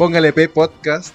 [0.00, 1.14] Póngale P Podcast,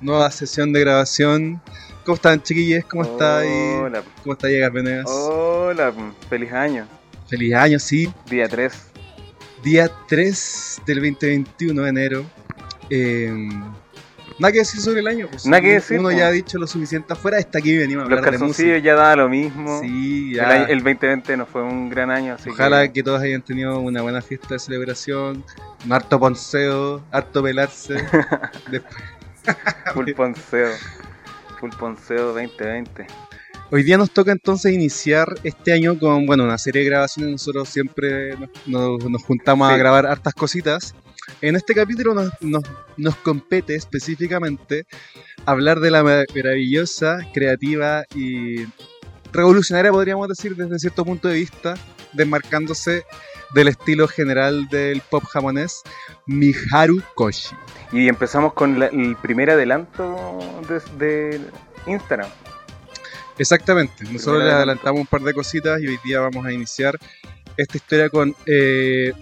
[0.00, 1.62] nueva sesión de grabación.
[2.04, 2.84] ¿Cómo están, chiquillos?
[2.86, 3.76] ¿Cómo está ahí?
[3.80, 4.02] Hola.
[4.24, 5.06] ¿Cómo está Llegar Venegas?
[5.08, 5.94] Hola,
[6.28, 6.84] feliz año.
[7.28, 8.12] Feliz año, sí.
[8.28, 8.72] Día 3.
[9.62, 12.24] Día 3 del 2021 de enero.
[12.90, 13.50] Eh,
[14.38, 15.28] nada que decir sobre el año.
[15.30, 15.46] Pues.
[15.46, 16.18] Nada que decir, Uno pues.
[16.18, 17.38] ya ha dicho lo suficiente afuera.
[17.38, 19.80] Está aquí venimos a Los hablar calzoncillos ya daba lo mismo.
[19.80, 20.48] Sí, El, ya.
[20.50, 22.92] año- el 2020 no fue un gran año, así Ojalá que...
[22.94, 25.44] que todos hayan tenido una buena fiesta de celebración,
[25.84, 27.94] un harto ponceo, harto pelarse.
[28.70, 28.94] Después-
[29.92, 30.68] Full Ponceo.
[31.60, 33.06] Full Ponceo 2020.
[33.70, 37.32] Hoy día nos toca entonces iniciar este año con bueno una serie de grabaciones.
[37.32, 40.94] Nosotros siempre nos, juntamos a grabar hartas cositas.
[41.40, 42.64] En este capítulo nos, nos-
[42.96, 44.86] nos compete específicamente
[45.46, 48.64] hablar de la ma- maravillosa, creativa y
[49.32, 51.74] revolucionaria, podríamos decir, desde cierto punto de vista,
[52.12, 53.04] desmarcándose
[53.54, 55.82] del estilo general del pop japonés,
[56.26, 57.54] Miharu Koshi.
[57.92, 61.40] Y empezamos con la- el primer adelanto de, de
[61.86, 62.30] Instagram.
[63.38, 64.56] Exactamente, nosotros adelanto.
[64.56, 66.96] adelantamos un par de cositas y hoy día vamos a iniciar
[67.56, 68.34] esta historia con...
[68.46, 69.12] eh,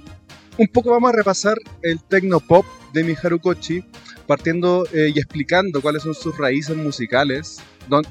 [0.59, 3.85] un poco vamos a repasar el techno pop de Miharu Kochi,
[4.27, 7.61] partiendo eh, y explicando cuáles son sus raíces musicales,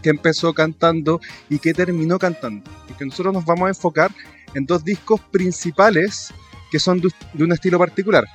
[0.01, 2.69] qué empezó cantando y qué terminó cantando.
[2.87, 4.11] Porque nosotros nos vamos a enfocar
[4.53, 6.33] en dos discos principales
[6.71, 8.25] que son de, de un estilo particular,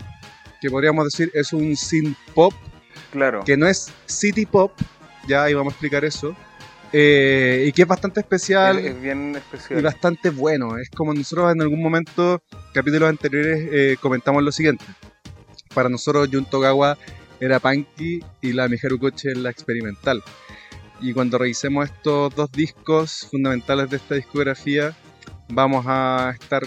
[0.60, 2.52] que podríamos decir es un synth pop
[3.12, 3.44] Claro.
[3.44, 4.72] que no es city pop,
[5.28, 6.34] ya ahí vamos a explicar eso,
[6.92, 9.82] eh, y que es bastante especial Es, es bien y especial.
[9.82, 10.78] bastante bueno.
[10.78, 12.40] Es como nosotros en algún momento,
[12.72, 14.84] capítulos anteriores, eh, comentamos lo siguiente.
[15.74, 16.96] Para nosotros Jun Togawa
[17.40, 20.22] era punky y la Miharu Kochi es la experimental.
[21.00, 24.94] Y cuando revisemos estos dos discos fundamentales de esta discografía,
[25.48, 26.62] vamos a estar,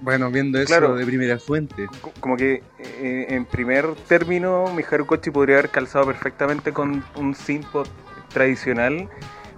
[0.00, 0.94] bueno, viendo eso Claro.
[0.94, 1.86] de primera fuente.
[2.00, 7.34] Co- Como que eh, en primer término, Miharu Kochi podría haber calzado perfectamente con un
[7.34, 7.66] synth
[8.32, 9.08] tradicional,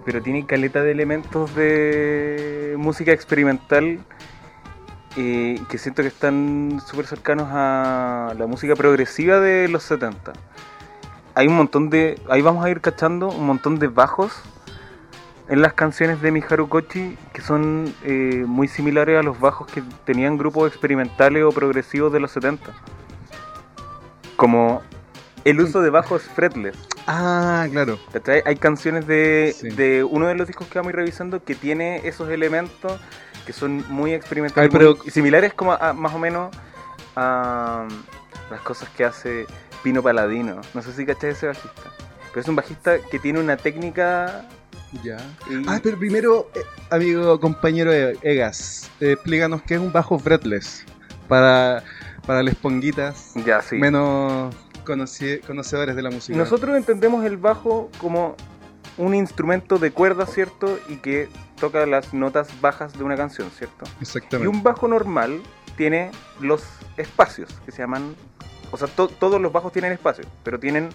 [0.05, 3.99] pero tiene caleta de elementos de música experimental
[5.17, 10.33] eh, que siento que están súper cercanos a la música progresiva de los 70.
[11.35, 12.19] Hay un montón de.
[12.29, 14.33] Ahí vamos a ir cachando un montón de bajos
[15.47, 19.83] en las canciones de Miharu Kochi que son eh, muy similares a los bajos que
[20.05, 22.73] tenían grupos experimentales o progresivos de los 70.
[24.35, 24.81] Como
[25.45, 26.75] el uso de bajos fretless.
[27.07, 27.97] Ah, claro.
[28.11, 28.41] ¿cachai?
[28.45, 29.69] Hay canciones de, Sí.
[29.69, 32.99] de uno de los discos que vamos a ir revisando que tiene esos elementos
[33.45, 36.53] que son muy experimentales, Ay, pero- muy- similares como a, más o menos
[37.15, 37.87] a
[38.49, 39.45] las cosas que hace
[39.83, 40.61] Pino Paladino.
[40.73, 41.91] No sé si cachai ese bajista.
[42.31, 44.45] Pero es un bajista que tiene una técnica...
[45.03, 45.17] Ya.
[45.49, 50.17] y- Ah, pero primero, eh, amigo, compañero E- Egas, eh, explícanos qué es un bajo
[50.17, 50.83] fretless
[51.27, 51.83] para,
[52.25, 53.75] para las ponguitas ya, sí.
[53.77, 54.55] menos
[54.85, 56.37] conocedores de la música.
[56.37, 58.35] Nosotros entendemos el bajo como
[58.97, 60.79] un instrumento de cuerda, ¿cierto?
[60.87, 61.27] Y que
[61.59, 63.85] toca las notas bajas de una canción, ¿cierto?
[63.99, 64.47] Y Exactamente.
[64.47, 65.41] un bajo normal
[65.75, 66.63] tiene los
[66.95, 68.15] espacios que se llaman.
[68.71, 70.89] O sea, to- todos los bajos tienen espacios, pero tienen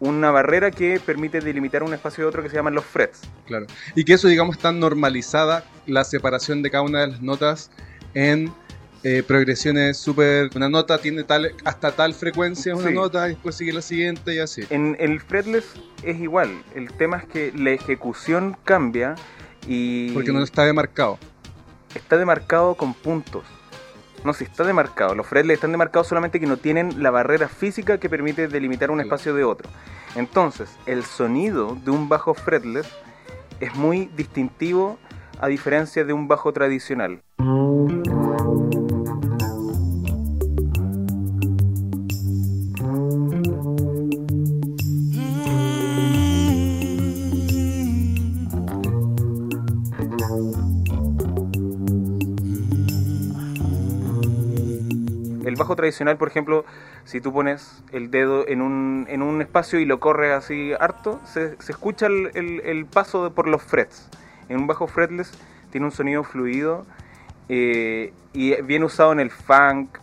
[0.00, 3.20] una barrera que permite delimitar un espacio de otro que se llaman los frets.
[3.46, 3.66] Claro.
[3.94, 7.70] Y que eso, digamos, está normalizada la separación de cada una de las notas
[8.14, 8.52] en
[9.02, 10.50] eh, progresiones súper.
[10.54, 12.94] Una nota tiene tal hasta tal frecuencia, una Sí.
[12.94, 14.62] nota, y después sigue la siguiente y así.
[14.70, 15.64] En el fretless
[16.02, 16.62] es igual.
[16.74, 19.14] El tema es que la ejecución cambia
[19.66, 20.10] y.
[20.12, 21.18] Porque no está demarcado.
[21.94, 23.42] está demarcado con puntos.
[24.22, 25.14] No, si está demarcado.
[25.14, 29.00] Los fretless están demarcados solamente que no tienen la barrera física que permite delimitar un
[29.00, 29.68] espacio de otro.
[30.14, 32.86] Entonces, el sonido de un bajo fretless
[33.60, 34.98] es muy distintivo
[35.40, 37.22] a diferencia de un bajo tradicional.
[55.70, 56.64] El bajo tradicional, por ejemplo,
[57.04, 61.20] si tú pones el dedo en un, en un espacio y lo corres así harto,
[61.24, 64.08] se, se escucha el, el- el paso de- por los frets.
[64.48, 65.30] En un bajo fretless
[65.70, 66.86] tiene un sonido fluido
[67.48, 69.98] eh, y bien usado en el funk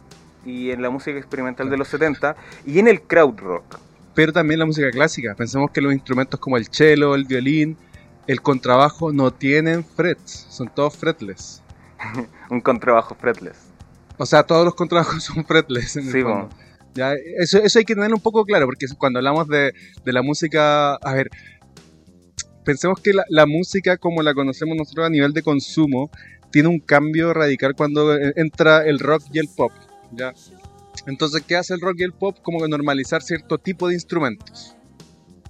[0.46, 3.80] y en la música experimental de los 70 y en el crowd rock.
[4.16, 5.36] Pero también la música clásica.
[5.36, 7.76] Pensemos que los instrumentos como el cello, el violín,
[8.26, 11.62] el contrabajo no tienen frets, son todos fretless.
[12.50, 13.67] Un contrabajo fretless.
[14.18, 15.98] O sea, todos los contrabajos son fretless.
[15.98, 16.50] En el Sí, fondo.
[16.50, 16.56] po.
[16.96, 19.72] Ya, eso, eso hay que tenerlo un poco claro, porque cuando hablamos de,
[20.04, 21.30] de la música, a ver,
[22.66, 26.10] pensemos que la, la música como la conocemos nosotros a nivel de consumo
[26.52, 29.72] tiene un cambio radical cuando eh, entra el rock y el pop.
[30.12, 30.34] ¿ya?
[31.06, 32.38] Entonces, ¿qué hace el rock y el pop?
[32.42, 34.76] Como que normalizar cierto tipo de instrumentos.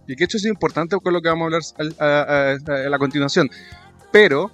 [0.08, 1.62] Y que hecho es importante con lo que vamos a hablar
[2.00, 3.50] a, a- a- a la continuación.
[4.12, 4.52] Pero,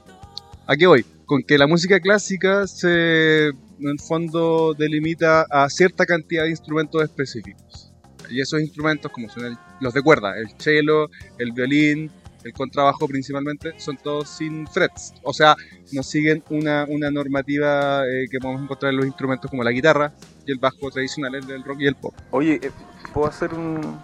[0.68, 1.06] ¿a qué voy?
[1.26, 7.04] Con que la música clásica se, en el fondo, delimita a cierta cantidad de instrumentos
[7.04, 7.94] específicos.
[8.30, 12.10] Y esos instrumentos, como son los de cuerda, el cello, el violín,
[12.44, 15.14] el contrabajo principalmente, son todos sin frets.
[15.24, 15.56] O sea,
[15.92, 20.14] no siguen una, una normativa eh, que podemos encontrar en los instrumentos como la guitarra
[20.46, 22.14] y el bajo tradicionales del rock y el pop.
[22.32, 22.72] Oye, eh,
[23.14, 24.00] ¿puedo hacer un,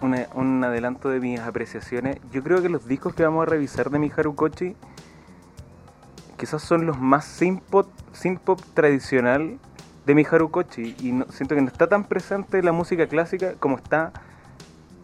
[0.00, 2.16] un adelanto de mis apreciaciones?
[2.32, 4.74] Yo creo que los discos que vamos a revisar de Miharu Kochi
[6.36, 9.58] quizás son los más synth-pop tradicional
[10.06, 13.76] de Miharu Kochi y no- siento que no está tan presente la música clásica como
[13.76, 14.12] está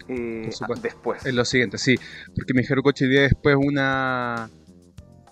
[0.08, 0.50] eh,
[0.82, 1.24] después.
[1.24, 1.96] Es lo siguiente, sí,
[2.36, 4.50] porque Mijaru Kochi dio después una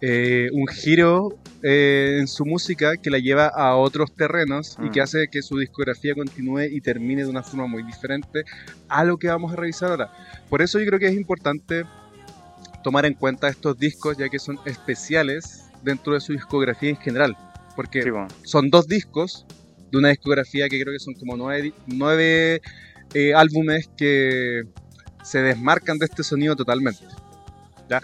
[0.00, 1.28] eh, un giro
[1.62, 5.58] eh, en su música que la lleva a otros terrenos y que hace que su
[5.58, 8.44] discografía continúe y termine de una forma muy diferente
[8.88, 10.10] a lo que vamos a revisar ahora.
[10.48, 11.84] Por eso yo creo que es importante
[12.82, 17.36] tomar en cuenta estos discos ya que son especiales dentro de su discografía en general,
[17.76, 18.28] porque Sí, bueno.
[18.42, 19.46] son dos discos
[19.90, 22.60] de una discografía que creo que son como nueve,
[23.14, 24.62] eh, álbumes que
[25.22, 27.04] se desmarcan de este sonido totalmente.
[27.88, 28.00] ¿ya?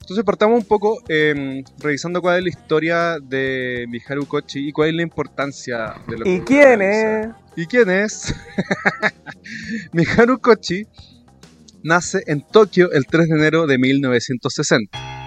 [0.00, 4.88] Entonces partamos un poco eh, revisando cuál es la historia de Miharu Kochi y cuál
[4.88, 7.28] es la importancia de lo que ¿Y a quién es?
[7.56, 8.34] ¿Y quién es?
[9.92, 10.86] Miharu Kochi
[11.82, 15.17] nace en Tokio el 3 de enero de 1960.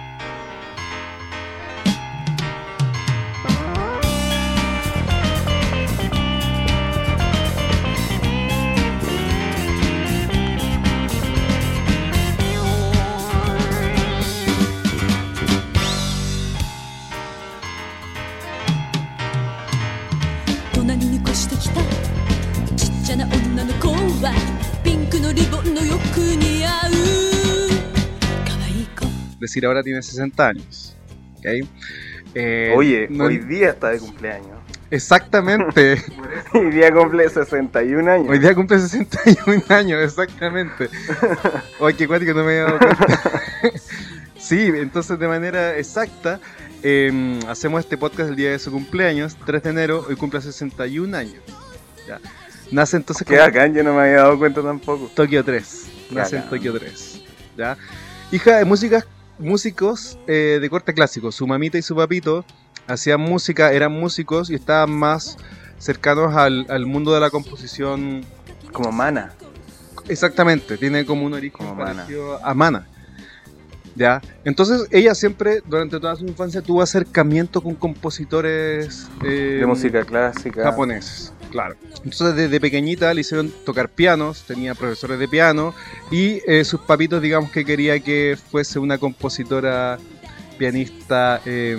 [29.62, 30.96] Decir ahora tiene 60 años.
[31.38, 31.68] ¿ok?
[32.34, 34.58] Eh, Oye, no- hoy día está de cumpleaños.
[34.90, 36.02] Exactamente.
[36.52, 38.28] Hoy día cumple 61 años.
[38.28, 40.90] Hoy día cumple 61 años, exactamente.
[41.80, 43.06] Oye, qué cuático, no me había dado cuenta.
[44.38, 46.40] sí, entonces de manera exacta,
[46.82, 51.16] eh, hacemos este podcast el día de su cumpleaños, 3 de enero, hoy cumple 61
[51.16, 51.42] años.
[52.06, 52.20] Ya.
[52.70, 55.10] Nace entonces Qué bacán, yo no me había dado cuenta tampoco.
[55.14, 55.86] Tokio 3.
[56.10, 56.50] Qué Nace en.
[56.50, 57.22] Tokio 3.
[57.56, 57.78] ¿ya?
[58.30, 59.06] Hija de músicas,
[59.38, 61.32] músicos eh, de corte clásico.
[61.32, 62.44] Su mamita y su papito
[62.86, 65.36] hacían música, eran músicos y estaban más
[65.78, 68.24] cercanos al, al mundo de la composición.
[68.72, 69.32] Como mana.
[70.08, 71.94] Exactamente, tiene como un origen Como Mana.
[72.02, 72.86] parecido a Mana.
[73.94, 74.22] ¿Ya?
[74.44, 80.62] Entonces ella siempre, durante toda su infancia, tuvo acercamiento con compositores eh, De música clásica.
[80.64, 81.76] japoneses, claro.
[82.04, 85.74] Entonces desde pequeñita le hicieron tocar pianos, tenía profesores de piano
[86.10, 89.98] y eh, sus papitos digamos que quería que fuese una compositora
[90.58, 91.76] pianista eh,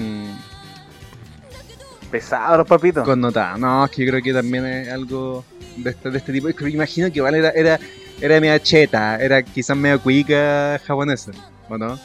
[2.10, 3.04] Pesado los papitos.
[3.04, 3.58] connotada.
[3.58, 5.44] No, es que yo creo que también es algo
[5.78, 6.48] de este, de este tipo.
[6.48, 7.80] Es que me imagino que igual era, era,
[8.22, 11.32] era media cheta, era quizás media cuica japonesa,
[11.68, 11.98] ¿o no?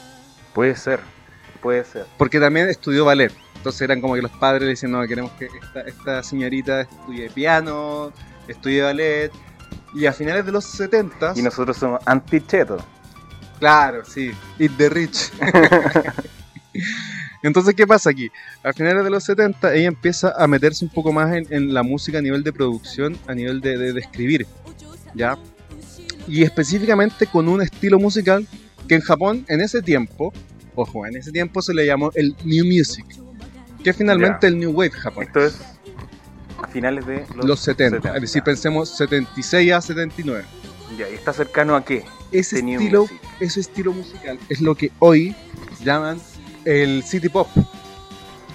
[0.53, 0.99] Puede ser.
[1.61, 2.07] Puede ser.
[2.17, 3.31] Porque también estudió ballet.
[3.59, 7.29] Entonces eran como que los padres le decían, no, queremos que esta, esta señorita estudie
[7.29, 8.11] piano,
[8.47, 9.31] estudie ballet.
[9.93, 12.77] Y a finales de los 70 Y nosotros somos anti-cheto.
[13.59, 14.31] Claro, sí.
[14.57, 15.31] Eat the rich.
[17.43, 18.29] Entonces, ¿qué pasa aquí?
[18.63, 21.83] A finales de los 70 ella empieza a meterse un poco más en, en la
[21.83, 24.45] música a nivel de producción, a nivel de, de- de escribir,
[25.13, 25.37] ¿ya?
[26.27, 28.45] Y específicamente con un estilo musical
[28.87, 30.33] que en Japón en ese tiempo,
[30.75, 33.05] ojo, en ese tiempo se le llamó el New Music,
[33.89, 35.27] que finalmente el New Wave japonés.
[35.29, 35.57] Esto es
[36.61, 40.45] a finales de los, Los 70, es decir, pensemos 76 a 79.
[40.97, 42.05] Ya, ¿y está cercano a qué?
[42.31, 43.07] Ese The New estilo,
[43.39, 45.35] ese estilo musical es lo que hoy
[45.83, 46.21] llaman
[46.65, 47.47] el city pop.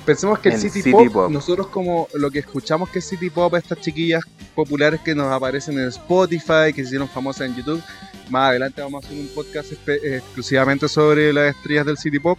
[0.07, 1.31] Pensemos que el, El city, city pop, pop.
[1.31, 4.23] nosotros como lo que escuchamos que es city pop, estas chiquillas
[4.55, 7.83] populares que nos aparecen en Spotify, que se hicieron famosas en YouTube.
[8.31, 12.39] Más adelante vamos a hacer un podcast eh, exclusivamente sobre las estrellas del city pop.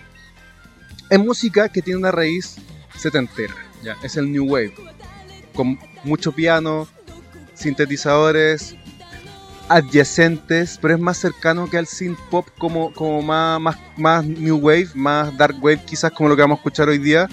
[1.09, 2.55] Es música que tiene una raíz
[2.97, 4.73] setentera, ya, es el new wave,
[5.53, 6.87] con mucho piano,
[7.53, 8.75] sintetizadores,
[9.69, 14.57] adyacentes, pero es más cercano que al synth pop como, como más, más, más new
[14.57, 17.27] wave, más dark wave quizás como lo que vamos a escuchar hoy día,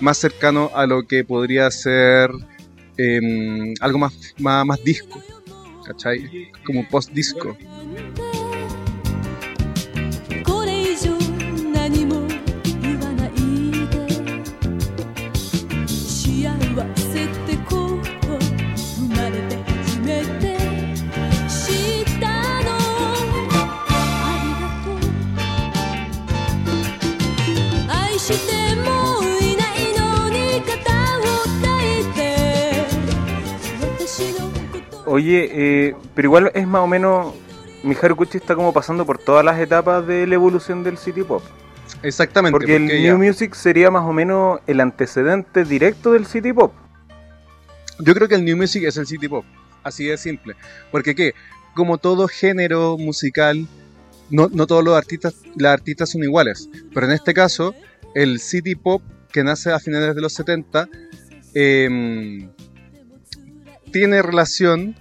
[0.00, 2.30] más cercano a lo que podría ser
[2.96, 5.22] em, algo más, más, más disco,
[5.86, 6.50] ¿cachai?
[6.64, 7.12] Como post
[35.10, 37.34] Oye, eh, pero igual es más o menos.
[37.82, 41.42] Mi Harukuchi está como pasando por todas las etapas de la evolución del city pop.
[42.02, 42.52] Exactamente.
[42.52, 46.72] Porque el ya- New Music sería más o menos el antecedente directo del city pop.
[47.98, 49.44] Yo creo que el New Music es el City Pop.
[49.82, 50.54] Así de simple.
[50.90, 51.34] Porque que,
[51.74, 53.66] como todo género musical,
[54.30, 56.70] no, no todos los artistas, las artistas son iguales.
[56.94, 57.74] Pero en este caso,
[58.14, 59.02] el City Pop,
[59.32, 60.88] que nace a finales de los 70,
[61.52, 62.48] em,
[63.90, 64.96] tiene relación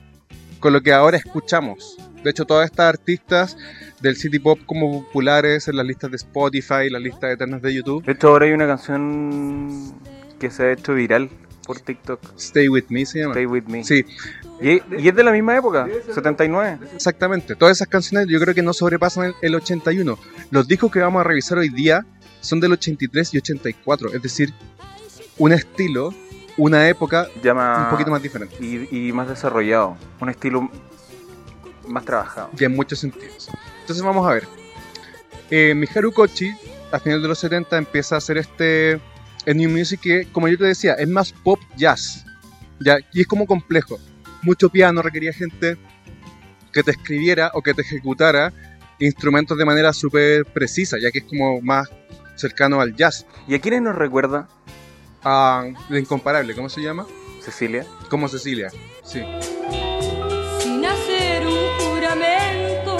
[0.59, 1.97] con lo que ahora escuchamos.
[2.23, 3.57] De hecho, todas estas artistas
[4.01, 8.03] del City Pop como populares en las listas de Spotify, las listas eternas de YouTube,
[8.03, 9.93] De hecho, ahora hay una canción
[10.39, 11.29] que se ha hecho viral
[11.65, 12.19] por TikTok.
[12.37, 13.33] Stay With Me se llama.
[13.33, 13.83] Stay With Me.
[13.83, 14.03] Sí,
[14.61, 16.79] Y, y es de la misma época, 79.
[16.93, 20.17] Exactamente, todas esas canciones yo creo que no sobrepasan el, el 81.
[20.51, 22.05] Los discos que vamos a revisar hoy día
[22.41, 24.53] son del 83 y 84, es decir,
[25.37, 26.13] un estilo,
[26.59, 29.97] una época Llama un poquito más diferente, y, y más desarrollado.
[30.19, 30.69] Un estilo
[31.87, 32.49] más trabajado.
[32.57, 33.49] y en muchos sentidos.
[33.81, 34.47] Entonces vamos a ver.
[35.49, 36.51] Eh, Miharu Kochi,
[36.91, 38.99] a final de los 70, empieza a hacer este
[39.45, 42.25] el New Music que, como yo te decía, es más pop jazz.
[42.79, 42.97] ¿ya?
[43.13, 43.97] Y es como complejo.
[44.41, 45.77] Mucho piano requería gente
[46.71, 48.53] que te escribiera o que te ejecutara
[48.99, 51.89] instrumentos de manera súper precisa, ya que es como más
[52.35, 53.25] cercano al jazz.
[53.47, 54.47] ¿Y a quiénes nos recuerda
[55.23, 57.05] a la incomparable, ¿cómo se llama?
[57.41, 57.85] Cecilia?
[58.09, 58.69] Como Cecilia.
[59.03, 59.23] Sí.
[60.61, 62.97] sin hacer un juramento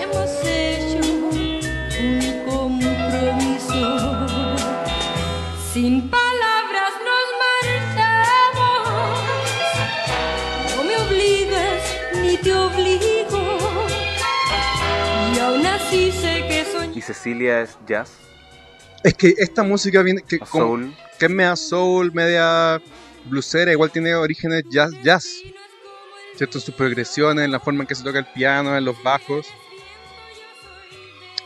[0.00, 0.98] hemos hecho
[2.00, 4.26] un compromiso
[5.72, 8.88] sin palabras nos marchamos
[10.76, 11.82] no me obligas
[12.22, 13.58] ni te obligo
[15.34, 18.25] y aún así sé que soy ¿Y Cecilia es jazz?
[19.06, 20.96] Es que esta música viene que, ¿O como- soul?
[21.18, 22.82] que es media soul, media
[23.26, 25.26] bluesera, igual tiene orígenes jazz, jazz.
[26.36, 26.58] ¿Cierto?
[26.58, 29.46] En sus progresiones, en la forma en que se toca el piano, en los bajos.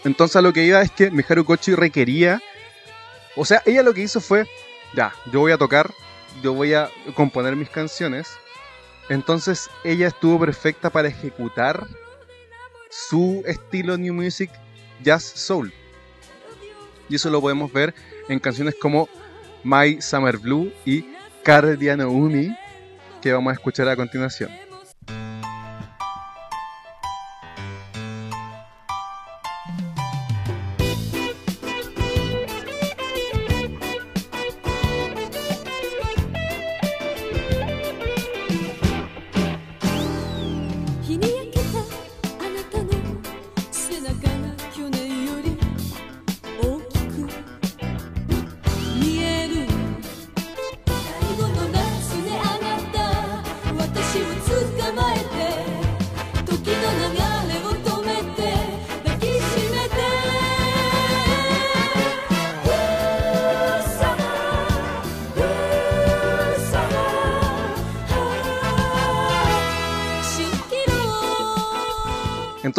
[0.05, 2.41] Entonces a lo que iba es que Miharu Kochi requería,
[3.37, 4.47] o sea, ella lo que hizo fue,
[4.95, 5.93] ya, yo voy a tocar,
[6.43, 8.29] yo voy a componer mis canciones.
[9.11, 11.87] Entonces ella estuvo perfecta para ejecutar
[12.89, 14.51] su estilo New Music
[15.03, 15.73] Jazz Soul.
[17.11, 17.93] Y eso lo podemos ver
[18.29, 19.09] en canciones como
[19.65, 21.05] My Summer Blue y
[21.43, 22.57] Cardiano Umi,
[23.21, 24.60] que vamos a escuchar a continuación.「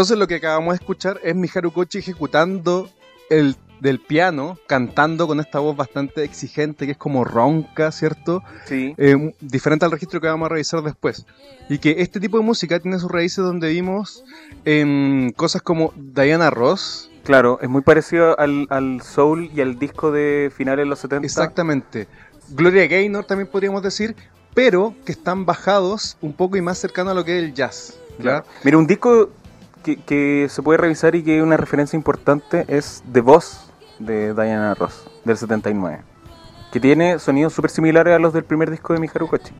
[0.01, 2.89] Entonces lo que acabamos de escuchar es Miharu Kochi ejecutando
[3.29, 8.41] el del piano, cantando con esta voz bastante exigente, que es como ronca, ¿cierto?
[8.65, 8.95] Sí.
[8.97, 11.27] Eh, diferente al registro que vamos a revisar después.
[11.69, 14.23] Y que este tipo de música tiene sus raíces donde vimos
[14.65, 20.11] en cosas como Diana Ross, Claro, es muy parecido al, al soul y al disco
[20.11, 21.23] de finales de los 70.
[21.23, 22.07] Exactamente.
[22.49, 24.15] Gloria Gaynor también podríamos decir,
[24.55, 27.99] pero que están bajados un poco y más cercano a lo que es el jazz.
[28.19, 28.45] Claro.
[28.63, 29.29] Mira, un disco
[29.81, 34.73] que, se puede revisar y que es una referencia importante es The Boss de Diana
[34.73, 36.01] Ross, del 79.
[36.71, 39.53] Que tiene sonidos súper similares a los del primer disco de Miharu Kochi.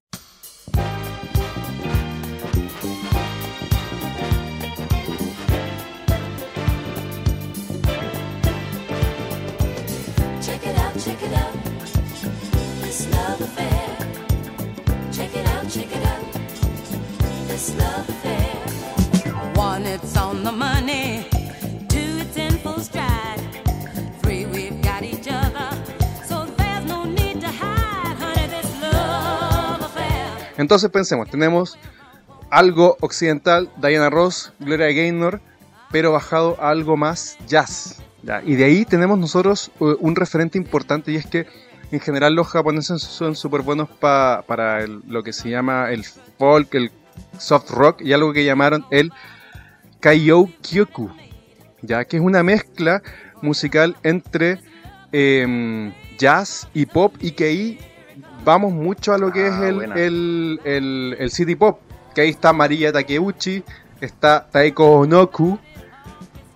[30.62, 31.77] Entonces pensemos, tenemos
[32.50, 35.41] algo occidental, Diana Ross, Gloria Gaynor,
[35.91, 37.98] pero bajado a algo más jazz.
[38.46, 41.48] Y de ahí tenemos nosotros eh, un referente importante y es que
[41.91, 46.06] en general los japoneses son súper buenos pa- para el- lo que se llama el
[46.38, 46.91] folk, el
[47.38, 49.12] soft rock y algo que llamaron el
[50.00, 51.10] Kaiyou Kyoku,
[51.82, 53.01] ya que es una mezcla
[53.41, 54.60] musical entre
[55.12, 57.80] em, jazz y pop y que ahí
[58.43, 59.95] vamos mucho a lo que Ah, es el, buena.
[59.95, 61.79] el, el, el city pop.
[62.13, 63.63] Que ahí está María Takeuchi,
[64.01, 65.57] está Taeko Onoku.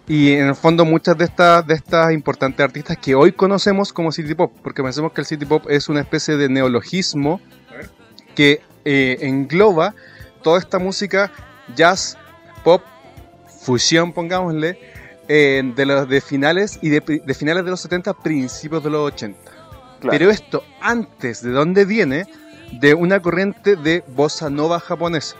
[0.07, 4.11] Y en el fondo muchas de estas, de estas importantes artistas que hoy conocemos como
[4.11, 4.51] city pop.
[4.61, 7.41] Porque pensemos que el city pop es una especie de neologismo
[8.35, 9.95] que eh, engloba
[10.43, 11.31] toda esta música
[11.75, 12.17] jazz,
[12.63, 12.83] pop,
[13.63, 14.77] fusión, pongámosle,
[15.27, 19.11] eh, de los de finales y de, de finales de los 70, principios de los
[19.13, 19.39] 80.
[20.05, 20.17] Claro.
[20.17, 22.25] Pero esto antes de dónde viene
[22.79, 25.35] de una corriente de bossa nova japonesa,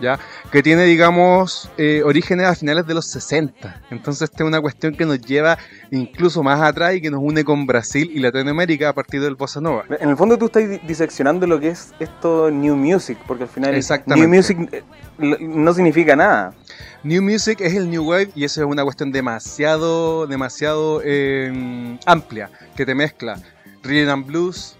[0.00, 0.18] ¿ya?
[0.52, 3.82] Que tiene, digamos, eh, orígenes a finales de los 60.
[3.90, 5.58] Entonces esta es una cuestión que nos lleva
[5.90, 9.60] incluso más atrás y que nos une con Brasil y Latinoamérica a partir del bossa
[9.60, 9.84] nova.
[10.00, 13.48] En el fondo tú estás di- diseccionando lo que es esto New Music, porque al
[13.48, 13.74] final.
[14.06, 14.82] New Music eh,
[15.18, 16.52] no significa nada.
[17.02, 22.48] New Music es el New Wave y eso es una cuestión demasiado, demasiado eh, amplia,
[22.76, 23.36] que te mezcla
[23.84, 24.76] rhythm and blues,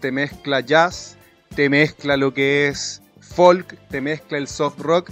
[0.00, 1.16] te mezcla jazz,
[1.54, 5.10] te mezcla lo que es folk, te mezcla el soft rock,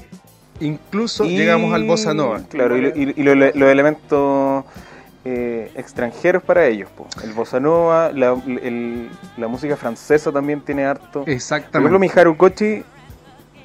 [0.61, 2.41] incluso Y- llegamos al bossa nova.
[2.49, 4.65] Claro, y, y- y lo- los elementos
[5.25, 6.89] eh, extranjeros para ellos.
[6.91, 7.07] po.
[7.23, 11.21] El bossa nova, la, el- la música francesa también tiene harto.
[11.21, 11.99] Por ejemplo, Exactamente.
[11.99, 12.83] Miharu Kochi,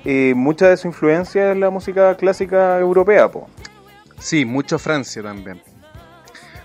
[0.04, 3.30] eh, mucha de su influencia es la música clásica europea.
[3.32, 3.48] Po.
[4.20, 5.62] Sí, mucho Francia también.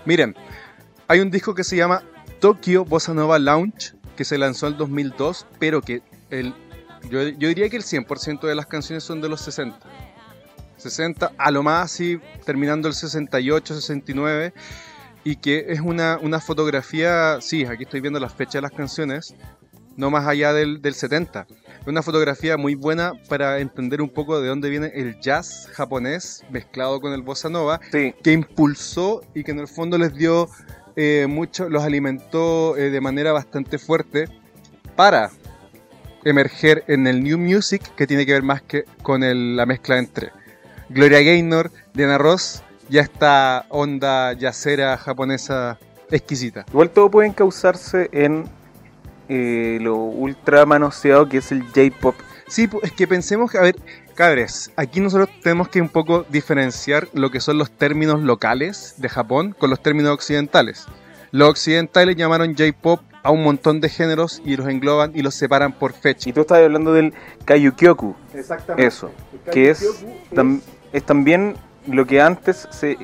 [0.05, 0.35] Miren,
[1.07, 2.01] hay un disco que se llama
[2.39, 6.53] Tokyo Bossa Nova Lounge, que se lanzó en el 2002, pero que el,
[7.09, 9.77] yo, yo diría que el 100% de las canciones son de los 60.
[10.77, 14.53] 60, a lo más así, terminando el 68, 69,
[15.25, 19.35] y que es una, una fotografía, sí, aquí estoy viendo las fechas de las canciones,
[19.97, 21.45] no más allá del, del 70.
[21.81, 26.45] Es una fotografía muy buena para entender un poco de dónde viene el jazz japonés
[26.49, 30.47] mezclado con el bossa nova, Sí, que impulsó y que en el fondo les dio
[31.01, 34.25] eh, mucho, los alimentó eh, de manera bastante fuerte
[34.97, 35.29] para
[36.25, 39.97] emerger en el New Music, que tiene que ver más que con el- la mezcla
[39.97, 40.31] entre
[40.89, 45.77] Gloria Gaynor, Diana Ross y esta onda yacera japonesa
[46.11, 46.65] exquisita.
[46.69, 48.43] igual todo puede encauzarse en
[49.29, 52.15] eh, lo ultra manoseado que es el J-pop.
[52.47, 53.75] Sí, es que pensemos que, a ver,
[54.23, 59.07] cabres, aquí nosotros tenemos que un poco diferenciar lo que son los términos locales de
[59.07, 60.87] Japón con los términos occidentales.
[61.31, 65.71] Los occidentales llamaron J-pop a un montón de géneros y los engloban y los separan
[65.71, 66.29] por fecha.
[66.29, 67.13] Y tú estabas hablando del
[67.45, 68.87] Kayukyoku, Exactamente.
[68.87, 69.09] eso,
[69.53, 70.03] que es,
[70.33, 70.59] tam-
[70.91, 71.55] es también
[71.87, 72.97] lo que antes se,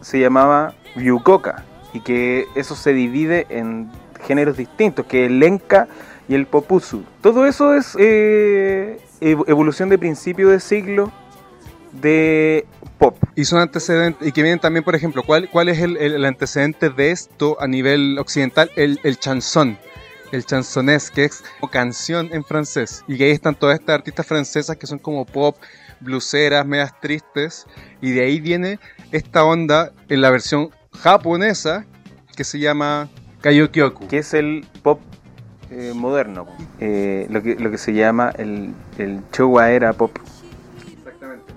[0.00, 3.88] se llamaba Ryukoka, y que eso se divide en
[4.26, 5.86] géneros distintos, que el Enka
[6.28, 7.04] y el Popusu.
[7.22, 11.12] Todo eso es eh, evolución de principio de siglo
[11.92, 12.66] de
[12.98, 13.16] pop.
[13.34, 16.24] Y son antecedentes, y que vienen también, por ejemplo, ¿cuál, cuál es el, el- el
[16.24, 18.70] antecedente de esto a nivel occidental?
[18.76, 19.78] El, el chanson,
[20.32, 23.02] el chansonés, que es como canción en francés.
[23.08, 25.56] Y que ahí están todas estas artistas francesas que son como pop,
[26.00, 27.66] bluseras, medias tristes.
[28.02, 28.78] Y de ahí viene
[29.12, 31.86] esta onda en la versión japonesa
[32.36, 33.08] que se llama
[33.40, 34.08] Kayokyoku.
[34.08, 35.00] que es el pop
[35.70, 36.46] eh, moderno,
[36.80, 40.16] eh, lo, que, lo que se llama el, el Showa era pop.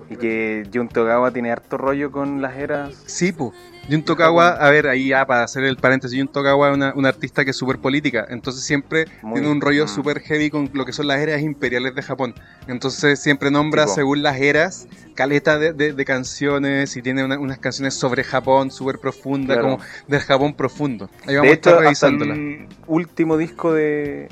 [0.08, 3.02] Y que Jun Togawa tiene harto rollo con las eras.
[3.06, 3.52] Sí, pues.
[3.90, 7.08] Jun Tokawa, a ver, ahí ya para hacer el paréntesis, Jun Tokawa es una, una
[7.08, 9.88] artista que es súper política, entonces siempre Muy- tiene un rollo mm.
[9.88, 12.34] súper heavy con lo que son las eras imperiales de Japón.
[12.68, 13.94] Entonces siempre nombra, Tipo.
[13.96, 18.70] según las eras, caleta de, de- de canciones y tiene una- unas canciones sobre Japón
[18.70, 19.76] súper profundas, Claro.
[19.76, 21.10] como del Japón profundo.
[21.26, 22.34] Ahí vamos De a estar hasta revisándola.
[22.34, 24.28] el último disco de,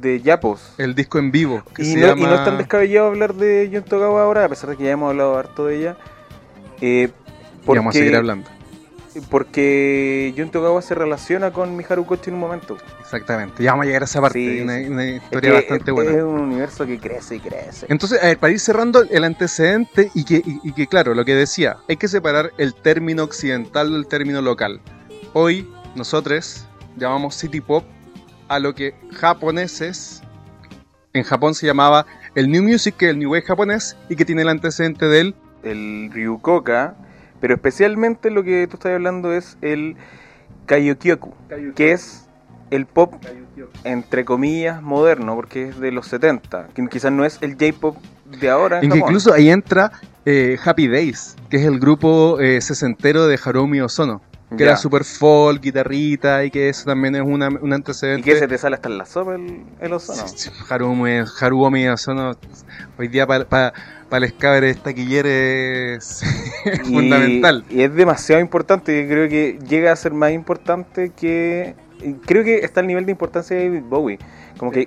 [0.00, 0.74] de Yapos.
[0.78, 2.20] El disco en vivo, que Y se no, llama...
[2.22, 4.90] y no es tan descabellado hablar de Jun Togawa ahora, a pesar de que ya
[4.90, 5.96] hemos hablado harto de ella.
[6.80, 7.08] Eh,
[7.62, 8.48] Y vamos a seguir hablando.
[9.30, 12.76] Porque Jun Togawa se relaciona con Miharu Kochi en un momento.
[13.00, 13.62] Exactamente.
[13.62, 16.10] Ya vamos a llegar a esa parte, Sí, una, Es historia que bastante buena.
[16.10, 17.86] Es un universo que crece y crece.
[17.88, 21.24] Entonces, a ver, para ir cerrando el antecedente y que, y, y que, claro, lo
[21.24, 24.80] que decía, hay que separar el término occidental del término local.
[25.32, 27.84] Hoy, nosotros llamamos city pop
[28.48, 30.22] a lo que japoneses,
[31.12, 34.24] en Japón se llamaba el New Music, que es el New Wave japonés, y que
[34.24, 36.94] tiene el antecedente del el Ryukoka,
[37.40, 39.96] pero especialmente lo que tú estás hablando es el
[40.66, 41.34] Kayokyoku,
[41.74, 42.26] que es
[42.70, 43.14] el pop
[43.84, 47.96] entre comillas moderno, porque es de los 70, que quizás no es el J-pop
[48.40, 48.80] de ahora.
[48.80, 49.92] En incluso ahí entra
[50.24, 54.66] eh, Happy Days, que es el grupo eh, sesentero de Harumi Ozono, que Ya.
[54.66, 58.20] era super folk, guitarrita, y que eso también es una, un antecedente.
[58.28, 60.26] y que se te sale hasta en la sopa el, el ozono.
[60.28, 62.32] Sí, sí, Harumi Ozono,
[62.98, 63.72] hoy día para pa,
[64.08, 66.22] pa les cabres taquilleres es
[66.88, 67.64] Y- fundamental.
[67.70, 71.74] Y es demasiado importante, yo creo que llega a ser más importante que
[72.24, 74.18] creo que está al nivel de importancia de David Bowie.
[74.58, 74.82] Como que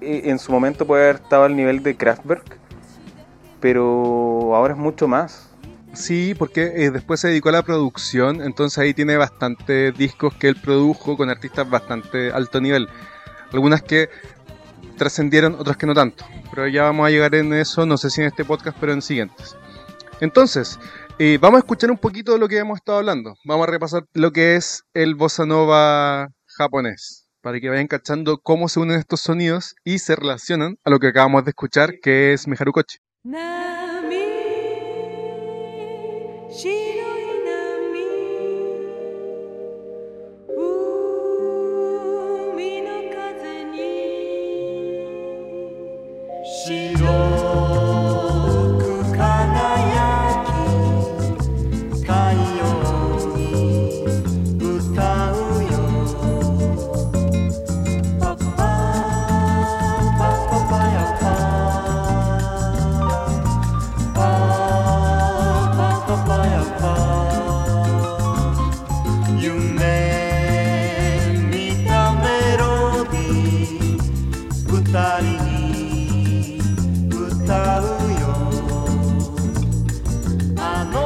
[0.00, 2.58] eh, en su momento puede haber estado al nivel de Kraftwerk,
[3.60, 5.50] pero ahora es mucho más.
[5.94, 10.48] Sí, porque eh, después se dedicó a la producción, entonces ahí tiene bastantes discos que
[10.48, 12.88] él produjo con artistas bastante alto nivel.
[13.52, 14.08] Algunas que
[14.96, 16.24] trascendieron, otras que no tanto.
[16.50, 19.02] Pero ya vamos a llegar en eso, no sé si en este podcast, pero en
[19.02, 19.56] siguientes.
[20.20, 20.78] Entonces,
[21.18, 23.34] eh, vamos a escuchar un poquito de lo que hemos estado hablando.
[23.44, 28.68] Vamos a repasar lo que es el bossa nova japonés, para que vayan cachando cómo
[28.68, 32.48] se unen estos sonidos y se relacionan a lo que acabamos de escuchar, que es
[32.48, 32.98] Miharu Kochi.
[33.24, 33.83] 波
[36.54, 36.94] 白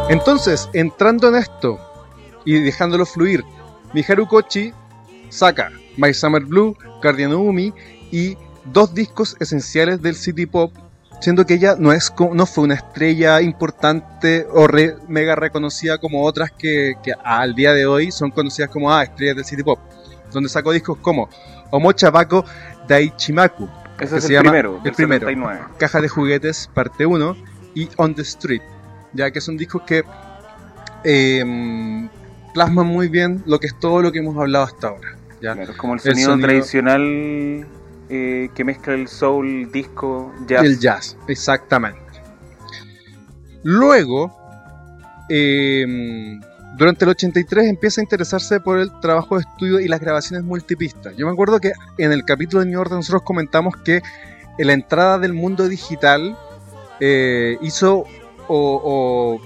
[0.09, 1.79] Entonces, entrando en esto
[2.45, 3.45] y dejándolo fluir,
[3.93, 4.73] Miharu Kochi
[5.29, 7.73] saca My Summer Blue, Guardian Umi
[8.11, 10.73] y dos discos esenciales del City Pop,
[11.21, 16.25] siendo que ella no, es, no fue una estrella importante o re- mega reconocida como
[16.25, 19.79] otras que, que al día de hoy son conocidas como ah, estrellas del City Pop,
[20.33, 21.29] donde sacó discos como
[21.71, 22.45] Omocha Bako
[22.87, 23.69] Daichimaku,
[24.01, 25.27] Ese que es se el llama primero, el primero.
[25.27, 25.61] 79.
[25.79, 27.37] Caja de Juguetes, parte 1,
[27.75, 28.63] y On the Street,
[29.19, 30.05] ya que son discos que
[31.05, 32.09] eh,
[32.55, 35.17] plasman muy bien lo que es todo lo que hemos hablado hasta ahora.
[35.43, 35.55] ¿ya?
[35.55, 37.67] Claro, es como el El sonido, tradicional
[38.09, 40.65] eh, que mezcla el soul, disco, jazz.
[40.65, 42.01] El jazz, exactamente.
[43.65, 44.33] Luego,
[45.29, 46.39] eh,
[46.77, 51.17] durante el 83 empieza a interesarse por el trabajo de estudio y las grabaciones multipistas.
[51.17, 54.01] Yo me acuerdo que en el capítulo de New Order nosotros comentamos que
[54.59, 56.39] en la entrada del mundo digital
[57.01, 58.05] eh, hizo
[58.49, 59.41] o,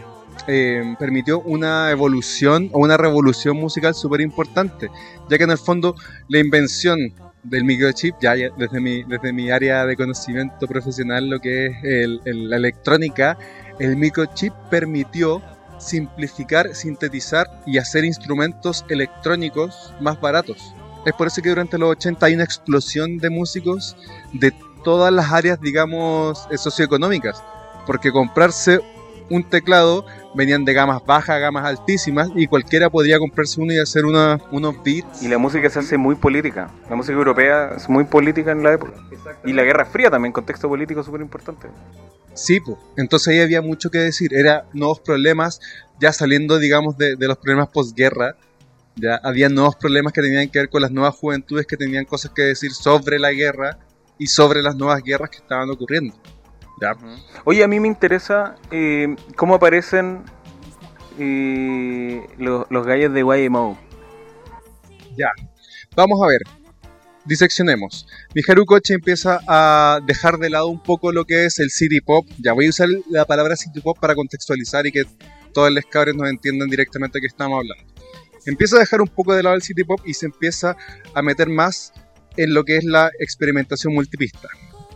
[0.47, 4.91] eh, permitió una evolución o una revolución musical súper importante,
[5.29, 5.95] ya que en el fondo
[6.29, 6.99] la invención
[7.43, 12.57] del microchip, ya, desde, mi, desde mi área de conocimiento profesional, lo que es la
[12.57, 13.37] electrónica,
[13.79, 15.43] el microchip permitió
[15.79, 20.75] simplificar, sintetizar y hacer instrumentos electrónicos más baratos.
[21.05, 23.97] Es por eso que durante los 80 hay una explosión de músicos
[24.33, 24.53] de
[24.85, 27.43] todas las áreas, digamos, eh, socioeconómicas.
[27.87, 28.81] Porque comprarse
[29.33, 34.05] un teclado venían de gamas bajas, gamas altísimas, y cualquiera podría comprarse uno y hacer
[34.05, 35.23] una- unos beats.
[35.23, 36.71] Y la música se hace muy política.
[36.90, 38.92] La música europea es muy política en la época.
[39.45, 41.68] Y la Guerra Fría también, contexto político súper importante.
[42.35, 42.77] Sí, pues.
[42.97, 44.35] Entonces ahí había mucho que decir.
[44.35, 45.61] Era nuevos problemas,
[46.01, 48.37] ya saliendo, digamos, de, de los problemas posguerra.
[48.97, 52.33] Ya había nuevos problemas que tenían que ver con las nuevas juventudes que tenían cosas
[52.33, 53.79] que decir sobre la guerra
[54.18, 56.14] y sobre las nuevas guerras que estaban ocurriendo.
[56.83, 56.97] Ya.
[57.45, 60.25] Oye, a mí me interesa eh, cómo aparecen
[61.16, 63.79] eh, los, los gallos de YMO.
[65.95, 66.40] Vamos a ver.
[67.25, 68.05] Diseccionemos.
[68.35, 72.27] Miharu Kochi empieza a dejar de lado un poco lo que es el city pop.
[72.42, 75.03] Ya voy a usar la palabra city pop para contextualizar y que
[75.55, 77.92] todos los cabros nos entiendan directamente de qué estamos hablando.
[78.45, 80.77] Empieza a dejar un poco de lado el city pop y se empieza
[81.14, 81.92] a meter más
[82.37, 84.49] en lo que es la experimentación multipista.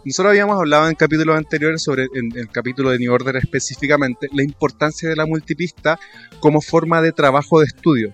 [0.06, 4.44] Nosotros habíamos hablado en capítulos anteriores sobre, en el capítulo de New Order específicamente, la
[4.44, 5.98] importancia de la multipista
[6.38, 8.12] como forma de trabajo de estudio,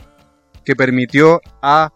[0.64, 1.92] que permitió a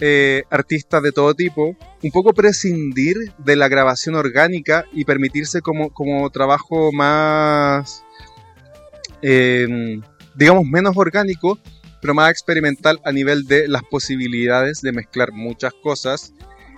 [0.00, 5.90] eh, artistas de todo tipo, un poco prescindir de la grabación orgánica y permitirse como,
[5.90, 8.04] como trabajo más,
[9.20, 10.00] eh,
[10.34, 11.58] digamos, menos orgánico,
[12.00, 16.32] pero más experimental a nivel de las posibilidades de mezclar muchas cosas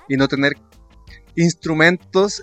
[0.09, 0.55] y no tener
[1.43, 2.43] instrumentos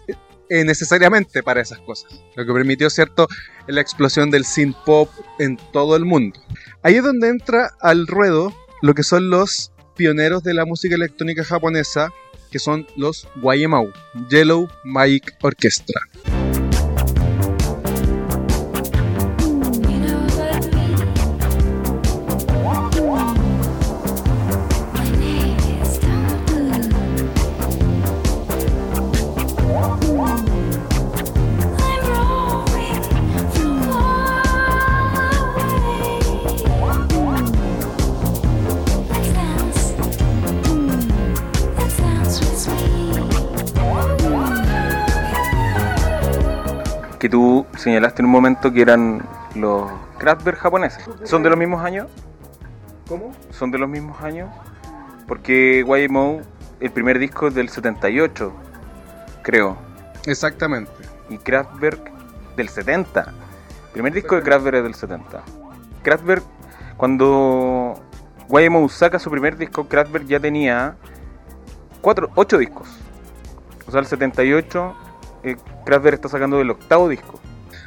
[0.49, 2.21] eh, necesariamente para esas cosas.
[2.35, 3.27] Lo que permitió, ¿cierto?,
[3.67, 6.39] la explosión del synth pop en todo el mundo.
[6.83, 11.43] Ahí es donde entra al ruedo lo que son los pioneros de la música electrónica
[11.43, 12.11] japonesa,
[12.51, 13.91] que son los YMO,
[14.29, 15.99] Yellow Magic Orchestra.
[47.25, 49.23] Que tú señalaste en un momento que eran
[49.55, 51.09] los Kraftwerk japoneses.
[51.23, 52.05] ¿Son de los mismos años?
[53.07, 53.33] ¿Cómo?
[53.49, 54.47] ¿Son de los mismos años?
[55.27, 56.41] Porque YMO,
[56.79, 58.53] el primer disco es del 78,
[59.41, 59.75] creo.
[60.27, 60.91] Exactamente.
[61.27, 62.11] Y Kraftwerk
[62.57, 63.21] del 70.
[63.21, 65.41] El primer disco de Kraftwerk es del 70.
[66.03, 66.43] Kraftwerk,
[66.95, 67.95] cuando
[68.49, 70.95] YMO saca su primer disco, Kraftwerk ya tenía
[72.01, 72.87] cuatro, ocho discos.
[73.87, 74.95] O sea, el 78,
[75.45, 75.55] eh,
[75.85, 77.39] Kraftwerk está sacando el octavo disco.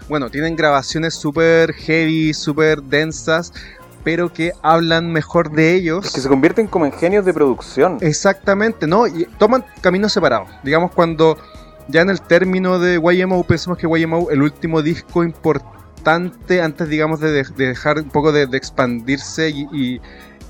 [0.09, 3.53] Bueno, tienen grabaciones súper heavy, súper densas,
[4.05, 6.07] pero que hablan mejor de ellos.
[6.07, 7.99] Es que se convierten como en genios de producción.
[8.01, 9.07] Exactamente, ¿no?
[9.07, 10.49] Y toman caminos separados.
[10.63, 11.37] Digamos, cuando
[11.89, 17.21] ya en el término de YMO, pensemos que YMO, el último disco importante antes, digamos,
[17.21, 20.01] de, de dejar un poco de, de expandirse y, y-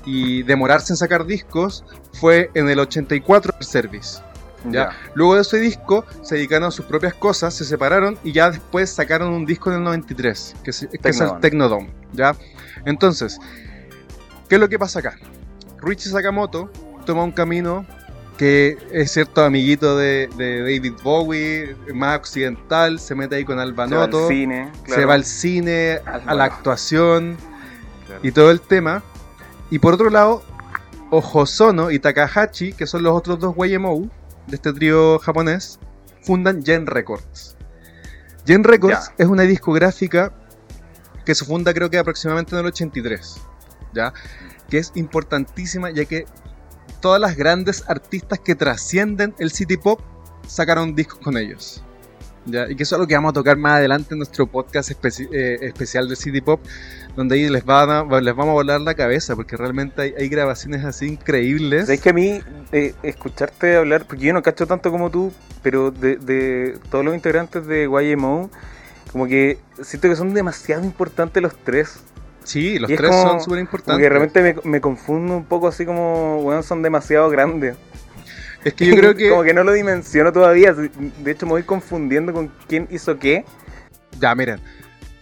[0.05, 4.21] y demorarse en sacar discos, fue en el 84 el Service.
[4.65, 4.89] ¿Ya?
[5.13, 8.89] Luego de ese disco se dedicaron a sus propias cosas, se separaron y ya después
[8.89, 11.41] sacaron un disco en el 93, que, es- que es el Technodome.
[11.41, 12.35] Technodome, ¿ya?
[12.85, 13.39] Entonces,
[14.47, 15.15] ¿qué es lo que pasa acá?
[15.81, 16.71] Richie Sakamoto
[17.05, 17.85] toma un camino
[18.37, 23.85] que es cierto amiguito de, de David Bowie, más occidental, se mete ahí con Alba
[23.87, 24.71] Se va al cine.
[24.87, 27.35] se va al cine, a, a la actuación
[28.07, 28.21] Claro.
[28.23, 29.03] y todo el tema.
[29.69, 30.41] Y por otro lado,
[31.11, 34.07] Ohosono y Takahashi, que son los otros dos YMO
[34.49, 35.79] de este trío japonés,
[36.23, 37.55] fundan Gen Records.
[38.45, 39.13] Gen Records Ya.
[39.17, 40.33] es una discográfica
[41.25, 43.37] que se funda creo que aproximadamente en el 83,
[43.93, 44.13] ¿ya?
[44.69, 46.25] Que es importantísima ya que
[47.01, 50.01] todas las grandes artistas que trascienden el city pop
[50.47, 51.83] sacaron discos con ellos.
[52.51, 52.69] ¿Ya?
[52.69, 55.29] Y que eso es algo que vamos a tocar más adelante en nuestro podcast especi-
[55.31, 56.61] eh, especial de City Pop,
[57.15, 60.29] donde ahí les, van a- les vamos a volar la cabeza, porque realmente hay, hay
[60.29, 61.85] grabaciones así increíbles.
[61.85, 65.31] ¿Sabes que a mí eh, escucharte hablar, porque yo no cacho tanto como tú,
[65.63, 68.49] pero de, de todos los integrantes de YMO,
[69.11, 71.99] como que siento que son demasiado importantes los tres.
[72.43, 74.01] Sí, los es tres como- son súper importantes.
[74.01, 77.75] que realmente me, me confundo un poco así como, weón, son demasiado grandes.
[78.63, 79.29] Es que yo creo que...
[79.29, 80.73] como que no lo dimensiono todavía.
[80.73, 83.45] De hecho, me voy confundiendo con quién hizo qué.
[84.19, 84.59] Ya, miren.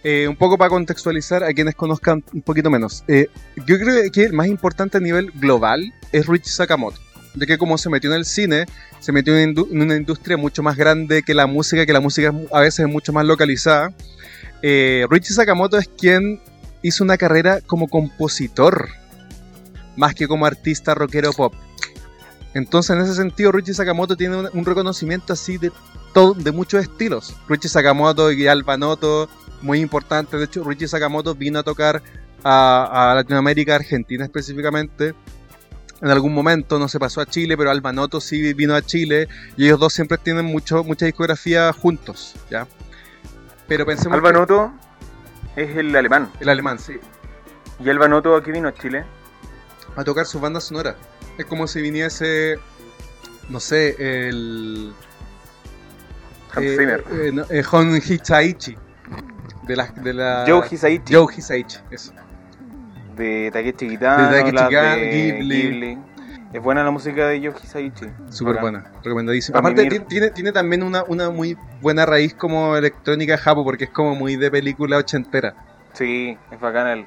[0.04, 3.04] eh, un poco para contextualizar a quienes conozcan un poquito menos.
[3.08, 3.28] Eh,
[3.66, 7.00] yo creo que el más importante a nivel global es Richie Sakamoto.
[7.34, 8.66] Ya que como se metió en el cine,
[9.00, 12.60] se metió en, una industria mucho más grande que la música, que la música a
[12.60, 13.92] veces es mucho más localizada.
[14.62, 16.40] Eh, Richie Sakamoto es quien
[16.82, 18.88] hizo una carrera como compositor,
[19.96, 21.54] más que como artista rockero pop.
[22.54, 25.70] Entonces, en ese sentido, Richie Sakamoto tiene un, un reconocimiento así de
[26.14, 27.36] todo, de muchos estilos.
[27.48, 29.28] Richie Sakamoto y Alba Noto,
[29.62, 30.36] muy importante.
[30.36, 32.02] De hecho, Richie Sakamoto vino a tocar
[32.42, 35.14] a, a Latinoamérica, Argentina específicamente.
[36.00, 39.28] En algún momento no se pasó a Chile, pero Alba Noto sí vino a Chile
[39.56, 42.66] y ellos dos siempre tienen mucho, mucha discografía juntos, ¿ya?
[43.66, 44.72] Pero pensemos Alba que- Noto
[45.56, 46.30] es el alemán.
[46.40, 46.94] el alemán, sí,
[47.84, 49.04] ¿Y Alba Noto aquí vino a Chile?
[49.96, 50.94] a tocar sus bandas sonoras.
[51.38, 52.58] Es como si viniese,
[53.48, 53.94] no sé,
[54.28, 54.92] el
[56.52, 57.04] Hans eh, Zimmer.
[57.12, 58.76] eh, no, eh, Hon Hitaichi
[59.68, 61.14] de la, de la Joe Hisaichi.
[61.14, 62.12] Joe Hisaichi, eso.
[63.16, 65.62] De Takeshi Kitano, De Takeshi Kitano, Ghibli.
[65.62, 65.98] Ghibli.
[66.52, 68.06] Es buena la música de Joe Hisaichi.
[68.30, 69.54] Súper buena, recomendadísima.
[69.54, 73.90] Pa' Aparte, tiene, tiene, también una, una muy buena raíz como electrónica japo, porque es
[73.90, 75.54] como muy de película ochentera.
[75.92, 77.06] Sí, es bacán el.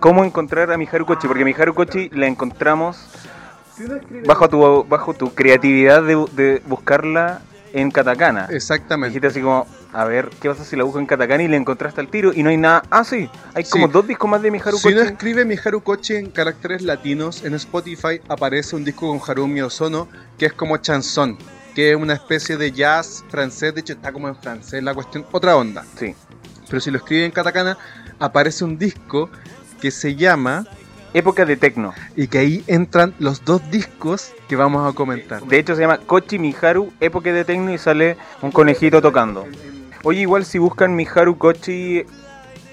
[0.00, 1.26] ¿Cómo encontrar a Miharu Kochi?
[1.28, 2.96] Porque Miharu Kochi la encontramos
[4.26, 7.40] bajo tu, bajo tu creatividad de, de buscarla
[7.72, 8.46] en katakana.
[8.50, 9.10] Exactamente.
[9.10, 12.00] Dijiste así como, a ver, ¿qué pasa si la busco en katakana y le encontraste
[12.00, 12.82] al tiro y no hay nada?
[12.90, 13.70] Ah, sí, hay Sí.
[13.72, 14.94] como dos discos más de Miharu Si Kochi.
[14.96, 20.08] uno escribe Miharu Kochi en caracteres latinos, en Spotify aparece un disco con Harumi Ozono
[20.38, 21.38] que es como chanson,
[21.74, 25.24] que es una especie de jazz francés, de hecho está como en francés la cuestión,
[25.30, 25.84] otra onda.
[25.96, 26.14] Sí.
[26.68, 27.76] Pero si lo escribe en katakana,
[28.18, 29.30] aparece un disco
[29.80, 30.66] que se llama,
[31.12, 31.92] Época de Tecno.
[32.14, 35.42] y que ahí entran los dos discos que vamos a comentar.
[35.42, 39.46] De hecho se llama Kochi Miharu, Época de Tecno y sale un conejito tocando.
[40.02, 42.04] Oye, igual si buscan Miharu Kochi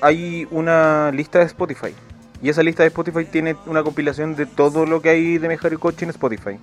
[0.01, 1.93] hay una lista de Spotify.
[2.41, 5.79] Y esa lista de Spotify tiene una compilación de todo lo que hay de Miharu
[5.79, 6.59] Kochi en Spotify.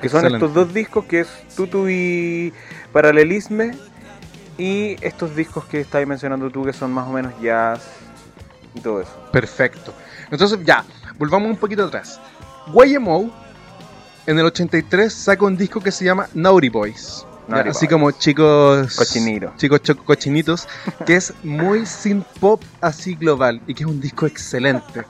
[0.00, 0.46] Que son Excelente.
[0.46, 2.52] estos dos discos que es Tutu y
[2.92, 3.72] Paralelisme.
[4.56, 7.97] Y estos discos que estabas mencionando tú que son más o menos jazz
[8.78, 9.12] y todo eso.
[9.32, 9.92] Perfecto.
[10.30, 10.84] Entonces, ya,
[11.18, 12.20] volvamos un poquito atrás.
[12.72, 13.30] YMO
[14.26, 17.24] en el 83 saca un disco que se llama Naughty Boys.
[17.48, 17.92] Naughty así Boys.
[17.92, 19.52] como chicos Cochinito.
[19.56, 20.68] chicos cho- cochinitos,
[21.06, 25.04] que es muy synth pop así global y que es un disco excelente.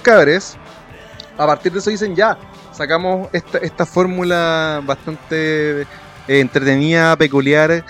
[0.00, 0.56] Cabres,
[1.38, 2.36] a partir de eso dicen ya,
[2.72, 5.86] sacamos esta, esta fórmula bastante eh,
[6.26, 7.84] entretenida, peculiar,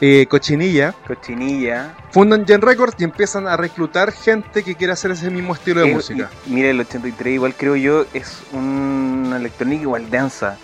[0.00, 1.94] eh, cochinilla, Cochinilla.
[2.12, 5.92] fundan Gen Records y empiezan a reclutar gente que quiera hacer ese mismo estilo de
[5.92, 6.30] música.
[6.46, 10.56] y- mira, el 83 igual creo yo es una electrónica igual densa.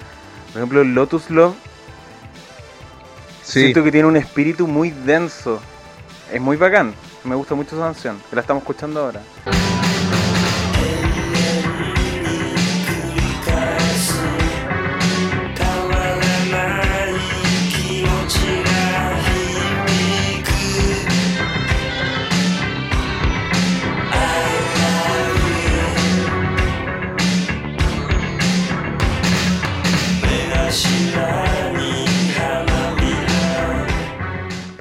[0.53, 1.55] Por ejemplo, Lotus Love
[3.43, 5.61] Sí, siento que tiene un espíritu muy denso.
[6.33, 6.95] Es muy bacán.
[7.25, 8.19] Me gusta mucho esa canción.
[8.31, 9.21] que La estamos escuchando ahora.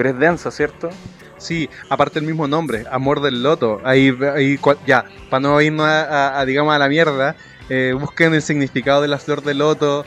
[0.04, 0.90] Pero es densa, ¿cierto?
[1.38, 3.80] sí, aparte el mismo nombre, Amor del Loto.
[3.86, 6.04] Ahí, ahí ya, para no irnos a,
[6.36, 7.38] a- a, digamos a la mierda,
[7.70, 10.04] eh, busquen el significado de la flor de loto,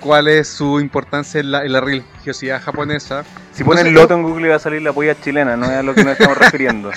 [0.00, 3.24] cuál es su importancia en la, en la religiosidad japonesa.
[3.52, 5.82] Si ponen Entonces, Loto en Google va a salir la polla chilena, no es a
[5.84, 6.90] lo que nos estamos refiriendo.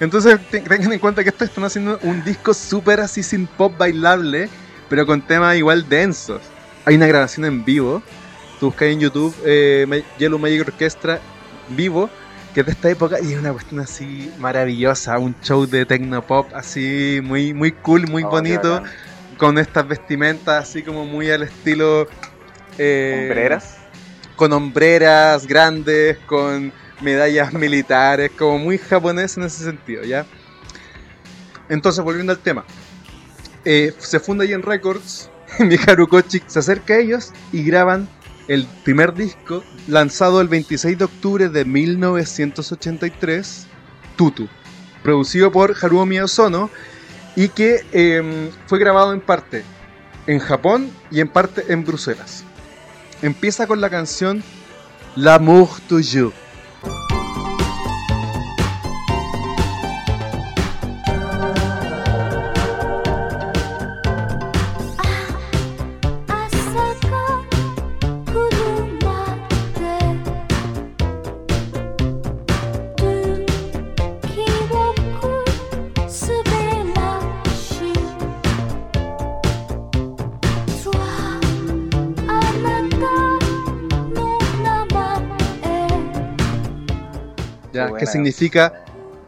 [0.00, 3.72] Entonces te- tengan en cuenta que estos están haciendo un disco súper así sin pop
[3.78, 4.50] bailable,
[4.90, 6.42] pero con temas igual densos.
[6.84, 8.02] Hay una grabación en vivo,
[8.60, 11.20] tú buscas en YouTube eh, Yellow Magic Orchestra
[11.68, 12.10] vivo,
[12.54, 16.26] que es de esta época y es una cuestión así maravillosa, un show de techno
[16.26, 18.82] pop así muy, muy cool, muy Oh, bonito,
[19.38, 22.08] con estas vestimentas así como muy al estilo...
[22.78, 23.78] eh, ¿Hombreras?
[24.36, 30.26] con hombreras grandes, con medallas militares, como muy japonés en ese sentido, ¿ya?
[31.68, 32.64] Entonces, volviendo al tema.
[33.64, 38.08] Eh, se funda en Records, Miharu Kochi se acerca a ellos y graban
[38.48, 43.66] el primer disco lanzado el 26 de octubre de 1983,
[44.16, 44.48] Tutu,
[45.02, 46.70] producido por Haruomi Ozono
[47.36, 49.64] y que eh, fue grabado en parte
[50.26, 52.44] en Japón y en parte en Bruselas.
[53.22, 54.42] Empieza con la canción
[55.16, 56.43] L'amour toujours.「
[87.94, 88.84] buena que significa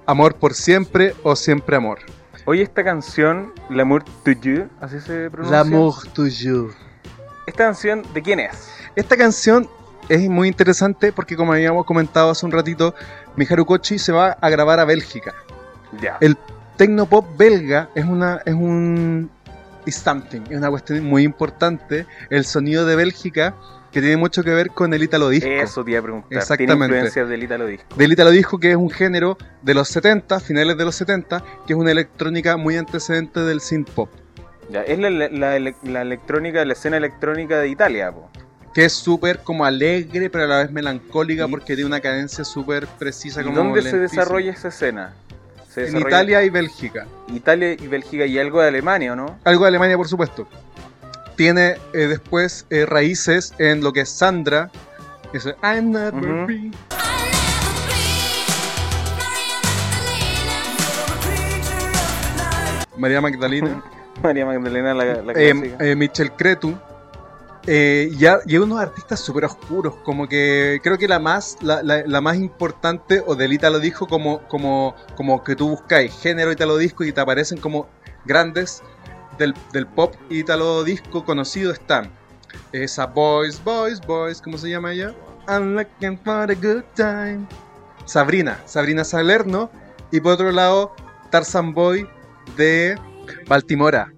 [0.07, 1.98] amor por siempre o siempre amor.
[2.44, 5.59] Oye, esta canción, L'amour toujours, así se pronuncia.
[5.59, 6.74] L'amour toujours.
[7.46, 8.70] ¿Esta canción de quién es?
[8.94, 9.68] Esta canción
[10.09, 12.94] es muy interesante porque como habíamos comentado hace un ratito,
[13.37, 15.35] Miharu Kochi se va a grabar a Bélgica.
[16.00, 16.19] Ya.
[16.21, 16.37] El
[16.77, 19.31] tecnopop belga es una es un
[19.85, 22.06] is something, es una cuestión muy importante.
[22.31, 23.54] El sonido de Bélgica
[23.92, 25.48] que tiene mucho que ver con el italo disco.
[25.48, 26.28] Eso te iba a preguntar.
[26.28, 26.84] Tiene Exactamente.
[26.84, 27.87] influencias del Italo Disco.
[27.96, 31.72] Del italo disco que es un género de los 70, finales de los 70, que
[31.72, 34.10] es una electrónica muy antecedente del synth pop,
[34.70, 38.28] Ya, es la, la- la ele- la electrónica, la escena electrónica de Italia, po.
[38.74, 42.44] que es súper como alegre pero a la vez melancólica ¿Y- porque tiene una cadencia
[42.44, 45.14] súper precisa ¿Y como dónde se desarrolla esa escena?
[45.70, 47.06] Se En desarrolla- Italia y Bélgica.
[47.28, 49.38] Italia y Bélgica y algo de Alemania, ¿o no?
[49.44, 50.46] Algo de Alemania, por supuesto.
[51.37, 54.70] Tiene eh, después eh, raíces en lo que es Sandra.
[55.32, 56.70] Eso, I'm never free.
[62.96, 63.82] María Magdalena.
[64.22, 65.84] María Magdalena, la, la eh, clásica.
[65.84, 66.74] eh, Michel Cretu.
[67.68, 71.82] Eh, ya, y hay unos artistas súper oscuros, como que creo que la más, la,
[71.82, 76.52] la- la más importante, o del Italo Disco, como, como, como que tú buscáis género
[76.52, 77.88] Italo Disco y te aparecen como
[78.24, 78.82] grandes
[79.38, 82.10] del, del pop Italo Disco conocido están.
[82.72, 85.14] Esa Boys, Boys, Boys, ¿cómo se llama ella?
[85.48, 87.46] I'm looking for a good time.
[88.04, 89.70] Sabrina, Sabrina Salerno.
[90.10, 90.94] Y por otro lado,
[91.30, 92.08] Tarzan Boy
[92.56, 92.98] de
[93.48, 94.12] Baltimora.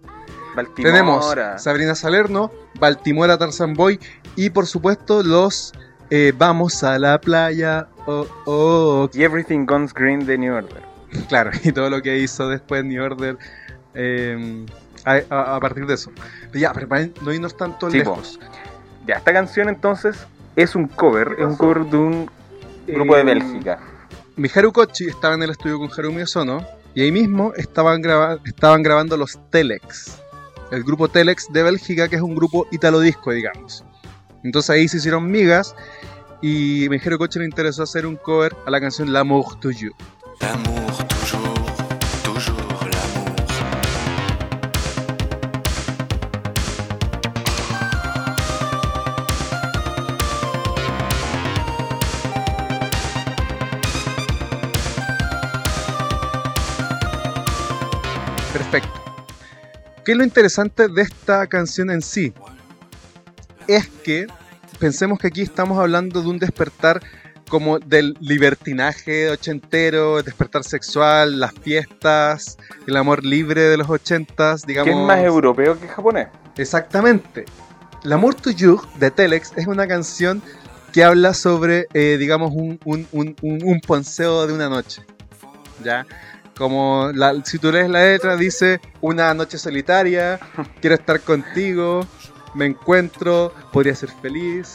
[0.54, 0.92] Baltimora.
[0.92, 3.98] Tenemos Sabrina Salerno, Baltimora Tarzan Boy
[4.36, 5.72] y por supuesto los
[6.10, 7.88] eh, Vamos a la playa.
[8.06, 10.82] Oh, oh, Y Everything Guns Green de New Order.
[11.28, 13.38] claro, y todo lo que hizo después New Order
[13.94, 14.66] eh,
[15.08, 16.10] a, a- a partir de eso.
[16.52, 18.38] Pero ya, pero para no irnos tanto Sí, lejos.
[19.06, 20.16] Ya, esta canción entonces
[20.56, 22.30] es un cover, es un cover de un
[22.86, 23.78] grupo de Eh, Bélgica.
[24.36, 28.82] Miharu Kochi estaba en el estudio con Harumi Osono y ahí mismo estaban, graba- estaban
[28.82, 30.18] grabando los Telex,
[30.70, 33.84] el grupo Telex de Bélgica, que es un grupo italo disco, digamos.
[34.44, 35.74] Entonces ahí se hicieron migas
[36.40, 39.90] y Miharu Kochi le interesó hacer un cover a la canción L'amour to you.
[40.40, 41.47] L'amour toujours, toujours
[60.08, 62.32] ¿Qué es lo interesante de esta canción en sí?
[63.66, 64.26] Es que
[64.78, 67.02] pensemos que aquí estamos hablando de un despertar
[67.50, 72.56] como del libertinaje ochentero, el despertar sexual, las fiestas,
[72.86, 74.94] el amor libre de los ochentas, digamos.
[74.94, 76.28] Que es más europeo que japonés.
[76.56, 77.44] Exactamente.
[78.02, 80.40] L'amour toujours de Telex es una canción
[80.90, 85.02] que habla sobre, eh, digamos, un, un, un, un- un ponceo de una noche.
[85.84, 86.06] ¿Ya?
[86.58, 90.40] Como la- si tú lees la letra, dice una noche solitaria,
[90.80, 92.04] quiero estar contigo,
[92.54, 94.74] me encuentro, podría ser feliz,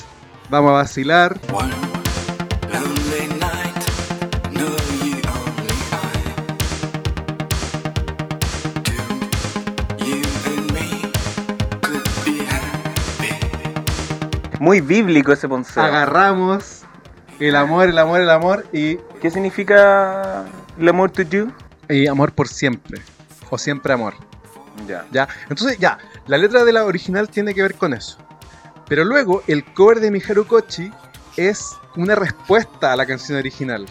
[0.49, 1.37] vamos a vacilar.
[14.59, 15.83] Muy bíblico ese ponceo.
[15.83, 16.83] Agarramos
[17.39, 20.43] el amor, el amor, el amor y, ¿Qué significa
[20.77, 21.51] l'amour to you?
[21.93, 23.01] Y amor por siempre.
[23.49, 24.15] O siempre amor.
[24.87, 25.05] Ya.
[25.11, 25.27] ¿Ya?
[25.49, 28.17] Entonces, ya, la letra de la original tiene que ver con eso.
[28.87, 30.91] Pero luego, el cover de Miharu Kochi
[31.37, 33.85] es una respuesta a la canción original.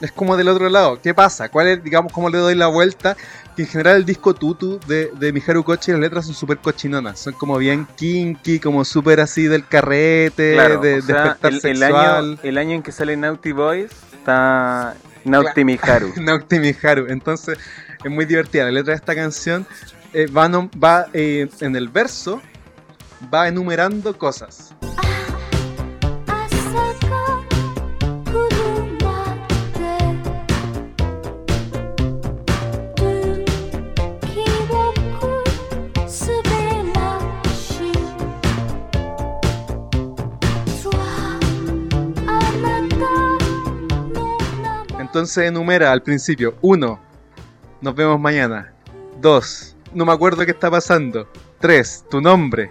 [0.00, 1.00] Es como del otro lado.
[1.00, 1.48] ¿Qué pasa?
[1.48, 3.16] ¿Cuál es, digamos, cómo le doy la vuelta?
[3.54, 7.20] Que en general el disco Tutu de, de Miharu Kochi, las letras son súper cochinonas.
[7.20, 11.82] Son como bien kinky, como súper así del carrete, Claro, de o sea, despertar el,
[11.82, 16.12] año, el año en que sale Naughty Boys está Naughty Miharu.
[16.20, 17.06] Naoki Miharu.
[17.08, 17.58] Entonces,
[18.04, 18.64] es muy divertida.
[18.64, 19.66] La letra de esta canción
[20.12, 22.40] eh, va, va eh, en el verso,
[23.32, 24.74] va enumerando cosas.
[45.12, 46.98] Entonces enumera al principio: 1.
[47.82, 48.72] Nos vemos mañana.
[49.20, 49.76] 2.
[49.92, 51.28] No me acuerdo qué está pasando.
[51.60, 52.06] 3.
[52.10, 52.70] Tu nombre.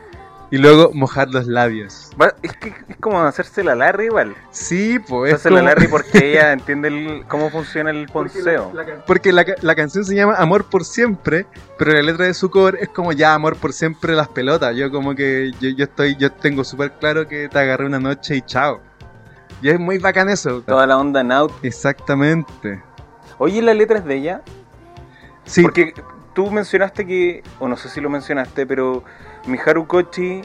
[0.49, 2.09] Y luego mojar los labios.
[2.41, 4.35] Es que es como hacerse la Larry igual.
[4.49, 5.29] Sí, pues.
[5.33, 8.73] es Hacerse la Larry porque ella entiende el- cómo funciona el ponceo.
[9.05, 11.45] Porque la, la canción se llama Amor por siempre,
[11.77, 14.75] pero la letra de su cover es como ya Amor por siempre las pelotas.
[14.75, 18.35] Yo como que yo, yo estoy, yo tengo súper claro que te agarré una noche
[18.35, 18.81] y chao.
[19.61, 20.61] Y es muy bacán eso.
[20.61, 21.51] Toda la onda Naut.
[21.63, 22.81] Exactamente.
[23.37, 24.41] Oye, ¿la letra es de ella?
[25.45, 25.93] Sí, Porque
[26.33, 29.03] tú mencionaste que, o no sé si lo mencionaste, pero
[29.47, 30.41] Miharu Kochi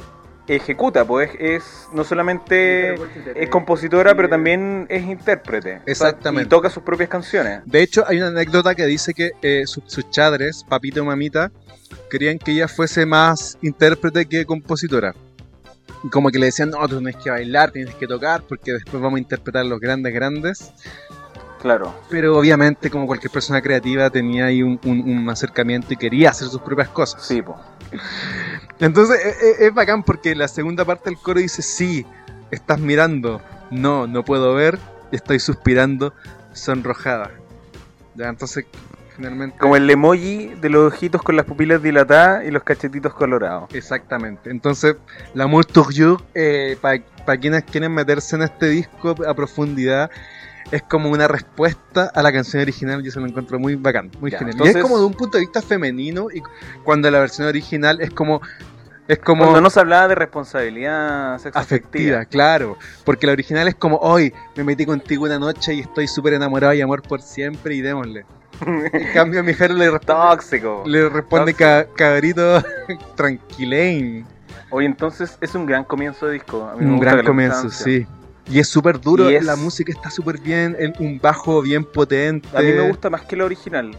[0.49, 2.95] ejecuta, pues es, no solamente
[3.35, 5.77] es compositora, pero también es intérprete.
[5.79, 6.47] O sea, Exactamente.
[6.47, 7.63] y toca sus propias canciones.
[7.65, 11.51] de hecho hay una anécdota que dice que eh, su- sus chadres, papito y mamita,
[12.11, 15.15] querían que ella fuese más intérprete que compositora.
[16.05, 19.03] Y Como que le decían, no, tú tienes que bailar, tienes que tocar, porque después
[19.03, 20.73] vamos a interpretar los grandes, grandes.
[21.61, 21.95] Claro.
[22.11, 26.49] Pero obviamente, como cualquier persona creativa, tenía ahí un, un- un acercamiento y quería hacer
[26.49, 27.27] sus propias cosas.
[27.27, 27.59] Sí, pues.
[28.79, 32.05] Entonces e- e- es, bacán porque la segunda parte del coro dice, sí,
[32.51, 33.41] estás mirando,
[33.71, 34.79] no, no puedo ver,
[35.13, 36.13] estoy suspirando,
[36.53, 37.31] sonrojada.
[38.15, 38.67] Ya, entonces,
[39.59, 43.73] Como el emoji de los ojitos con las pupilas dilatadas y los cachetitos colorados.
[43.75, 44.51] Exactamente.
[44.51, 44.97] Entonces,
[45.35, 50.11] L'amour toujours, eh, para quienes quieren meterse en este disco a profundidad,
[50.71, 53.03] es como una respuesta a la canción original.
[53.03, 54.57] Yo se lo encuentro muy bacán, muy Ya, genial.
[54.65, 56.43] y es como de un punto de vista femenino, y
[56.85, 58.41] cuando la versión original es como.
[59.09, 61.61] Es como Cuando no se hablaba de responsabilidad sexoafectiva.
[61.63, 62.77] afectiva, claro.
[63.05, 66.75] Porque la original es como, hoy me metí contigo una noche y estoy súper enamorado
[66.75, 68.27] y amor por siempre y démosle.
[68.93, 70.83] En cambio, mi Jero le responde, Tóxico.
[70.87, 72.63] le responde ca- cabrito
[73.17, 74.25] tranquilein.
[74.71, 76.65] Oye, entonces es un gran comienzo de disco.
[76.67, 78.07] A mí me Un gran comienzo, sí.
[78.49, 82.49] Y es súper duro, es- la música está súper bien, el- un bajo bien potente.
[82.55, 83.97] A mí me gusta más que la original.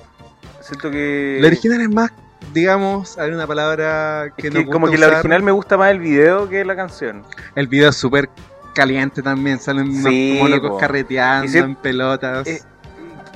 [0.62, 1.38] Siento que.
[1.41, 2.12] La original es más,
[2.53, 5.91] digamos, hay una palabra que es no que como que la original me gusta más
[5.91, 7.24] el video que la canción.
[7.55, 8.30] El video es súper
[8.74, 12.47] caliente también, salen Sí, locos carreteando si- en pelotas.
[12.47, 12.62] Eh,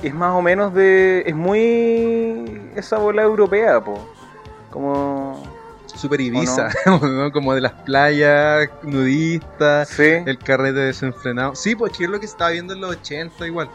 [0.02, 1.22] Es más o menos de.
[1.26, 2.60] Es muy.
[2.74, 3.98] Esa bola europea, po.
[4.70, 5.42] Como.
[5.86, 7.30] Súper Ibiza, ¿no?
[7.32, 10.02] como de las playas nudistas, Sí.
[10.24, 11.54] el carrete desenfrenado.
[11.54, 13.68] Sí, pues que es lo que estaba viendo en los 80 igual.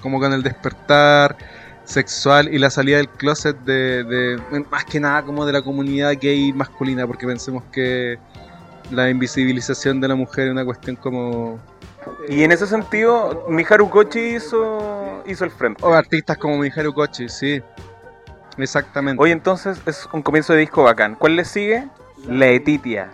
[0.00, 1.36] Como con el despertar
[1.84, 6.14] sexual y la salida del closet de, de- más que nada como de la comunidad
[6.20, 8.18] gay masculina, porque pensemos que
[8.90, 11.58] la invisibilización de la mujer es una cuestión como...
[12.28, 15.84] Y en ese sentido, Miharu Kochi hizo, hizo el frente.
[15.84, 17.60] O artistas como Miharu Kochi, sí.
[18.56, 19.22] Exactamente.
[19.22, 21.14] Oye, entonces es un comienzo de disco bacán.
[21.16, 21.88] ¿Cuál le sigue?
[22.28, 23.10] La Etitia.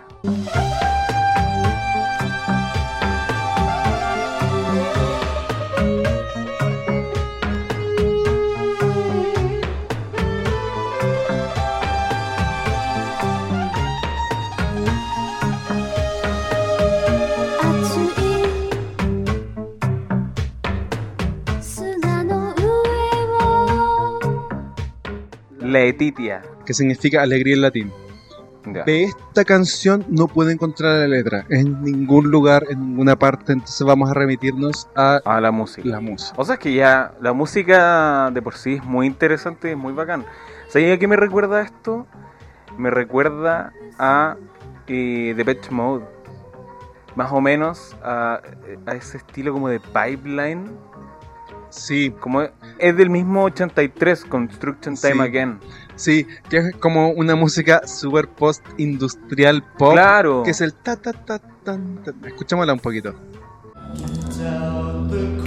[25.73, 26.41] Laetitia.
[26.65, 27.91] que significa alegría en latín.
[28.65, 28.85] Ya.
[28.85, 33.85] De esta canción no puedo encontrar la letra en ningún lugar, en ninguna parte, entonces
[33.85, 35.85] vamos a remitirnos a A la música.
[35.89, 36.33] la música.
[36.37, 39.77] O sea, es que ya la música de por sí es muy interesante y es
[39.77, 40.25] muy bacán.
[40.69, 42.07] ¿Sabes a qué me recuerda esto?
[42.77, 44.37] Me recuerda a
[44.87, 46.05] eh, Depeche Mode.
[47.15, 48.39] Más o menos a,
[48.85, 50.71] a ese estilo como de pipeline.
[51.73, 52.43] Sí, Como
[52.77, 55.19] es del mismo 83, Construction Time Sí.
[55.19, 55.59] Again.
[55.95, 60.43] sí, que es como una música super post-industrial pop, Claro.
[60.43, 62.15] que es el ta ta ta tan, tan.
[62.25, 63.09] Escuchémosla un poquito.
[63.09, 63.15] Out
[65.11, 65.43] the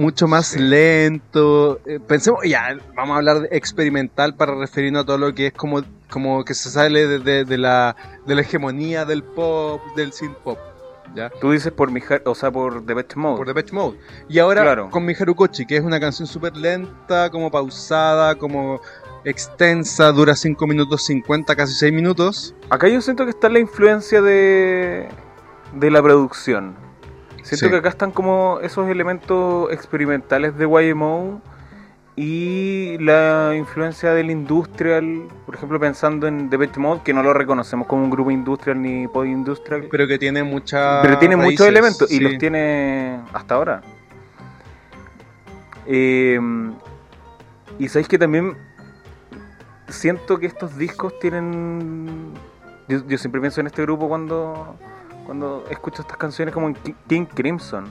[0.00, 0.58] Mucho más Sí.
[0.60, 1.78] lento.
[1.84, 5.52] eh, pensemos, ya, vamos a hablar de experimental para referirnos a todo lo que es
[5.52, 7.94] como, como que se sale de, de- de la,
[8.26, 10.58] de la hegemonía del pop, del synth pop.
[11.14, 11.28] ¿ya?
[11.40, 13.36] Tú dices por mi, o sea, por Depeche Mode.
[13.36, 13.98] por Depeche Mode.
[14.28, 14.88] Y ahora Claro.
[14.90, 18.80] con mi Harukochi, que es una canción súper lenta, como pausada, como
[19.24, 22.54] extensa, dura 5 minutos 50, casi 6 minutos.
[22.70, 25.08] Acá yo siento que está la influencia de,
[25.74, 26.74] de la producción.
[27.42, 27.70] Siento Sí.
[27.70, 31.40] que acá están como esos elementos experimentales de YMO
[32.16, 37.86] y la influencia del industrial, por ejemplo pensando en Depeche Mode, que no lo reconocemos
[37.86, 42.10] como un grupo industrial ni pod industrial, Pero que tiene mucha pero tiene muchos elementos
[42.10, 43.80] y los tiene hasta ahora.
[45.86, 46.38] Eh,
[47.78, 48.54] y sabéis que también
[49.88, 52.32] siento que estos discos tienen.
[52.88, 54.76] Yo, yo siempre pienso en este grupo cuando,
[55.30, 57.84] cuando escucho estas canciones como en Ki- King Crimson.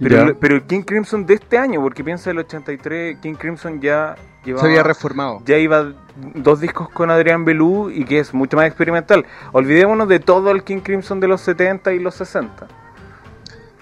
[0.00, 4.14] Pero, pero el King Crimson de este año, porque piensa el 83, King Crimson ya
[4.44, 5.42] llevaba, Se había reformado.
[5.44, 5.94] ya iba
[6.36, 9.26] dos discos con Adrián Belú y que es mucho más experimental.
[9.50, 12.68] Olvidémonos de todo el King Crimson de los 70 y los 60.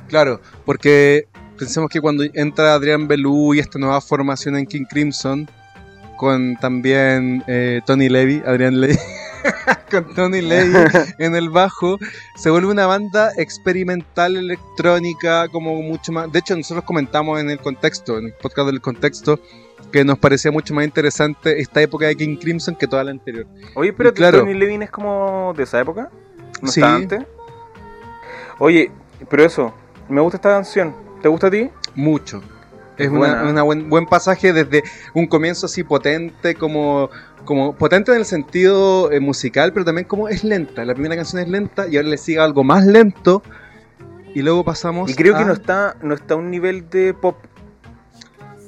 [0.08, 1.28] Claro, porque
[1.58, 5.46] pensemos que cuando entra Adrián Belú y esta nueva formación en King Crimson,
[6.16, 8.96] con también eh, Tony Levy, Adrián Levy,
[9.90, 10.74] con Tony Levy
[11.18, 11.98] en el bajo,
[12.36, 16.30] se vuelve una banda experimental electrónica, como mucho más.
[16.32, 19.38] De hecho, nosotros comentamos en el contexto, en el podcast del contexto,
[19.92, 23.46] que nos parecía mucho más interesante esta época de King Crimson que toda la anterior.
[23.74, 24.40] Oye, pero Claro.
[24.40, 26.10] Tony Levin es como de esa época.
[26.62, 26.80] ¿No Sí.
[26.80, 27.20] está antes?
[28.58, 28.90] Oye,
[29.28, 29.74] pero eso,
[30.08, 30.94] me gusta esta canción.
[31.22, 31.70] ¿Te gusta a ti?
[31.94, 32.42] Mucho.
[32.96, 34.82] Es Es una, buen, buen pasaje desde
[35.14, 37.10] un comienzo así potente, como,
[37.44, 40.84] como potente en el sentido eh, musical, pero también como es lenta.
[40.84, 43.42] La primera canción es lenta y ahora le sigue algo más lento.
[44.34, 45.10] Y luego pasamos.
[45.10, 47.36] Y creo que no está, no está a un nivel de pop.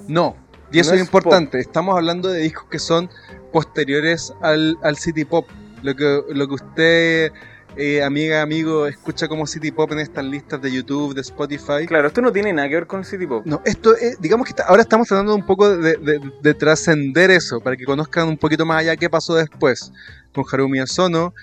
[0.07, 0.35] No,
[0.71, 1.59] y eso No es es importante.
[1.59, 3.11] Estamos hablando de discos que son
[3.53, 5.47] posteriores al, al City Pop.
[5.83, 7.33] Lo que, lo que usted,
[7.77, 11.87] eh, amiga, amigo, escucha como City Pop en estas listas de YouTube, de Spotify.
[11.87, 13.43] Claro, esto no tiene nada que ver con City Pop.
[13.47, 17.31] No, esto es, digamos que está- ahora estamos tratando un poco de, de- de trascender
[17.31, 19.93] eso, para que conozcan un poquito más allá qué pasó después,
[20.35, 21.35] con Harumi Asono,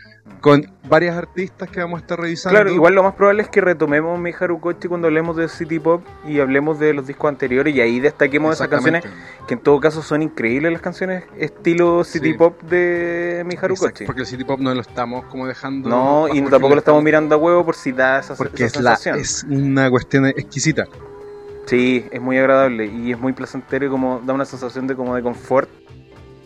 [0.42, 2.56] con varias artistas que vamos a estar revisando.
[2.56, 6.04] Claro, igual lo más probable es que retomemos mi Harukochi cuando hablemos de City Pop
[6.28, 9.04] y hablemos de los discos anteriores y ahí destaquemos esas canciones
[9.48, 12.34] que en todo caso son increíbles las canciones estilo City Sí.
[12.34, 14.06] Pop de mi Harukochi.
[14.06, 15.90] Porque el City Pop no lo estamos como dejando.
[15.90, 18.84] No, y tampoco lo estamos mirando a huevo por si da esa, Porque esa es,
[18.84, 19.20] la, sensación.
[19.20, 20.86] es una cuestión exquisita.
[21.66, 25.16] Sí, es muy agradable y es muy placentero y como da una sensación de como
[25.16, 25.70] de confort.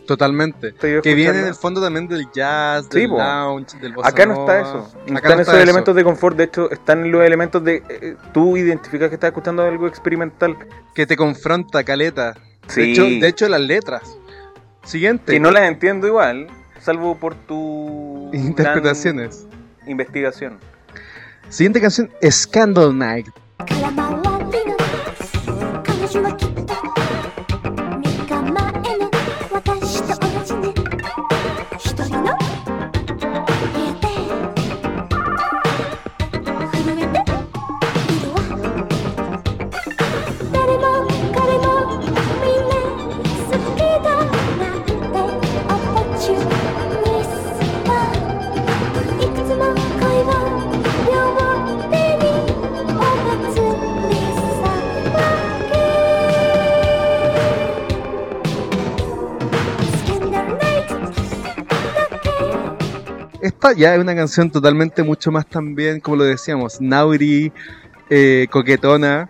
[0.10, 0.74] Totalmente.
[0.74, 4.40] Que viene en el fondo también del jazz, Sí, del lounge, del bossa Acá no
[4.40, 4.74] está eso.
[4.74, 5.62] No Acá están no esos está eso.
[5.62, 6.36] elementos de confort.
[6.36, 7.84] De hecho, están los elementos de.
[7.88, 10.58] eh, tú identificas que estás escuchando algo experimental.
[10.96, 12.34] Que te confronta, caleta.
[12.68, 12.82] Sí.
[12.82, 14.18] De, hecho, de hecho, las letras.
[14.84, 15.32] Siguiente.
[15.34, 16.48] Que no las entiendo igual,
[16.82, 18.30] salvo por tu.
[18.32, 19.46] gran Interpretaciones.
[19.86, 20.58] Investigación.
[21.50, 23.28] Siguiente canción, Scandal Night.
[63.62, 67.52] Esta ya es una canción totalmente mucho más también, como lo decíamos, Nauri,
[68.10, 69.28] eh, coquetona,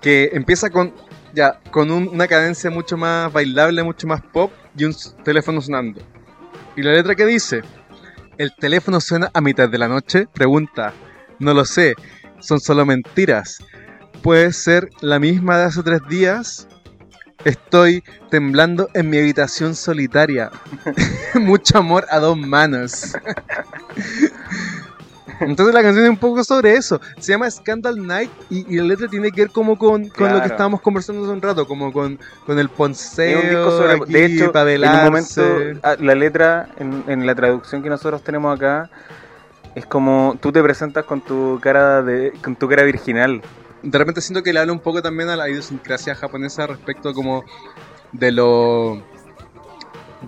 [0.00, 0.92] que empieza con
[1.34, 4.94] Ya, con un- una cadencia mucho más bailable, mucho más pop y un
[5.24, 6.02] teléfono sonando.
[6.76, 7.62] ¿Y la letra que dice?
[8.36, 10.26] ¿El teléfono suena a mitad de la noche?
[10.34, 10.92] Pregunta.
[11.38, 11.94] No lo sé,
[12.40, 13.64] son solo mentiras.
[14.22, 16.68] Puede ser la misma de hace tres días.
[17.44, 20.50] Estoy temblando en mi habitación solitaria.
[21.34, 23.14] Mucho amor a dos manos.
[25.40, 27.00] Entonces la canción es un poco sobre eso.
[27.18, 30.40] Se llama Scandal Night y, y la letra tiene que ver como con, con lo
[30.40, 33.92] que estábamos conversando hace un rato, como con, con el ponceo, un disco sobre.
[33.94, 35.42] aquí, de hecho, en un momento,
[35.82, 38.88] ah, la letra, en, en la traducción que nosotros tenemos acá,
[39.74, 43.42] es como tú te presentas con tu cara de con tu cara virginal.
[43.82, 47.44] De repente siento que le habla un poco también a la idiosincrasia japonesa respecto como
[48.12, 49.02] de lo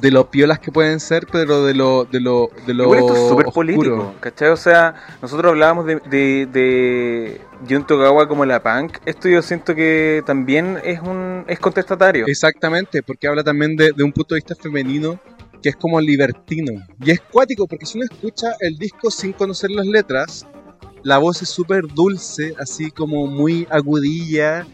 [0.00, 3.14] de lo piolas que pueden ser, pero de lo de lo de lo Igual esto
[3.14, 4.48] es súper político, ¿cachai?
[4.48, 8.98] O sea, nosotros hablábamos de, de, de Jun Togawa como la punk.
[9.04, 12.26] Esto yo siento que también es un es contestatario.
[12.26, 15.20] Exactamente, porque habla también de, de un punto de vista femenino
[15.62, 16.72] que es como libertino.
[17.00, 20.46] Y es cuático, porque si uno escucha el disco sin conocer las letras,
[21.04, 24.66] la voz es súper dulce, así como muy agudilla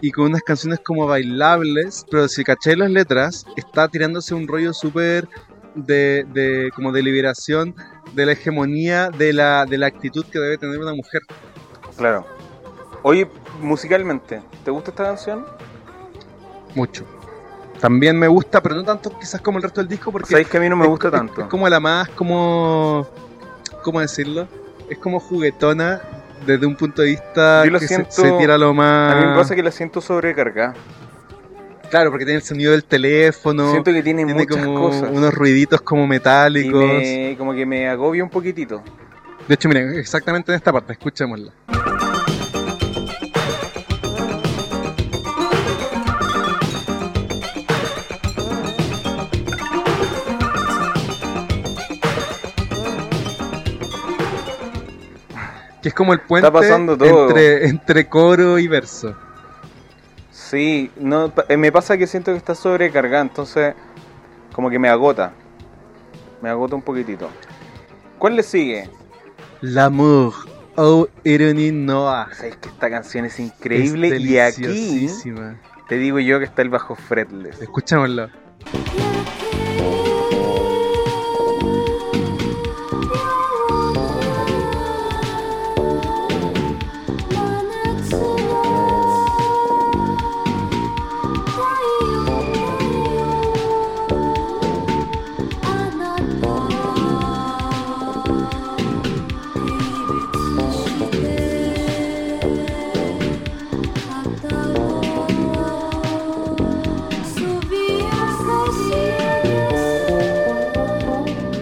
[0.00, 4.72] y con unas canciones como bailables, pero si caché las letras, está tirándose un rollo
[4.72, 5.28] súper
[5.74, 7.74] de, de, como de liberación
[8.14, 11.22] de la hegemonía de la, de la actitud que debe tener una mujer.
[11.96, 12.26] Claro.
[13.02, 13.28] Oye,
[13.60, 15.44] musicalmente, ¿te gusta esta canción?
[16.74, 17.04] Mucho.
[17.80, 20.56] También me gusta, pero no tanto quizás como el resto del disco, porque Sabéis que
[20.56, 21.42] a mí no me es- gusta es- tanto.
[21.42, 23.06] Es, como la más, como.
[23.82, 24.48] ¿Cómo decirlo?
[24.88, 26.00] Es como juguetona
[26.46, 29.12] desde un punto de vista Yo lo que se- siento- se, tira lo más.
[29.14, 30.74] A mí me pasa que la siento sobrecargada.
[31.90, 33.70] Claro, porque tiene el sonido del teléfono.
[33.70, 35.10] Siento que tiene, tiene muchas como cosas.
[35.12, 36.84] unos ruiditos como y metálicos.
[36.84, 38.82] me, como que me agobia un poquitito.
[39.46, 41.52] De hecho, miren, exactamente en esta parte, escuchémosla.
[55.84, 57.28] Que es como el puente Está pasando todo.
[57.28, 59.14] Entre, entre coro y verso.
[60.30, 63.74] Sí, no, eh, me pasa que siento que está sobrecargada, entonces
[64.54, 65.34] como que me agota.
[66.40, 67.28] Me agota un poquitito.
[68.18, 68.88] ¿Cuál le sigue?
[69.60, 70.32] L'amour,
[70.76, 72.34] oh ironie noire.
[72.34, 75.06] Sabéis que esta canción es increíble Es y aquí
[75.90, 77.60] te digo yo que está el bajo fretless.
[77.60, 79.03] Escuchémoslo.「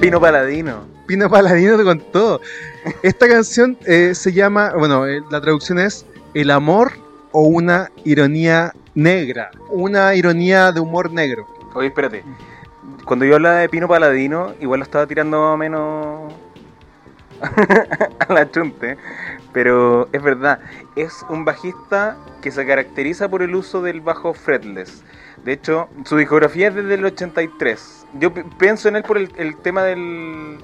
[0.03, 0.85] Pino Paladino.
[1.07, 2.41] Pino Paladino con todo.
[3.05, 6.91] Esta canción eh, se llama, bueno, eh, la traducción es El amor
[7.31, 9.53] o una ironía negra.
[9.71, 11.47] Una ironía de humor negro.
[11.75, 12.25] Oye, espérate.
[13.05, 16.33] Cuando yo hablaba de Pino Paladino, igual lo estaba tirando más o menos
[18.29, 18.97] a la chunte.
[19.53, 20.59] Pero es verdad,
[20.97, 25.05] es un bajista que se caracteriza por el uso del bajo fretless.
[25.45, 28.07] De hecho, su discografía es desde el 83.
[28.15, 30.59] Yo pi- pienso en él por el, el tema del,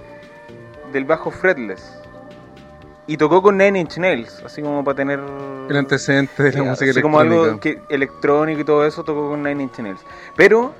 [0.92, 1.94] del bajo fretless.
[3.06, 5.18] Y tocó con Nine Inch Nails, así como para tener...
[5.68, 9.30] El antecedente de la Sí, música así como algo que, electrónico y todo eso tocó
[9.30, 10.00] con Nine Inch Nails.
[10.36, 10.74] Pero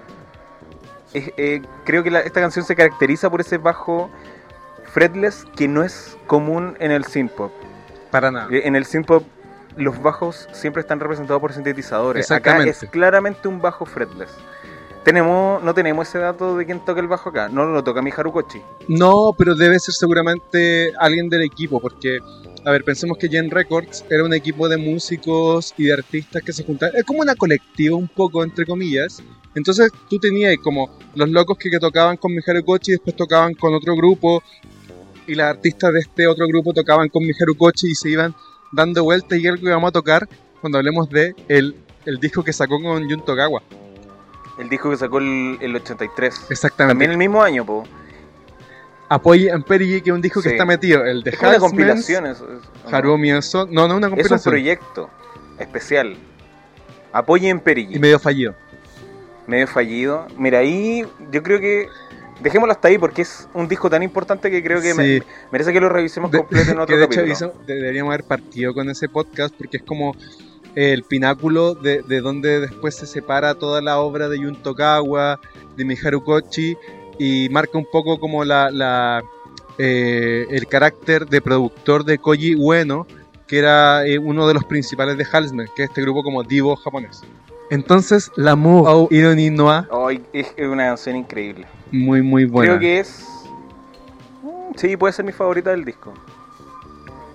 [1.15, 4.11] eh, eh, creo que la- esta canción se caracteriza por ese bajo
[4.93, 7.51] fretless que no es común en el synthpop.
[8.11, 8.49] Para nada.
[8.51, 9.23] Eh, En el synthpop
[9.79, 12.31] los bajos siempre están representados por sintetizadores.
[12.31, 14.31] Acá es claramente un bajo fretless.
[15.05, 17.49] Tenemos, no tenemos ese dato de quién toca el bajo acá.
[17.49, 18.61] No lo toca mi Harukochi.
[18.89, 22.19] No, pero debe ser seguramente alguien del equipo, porque,
[22.65, 26.53] a ver, pensemos que Gen Records era un equipo de músicos y de artistas que
[26.53, 29.23] se juntaban, es como una colectiva un poco, entre comillas.
[29.55, 33.55] Entonces tú tenías como los locos que, que tocaban con Miharu Kochi y después tocaban
[33.55, 34.43] con otro grupo,
[35.27, 38.35] y las artistas de este otro grupo tocaban con Miharu Kochi y se iban
[38.73, 40.29] dando vueltas y algo que vamos a tocar
[40.61, 43.63] cuando hablemos de el, el disco que sacó con Jun Togawa.
[44.59, 46.47] El disco que sacó el, el 83.
[46.51, 46.91] Exactamente.
[46.93, 47.85] También el mismo año, po.
[49.11, 52.27] Apoye Amperigi, que es un disco que está metido, el de Es una compilación.
[52.27, 54.53] es- es- Harumi Enso- No, no, una Es un compilación.
[54.53, 55.11] proyecto
[55.59, 56.17] especial.
[57.13, 57.97] Apoyen Perigi.
[57.97, 58.55] y medio fallido.
[59.47, 60.27] Medio fallido.
[60.37, 61.89] Mira, ahí yo creo que.
[62.41, 65.81] Dejémoslo hasta ahí porque es un disco tan importante que creo que me- merece que
[65.81, 67.55] lo revisemos De- completo en otro que de hecho capítulo.
[67.67, 70.15] deberíamos haber partido con ese podcast porque es como
[70.77, 75.41] el pináculo de, de donde después se separa toda la obra de Yun Tokawa,
[75.77, 76.77] de Miharu Kochi,
[77.19, 79.23] y marca un poco como la, la,
[79.79, 83.07] eh, el carácter de productor de Koji Ueno,
[83.49, 86.77] que era eh, uno de los principales de Halsmer, que es este grupo como divo
[86.77, 87.23] japonés.
[87.71, 91.67] Entonces, L'amour au ironie noire, Ay, es es una canción increíble.
[91.93, 92.71] Muy muy buena.
[92.73, 93.27] Creo que es.
[94.43, 96.13] mm, Sí, puede ser mi favorita del disco.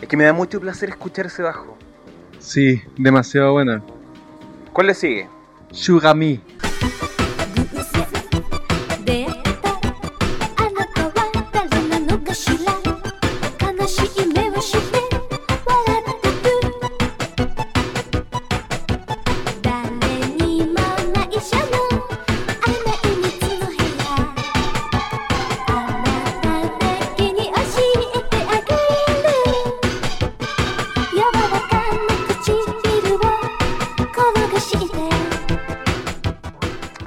[0.02, 1.78] Es que me da mucho placer escuchar ese bajo.
[2.40, 3.82] Sí, demasiado buena.
[4.74, 5.28] ¿Cuál le sigue?
[5.72, 6.42] Shugami.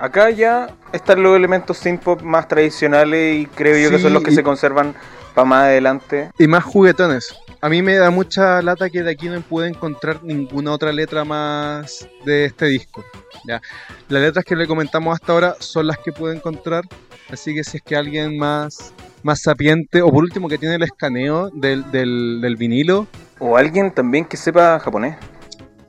[0.07, 4.23] Acá ya están los elementos synth pop más tradicionales y creo yo que son los
[4.23, 4.95] que y- se conservan
[5.35, 6.31] para más adelante.
[6.39, 7.35] Y más juguetones.
[7.61, 11.25] A mí me da mucha lata que de aquí no pude encontrar ninguna otra letra
[11.25, 13.05] más de este disco.
[13.49, 13.61] ¿ya?
[14.09, 16.85] Las letras que le comentamos hasta ahora son las que pude encontrar.
[17.29, 18.93] Así que si es que alguien más,
[19.25, 23.09] más sapiente, o por último que tiene el escaneo del, del, del vinilo.
[23.41, 25.17] O alguien también que sepa japonés.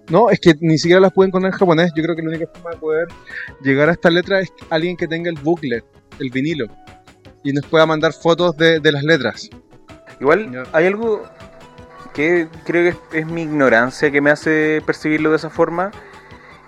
[0.09, 1.91] No, es que ni siquiera las pude encontrar en japonés.
[1.95, 3.07] Yo creo que la única forma de poder
[3.61, 5.83] llegar a esta letra es alguien que tenga el booklet,
[6.19, 6.65] el vinilo.
[7.43, 9.49] Y nos pueda mandar fotos de, de las letras.
[10.19, 11.23] Igual hay algo
[12.13, 15.91] que creo que es, es mi ignorancia que me hace percibirlo de esa forma.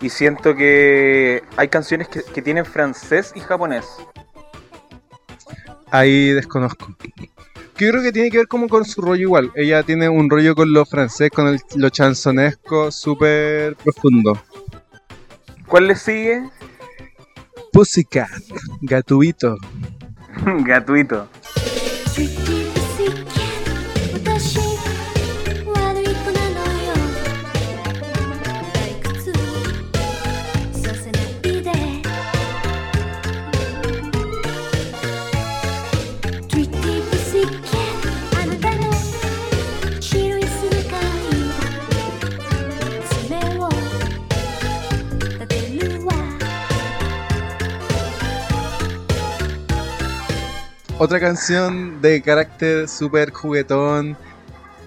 [0.02, 3.86] Y siento que hay canciones que, que tienen francés y japonés.
[5.92, 6.88] Ahí desconozco.
[7.80, 9.51] Que yo creo que tiene que ver como con su rollo igual.
[9.55, 14.38] Ella tiene un rollo con lo francés, con el- lo chansonesco súper profundo.
[15.65, 16.43] ¿Cuál le sigue?
[17.71, 18.30] Pussycat,
[18.82, 19.55] gatuito.
[20.45, 21.30] Gratuito.「
[51.02, 54.18] Otra canción de carácter súper juguetón.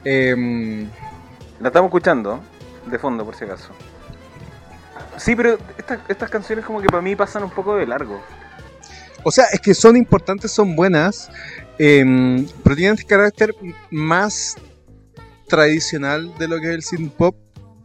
[0.05, 0.87] em,
[1.59, 2.43] La estamos escuchando
[2.87, 3.71] de fondo, por si acaso.
[5.17, 8.21] Sí, pero estas, estas canciones como que para mí pasan un poco de largo.
[9.25, 11.31] o sea, es que son importantes, son buenas.
[11.79, 13.55] em, pero tienen este carácter
[13.91, 14.57] más
[15.49, 17.35] tradicional de lo que es el synth pop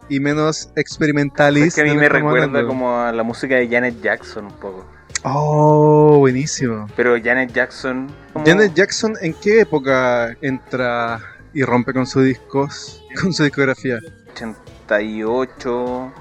[0.09, 1.67] y menos experimentalista.
[1.67, 4.85] Es que a mí me recuerda como a la música de Janet Jackson un poco.
[5.23, 6.87] Oh, buenísimo.
[6.95, 8.07] Pero Janet Jackson...
[8.45, 11.19] Janet Jackson, ¿en qué época entra
[11.53, 13.99] y rompe con sus discos, con su discografía?
[14.33, 16.13] 88,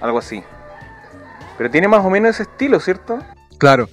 [0.00, 0.42] algo así.
[1.58, 3.18] Pero tiene más o menos ese estilo, ¿cierto?
[3.58, 3.88] Claro.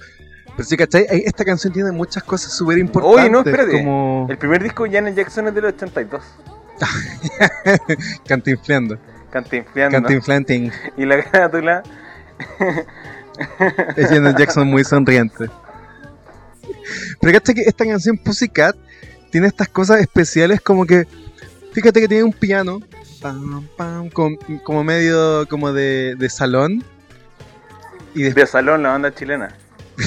[0.56, 1.06] Pero sí, ¿cachai?
[1.08, 3.22] Esta canción tiene muchas cosas súper importantes.
[3.22, 3.72] Oye, no, espérate.
[3.72, 6.22] Como El primer disco de Janet Jackson es del 82.
[8.26, 8.98] cantinfleando.
[9.30, 9.98] Cantinfleando.
[9.98, 10.72] Cantinflanting.
[10.96, 11.82] Y la carátula...
[13.96, 15.50] Es Janet Jackson muy sonriente.
[17.20, 18.76] Pero fíjate que esta canción Pussycat
[19.30, 21.06] tiene estas cosas especiales como que.
[21.72, 22.80] Fíjate que tiene un piano.
[23.20, 26.82] Pam, pam, com- como medio como de, de salón.
[28.14, 29.54] Y después De salón, la banda chilena.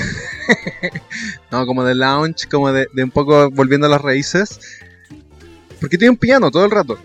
[1.52, 4.60] No, como de lounge, como de, de un poco volviendo a las raíces.
[5.80, 6.98] Porque tiene un piano todo el rato.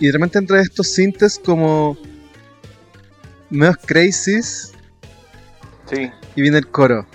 [0.00, 1.96] Y de repente entre estos sintes como.
[3.50, 4.72] medio crazies.
[5.90, 6.10] Sí.
[6.36, 7.06] Y viene el coro.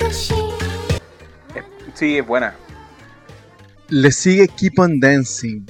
[0.00, 0.50] 私
[2.00, 2.54] Sí, es buena.
[3.90, 5.66] Le sigue Keep on Dancing.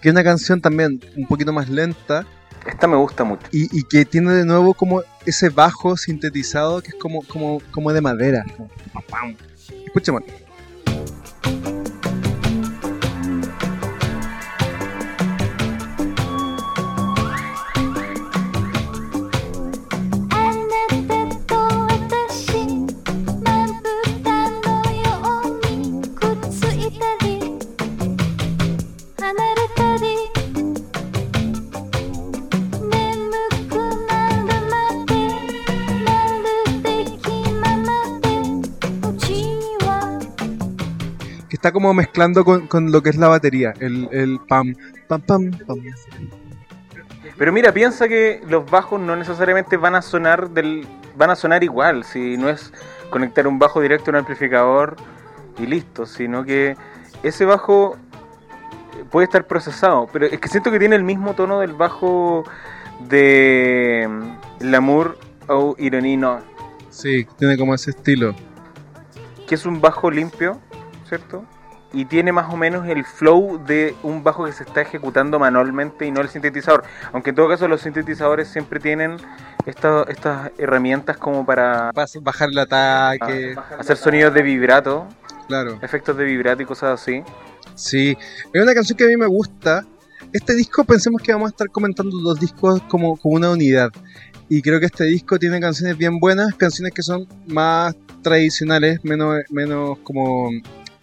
[0.00, 2.24] Que es una canción también un poquito más lenta.
[2.66, 3.46] Esta me gusta mucho.
[3.52, 7.92] Y, y que tiene de nuevo como ese bajo sintetizado que es como, como, como
[7.92, 8.46] de madera.
[9.84, 10.22] Escuchemos.
[41.64, 43.72] Está como mezclando con, con lo que es la batería.
[43.80, 44.74] El, el pam,
[45.08, 45.78] pam, pam, pam.
[47.38, 50.86] Pero mira, piensa que los bajos no necesariamente van a sonar del
[51.16, 52.70] van a sonar igual, si no es
[53.08, 54.96] conectar un bajo directo a un amplificador
[55.58, 56.76] y listo, sino que
[57.22, 57.96] ese bajo
[59.10, 62.44] puede estar procesado, pero es que siento que tiene el mismo tono del bajo
[63.08, 65.16] de mm, L'amour
[65.48, 66.40] o Ironie no,
[66.90, 68.34] Sí, tiene como ese estilo.
[69.46, 70.60] que es un bajo limpio,
[71.08, 71.44] ¿cierto?
[71.94, 76.04] Y tiene más o menos el flow de un bajo que se está ejecutando manualmente
[76.04, 76.82] y no el sintetizador.
[77.12, 79.16] Aunque en todo caso los sintetizadores siempre tienen
[79.64, 85.06] esta- estas herramientas como para bajar el ataque, hacer sonidos de vibrato,
[85.46, 85.78] claro.
[85.82, 87.22] efectos de vibrato y cosas así.
[87.76, 88.16] Sí,
[88.52, 89.84] es una canción que a mí me gusta.
[90.32, 93.90] Este disco pensemos que vamos a estar comentando los discos como, como una unidad.
[94.48, 99.38] Y creo que este disco tiene canciones bien buenas, canciones que son más tradicionales, menos,
[99.50, 100.50] menos como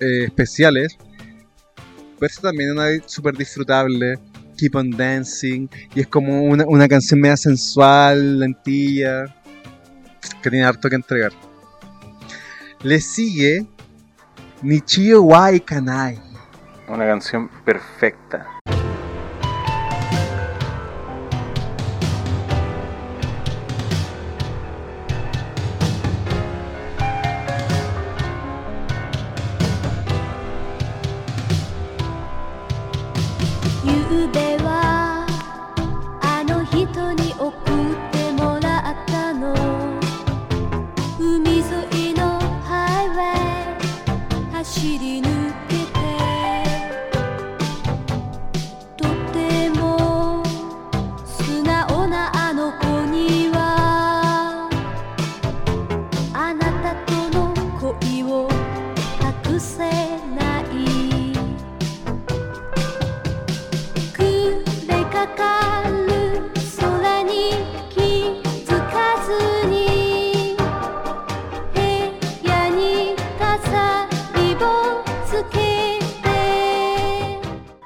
[0.01, 0.97] eh, especiales.
[2.19, 4.19] Esta también una súper disfrutable.
[4.57, 5.67] Keep on Dancing.
[5.95, 9.25] Y es como una, una canción media sensual, lentilla.
[10.43, 11.31] Que tiene harto que entregar.
[12.83, 13.65] Le sigue
[14.61, 16.19] Nichio Wai Kanai.
[16.87, 18.60] Una canción perfecta.「
[34.30, 34.89] ゆうべは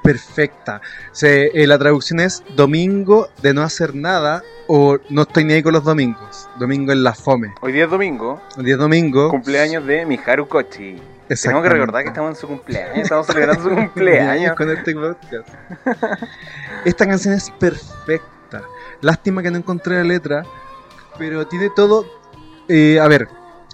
[0.06, 0.80] perfecta.
[1.12, 5.62] Se, eh, la traducción es domingo de no hacer nada o no estoy ni ahí
[5.62, 6.48] con los domingos.
[6.58, 7.52] Domingo en la fome.
[7.60, 9.30] Hoy día es domingo, El día domingo.
[9.30, 10.96] cumpleaños de Miharu Kochi.
[11.28, 14.54] Tenemos que recordar que estamos en su cumpleaños, estamos celebrando su cumpleaños.
[14.56, 15.48] con este podcast.
[16.84, 18.62] Esta canción es perfecta.
[19.00, 20.44] Lástima que no encontré la letra,
[21.18, 22.06] pero tiene todo.
[22.68, 23.26] eh, a ver,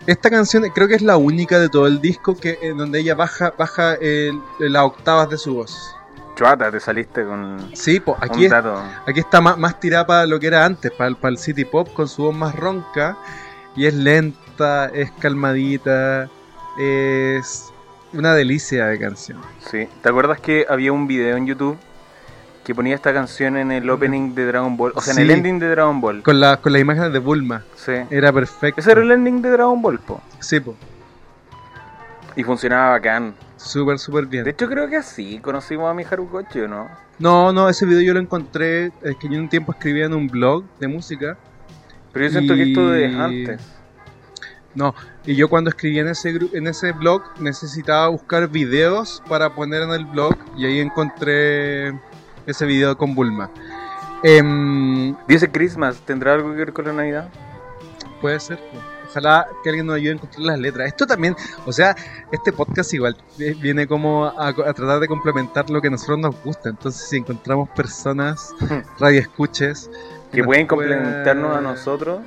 [0.06, 3.14] esta canción creo que es la única de todo el disco que en donde ella
[3.14, 5.94] baja baja el- las octavas de su voz.
[6.34, 8.52] Chuata, te saliste con Sí, pues aquí es-.
[8.52, 11.64] Aquí está más, más tirada para lo que era antes, para el, para el City
[11.64, 13.16] Pop, con su voz más ronca.
[13.76, 16.28] Y es lenta, es calmadita,
[16.78, 17.70] es
[18.12, 19.40] una delicia de canción.
[19.70, 19.88] Sí.
[20.02, 21.78] ¿Te acuerdas que había un video en YouTube
[22.64, 24.92] que ponía esta canción en el opening de Dragon Ball?
[24.94, 26.22] O sea, en el ending de Dragon Ball.
[26.22, 27.92] Con, la, con las imágenes de Bulma, Sí.
[28.10, 28.80] era perfecto.
[28.80, 30.20] Ese era el ending de Dragon Ball, po.
[30.40, 30.74] Sí, po.
[32.36, 33.34] Y funcionaba bacán.
[33.62, 34.44] Súper, súper bien.
[34.44, 36.88] De hecho, creo que así conocimos a Miharu Kochi, ¿o no?
[37.18, 40.26] No, no, ese video yo lo encontré, es que yo un tiempo escribía en un
[40.28, 41.36] blog de música.
[42.12, 43.60] Pero yo siento que esto es Y- antes.
[44.74, 44.94] No,
[45.26, 49.90] y yo cuando escribía en ese, en ese blog necesitaba buscar videos para poner en
[49.90, 51.88] el blog y ahí encontré
[52.46, 53.50] ese video con Bulma.
[54.22, 57.28] Em, Dice Christmas, ¿tendrá algo que ver con la Navidad?
[58.22, 58.58] puede ser.
[59.12, 60.88] Ojalá que alguien nos ayude a encontrar las letras.
[60.88, 61.36] Esto también,
[61.66, 61.94] o sea,
[62.32, 66.18] este podcast igual eh, viene como a, a tratar de complementar lo que a nosotros
[66.18, 66.70] nos gusta.
[66.70, 68.54] Entonces, si encontramos personas,
[68.98, 69.90] radioescuches,
[70.32, 72.20] Que nos pueden complementarnos a nosotros.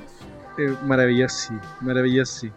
[0.58, 2.52] Eh, maravilloso, sí, maravilloso, sí.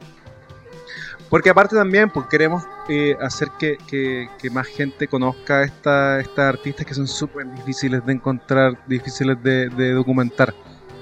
[1.30, 6.50] Porque aparte también, pues queremos eh, hacer que, que- que más gente conozca esta, estas
[6.56, 10.54] artistas que son súper difíciles de encontrar, difíciles de, de documentar.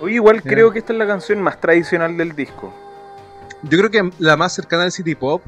[0.01, 0.49] Oye, igual Ya.
[0.49, 2.73] creo que esta es la canción más tradicional del disco.
[3.63, 5.41] Yo creo que la más cercana al City Pop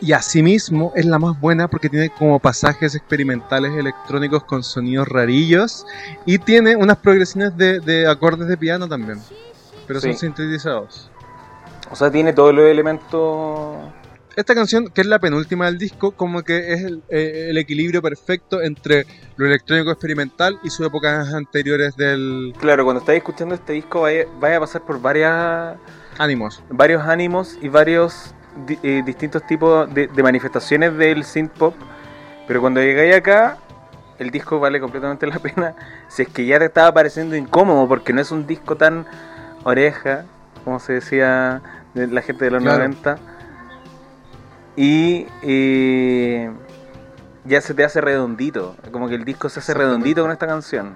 [0.00, 5.86] y asimismo es la más buena porque tiene como pasajes experimentales electrónicos con sonidos rarillos
[6.26, 9.20] y tiene unas progresiones de, de acordes de piano también,
[9.86, 11.10] pero son sintetizados.
[11.90, 13.76] O sea, tiene todos los elementos.
[14.34, 18.02] Esta canción, que es la penúltima del disco, como que es el, eh, el equilibrio
[18.02, 19.06] perfecto entre
[19.36, 24.26] lo electrónico experimental y sus épocas anteriores del Claro, cuando estáis escuchando este disco, vaya,
[24.38, 25.78] vaya a pasar por varias,
[26.18, 26.62] ánimos.
[26.70, 28.34] varios ánimos y varios
[28.66, 31.74] di- eh, distintos tipos de, de manifestaciones del synth pop.
[32.46, 33.58] Pero cuando llegáis acá,
[34.18, 35.74] el disco vale completamente la pena.
[36.08, 39.06] Si es que ya te estaba pareciendo incómodo, porque no es un disco tan
[39.64, 40.24] oreja,
[40.64, 41.60] como se decía
[41.94, 42.78] de la gente de los Claro.
[42.78, 43.18] 90.
[44.76, 46.50] Y eh,
[47.44, 48.76] ya se te hace redondito.
[48.92, 50.94] Como que el disco se hace redondito con esta canción.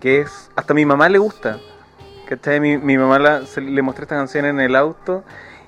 [0.00, 0.50] Que es.
[0.56, 1.58] Hasta a mi mamá le gusta.
[2.28, 2.60] ¿Cachai?
[2.60, 5.24] Mi, mi mamá la- se- le mostré esta canción en el auto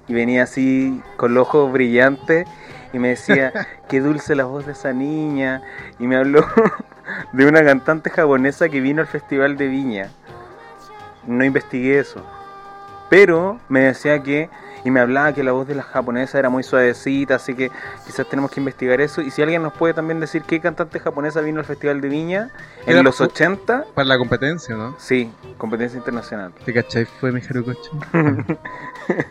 [0.09, 2.47] y venía así con los ojos brillantes
[2.93, 3.53] y me decía,
[3.89, 5.63] qué dulce la voz de esa niña.
[5.99, 6.45] Y me habló
[7.33, 10.11] de una cantante japonesa que vino al Festival de Viña.
[11.27, 12.25] No investigué eso.
[13.11, 14.51] Pero me decía que,
[14.85, 17.71] y me hablaba que la voz de la japonesa era muy suavecita, así que
[18.07, 19.21] quizás tenemos que investigar eso.
[19.23, 22.51] Y si alguien nos puede también decir qué cantante japonesa vino al Festival de Viña
[22.87, 24.95] Era en los fu- 80, Para la competencia, ¿no?
[24.99, 26.53] sí, competencia internacional.
[26.65, 27.05] ¿Te cachai?
[27.05, 27.91] Fue mi Harukochi.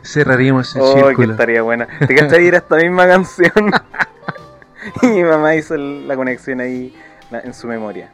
[0.04, 1.32] Cerraríamos el Oh, que círculo.
[1.34, 1.88] estaría buena.
[2.08, 2.48] ¿Te cachai?
[2.48, 3.52] Era esta misma canción.
[5.02, 6.96] y mi mamá hizo la conexión ahí
[7.32, 8.10] en su memoria.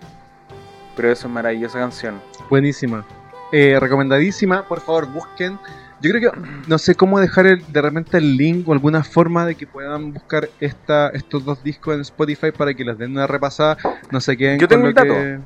[0.96, 2.22] Pero eso es maravillosa canción.
[2.50, 3.06] Buenísima.
[3.52, 4.68] Eh, recomendadísima.
[4.68, 5.58] Por favor, busquen.
[6.04, 9.46] Yo creo que no sé cómo dejar el- de repente el link o alguna forma
[9.46, 13.26] de que puedan buscar esta, estos dos discos en Spotify para que les den una
[13.26, 13.78] repasada.
[14.12, 15.08] No se queden Yo tengo el dato.
[15.14, 15.40] que-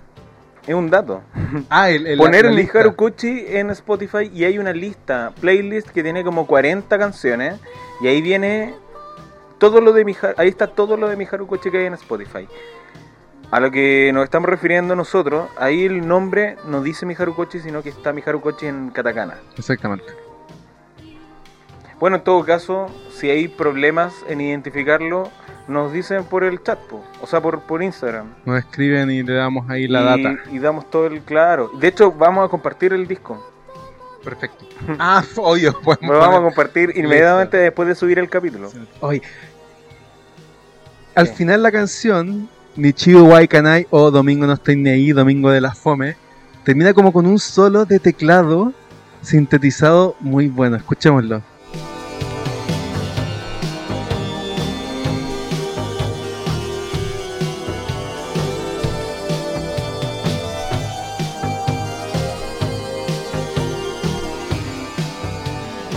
[0.67, 1.21] Es un dato.
[1.69, 2.79] Ah, el, el- Poner el lista.
[2.79, 7.59] Miharu Kuchi en Spotify y hay una lista, playlist que tiene como 40 canciones
[8.01, 8.73] y ahí viene
[9.59, 12.47] todo lo de Miharu, ahí está todo lo de Miharu Kuchi que hay en Spotify.
[13.49, 17.81] A lo que nos estamos refiriendo nosotros, ahí el nombre no dice Miharu Kochi, sino
[17.81, 19.35] que está Miharu Kochi en katakana.
[19.57, 20.03] Exactamente.
[21.99, 25.31] Bueno, en todo caso, si hay problemas en identificarlo,
[25.67, 28.27] nos dicen por el chat, po, o sea, por, por Instagram.
[28.45, 30.41] Nos escriben y le damos ahí la y, data.
[30.51, 31.71] y damos todo el claro.
[31.79, 33.43] De hecho, vamos a compartir el disco.
[34.23, 34.65] Perfecto.
[34.99, 35.73] Ah, obvio.
[35.81, 38.71] podemos Lo vamos a compartir inmediatamente después de subir el capítulo.
[38.99, 39.23] Oye,
[41.15, 45.73] al final la canción, Nichigo Waikanai o Domingo no estoy ni ahí, Domingo de la
[45.73, 46.15] Fome,
[46.63, 48.71] termina como con un solo de teclado
[49.23, 50.75] sintetizado muy bueno.
[50.75, 51.41] Escuchémoslo.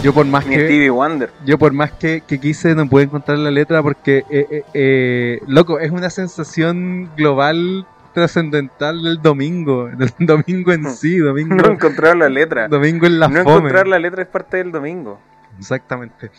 [0.03, 1.31] Yo por más Ni que Stevie Wonder.
[1.45, 5.41] yo por más que, que quise no pude encontrar la letra porque, eh, eh, eh,
[5.47, 12.17] loco, es una sensación global trascendental del domingo, del domingo en sí, domingo, No encontrar
[12.17, 12.67] la letra.
[12.69, 13.57] domingo en la No fome.
[13.57, 15.21] encontrar la letra es parte del domingo.
[15.59, 16.31] Exactamente.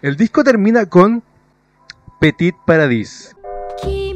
[0.00, 1.22] El disco termina con
[2.18, 3.36] Petit Paradis.
[3.82, 4.11] 君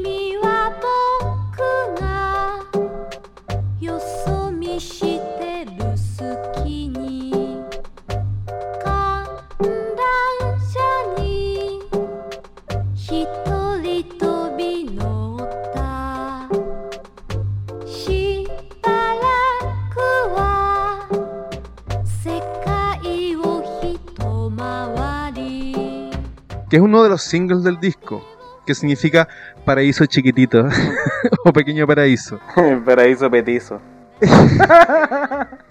[26.68, 28.24] que es uno de los singles del disco,
[28.66, 29.28] que significa
[29.64, 30.68] paraíso chiquitito
[31.44, 32.38] o pequeño paraíso.
[32.84, 33.80] Paraíso petizo.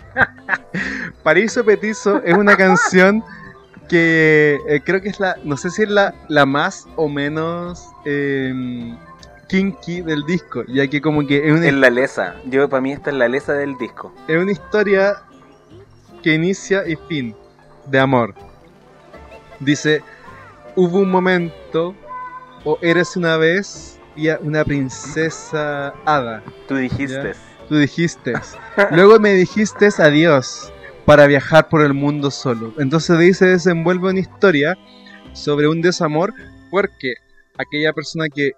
[1.24, 3.24] Paraíso Petizo es una canción
[3.90, 7.90] que eh, creo que es la, no sé si es la, la más o menos
[8.06, 8.96] eh,
[9.48, 12.36] kinky del disco, ya que como que es una, Es la lesa.
[12.46, 14.14] Yo, para mí, esta es la lesa del disco.
[14.28, 15.18] es una historia
[16.24, 17.36] que inicia y fin
[17.88, 18.34] de amor.
[19.60, 20.04] Dice,
[20.76, 21.96] hubo un momento,
[22.64, 26.44] o eres una vez, y una princesa hada.
[26.68, 27.34] Tú dijiste.
[27.68, 28.34] Tú dijiste.
[28.92, 30.72] Luego me dijiste adiós
[31.06, 32.74] para viajar por el mundo solo.
[32.78, 34.78] Entonces de ahí se desenvuelve una historia
[35.34, 36.34] sobre un desamor
[36.72, 37.16] porque
[37.58, 38.52] aquella persona que,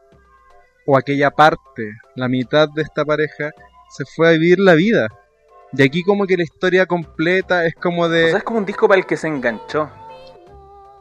[0.86, 3.51] o aquella parte, la mitad de esta pareja,
[3.89, 5.07] se fue a vivir la vida.
[5.74, 8.65] Y aquí como que la historia completa es como O de sea, es como un
[8.65, 9.89] disco para el que se enganchó.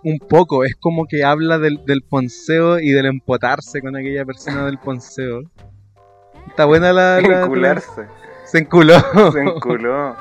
[0.08, 4.64] Un poco, es como que habla del, del ponceo y del empotarse con aquella persona
[4.66, 5.42] del ponceo.
[6.46, 7.20] Está buena la...
[7.20, 8.06] la- Encularse.
[8.44, 8.94] Se enculó.
[9.32, 10.14] Se enculó.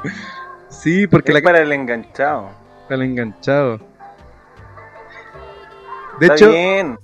[0.70, 2.50] Sí, porque es la para el enganchado.
[2.90, 3.80] Para el enganchado.
[6.20, 6.52] De Está hecho,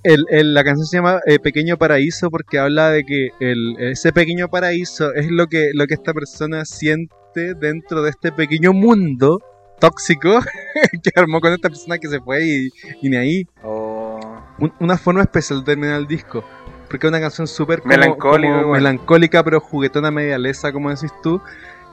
[0.04, 4.12] el- el- la canción se llama eh, Pequeño Paraíso porque habla de que el- ese
[4.12, 9.40] pequeño paraíso es lo que, lo que esta persona siente dentro de este pequeño mundo
[9.82, 10.40] tóxico
[11.04, 12.70] que armó con esta persona que se fue y,
[13.02, 13.48] y ni ahí.
[13.64, 14.20] Oh.
[14.60, 16.44] Un- una forma especial de terminar el disco.
[16.88, 21.42] Porque es una canción súper Melancólica, pero juguetona media lesa, como decís tú.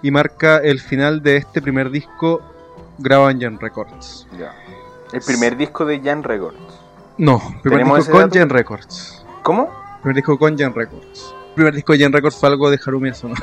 [0.02, 2.40] Y marca el final de este primer disco
[2.98, 4.26] grabado en Jan Records.
[4.38, 4.52] Ya.
[5.12, 6.58] El primer disco de Jan Records.
[7.16, 8.38] No, primer ¿Tenemos disco con dato?
[8.38, 9.24] Jan Records.
[9.42, 9.70] ¿Cómo?
[10.02, 11.34] Primer disco con Jan Records.
[11.54, 13.34] Primer disco de Jan Records fue algo de Harumi Asano.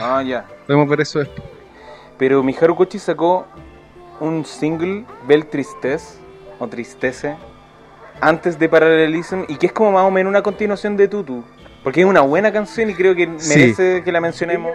[0.00, 0.46] Ah, ya.
[0.66, 1.42] Podemos ver eso después.
[2.16, 3.46] Pero Miharu Kochi sacó
[4.20, 6.18] un single, Bel Tristesse,
[6.58, 7.36] o Tristece,
[8.20, 11.42] antes de Parallelism y que es como más o menos una continuación de Tutu.
[11.82, 13.48] Porque es una buena canción y creo que Sí.
[13.48, 14.72] merece que la mencionemos.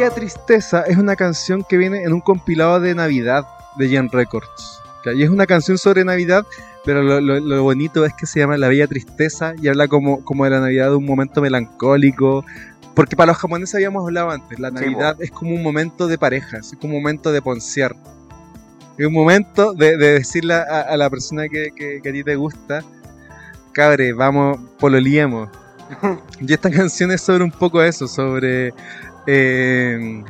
[0.00, 3.44] Bella Tristeza es una canción que viene en un compilado de Navidad
[3.76, 4.80] de Gen Records.
[5.14, 6.46] Y es una canción sobre Navidad,
[6.86, 10.24] pero lo, lo- lo bonito es que se llama La Bella Tristeza y habla como,
[10.24, 12.46] como de la Navidad de un momento melancólico.
[12.94, 16.16] Porque para los japoneses habíamos hablado antes, la Sí, Navidad es como un momento de
[16.16, 17.94] pareja, es como un momento de poncear.
[18.96, 22.24] Es un momento de, de decirle a, a la persona que, que- que a ti
[22.24, 22.82] te gusta,
[23.72, 25.50] cabre, vamos, pololiemos.
[26.40, 28.72] y esta canción es sobre un poco eso, sobre
[29.26, 30.22] eh,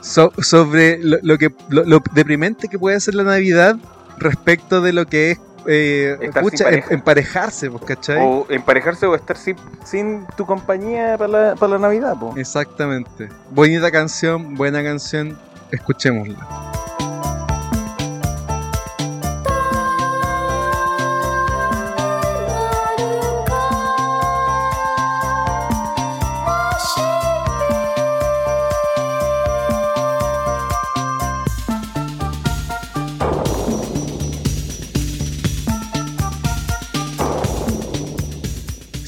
[0.00, 3.76] so- sobre lo, lo que lo, lo deprimente que puede ser la Navidad
[4.18, 6.68] respecto de lo que es eh, pareja.
[6.70, 8.18] em- emparejarse, pues, ¿cachai?
[8.20, 12.34] O emparejarse o estar sin, sin tu compañía para la, para la Navidad, po.
[12.36, 13.28] Exactamente.
[13.50, 15.38] Bonita canción, buena canción,
[15.70, 16.81] escuchémosla.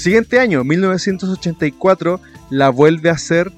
[0.04, 2.20] 'Siguiente año, 1984,
[2.50, 3.50] la vuelve a hacer,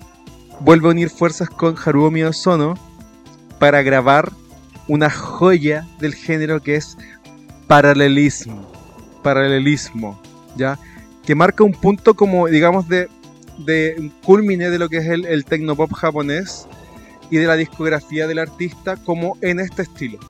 [0.60, 2.74] vuelve a unir fuerzas con Haruomi Ozono
[3.58, 4.30] para grabar
[4.86, 6.96] una joya del género que es
[7.66, 8.64] paralelismo,
[9.24, 10.22] paralelismo,
[10.56, 10.78] ¿ya?
[11.26, 13.08] Que marca un punto como, digamos, de,
[13.66, 16.68] de un culmine de lo que es el, el tecnopop japonés
[17.28, 20.20] y de la discografía del artista como en este estilo.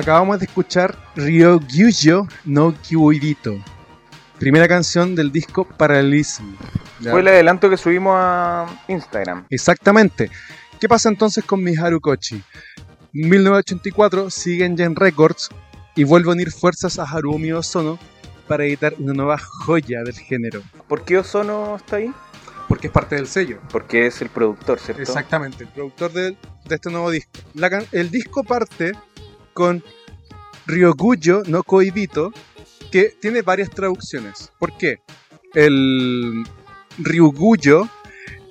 [0.00, 3.62] Acabamos de escuchar Ryo Gyujo no Kyuibito,
[4.38, 6.54] primera canción del disco Paralelism.
[7.00, 7.10] ¿ya?
[7.10, 9.44] Fue el adelanto que subimos a Instagram.
[9.50, 10.30] Exactamente.
[10.80, 12.42] ¿Qué pasa entonces con Miharu Kochi?
[13.12, 15.50] 1984 sigue en Gen Records
[15.94, 17.98] y vuelve a unir fuerzas a Harumi Ozono
[18.48, 20.62] para editar una nueva joya del género.
[20.88, 22.10] ¿Por qué Ozono está ahí?
[22.68, 23.58] Porque es parte del sello.
[23.70, 25.02] Porque es el productor, ¿cierto?
[25.02, 27.32] Exactamente, el productor de, de este nuevo disco.
[27.52, 28.92] La el disco parte
[29.60, 29.84] con
[30.66, 32.32] Ryoguyo no Koibito,
[32.90, 34.50] que tiene varias traducciones.
[34.58, 35.00] ¿Por qué?
[35.54, 36.44] El
[36.98, 37.86] Ryuguyo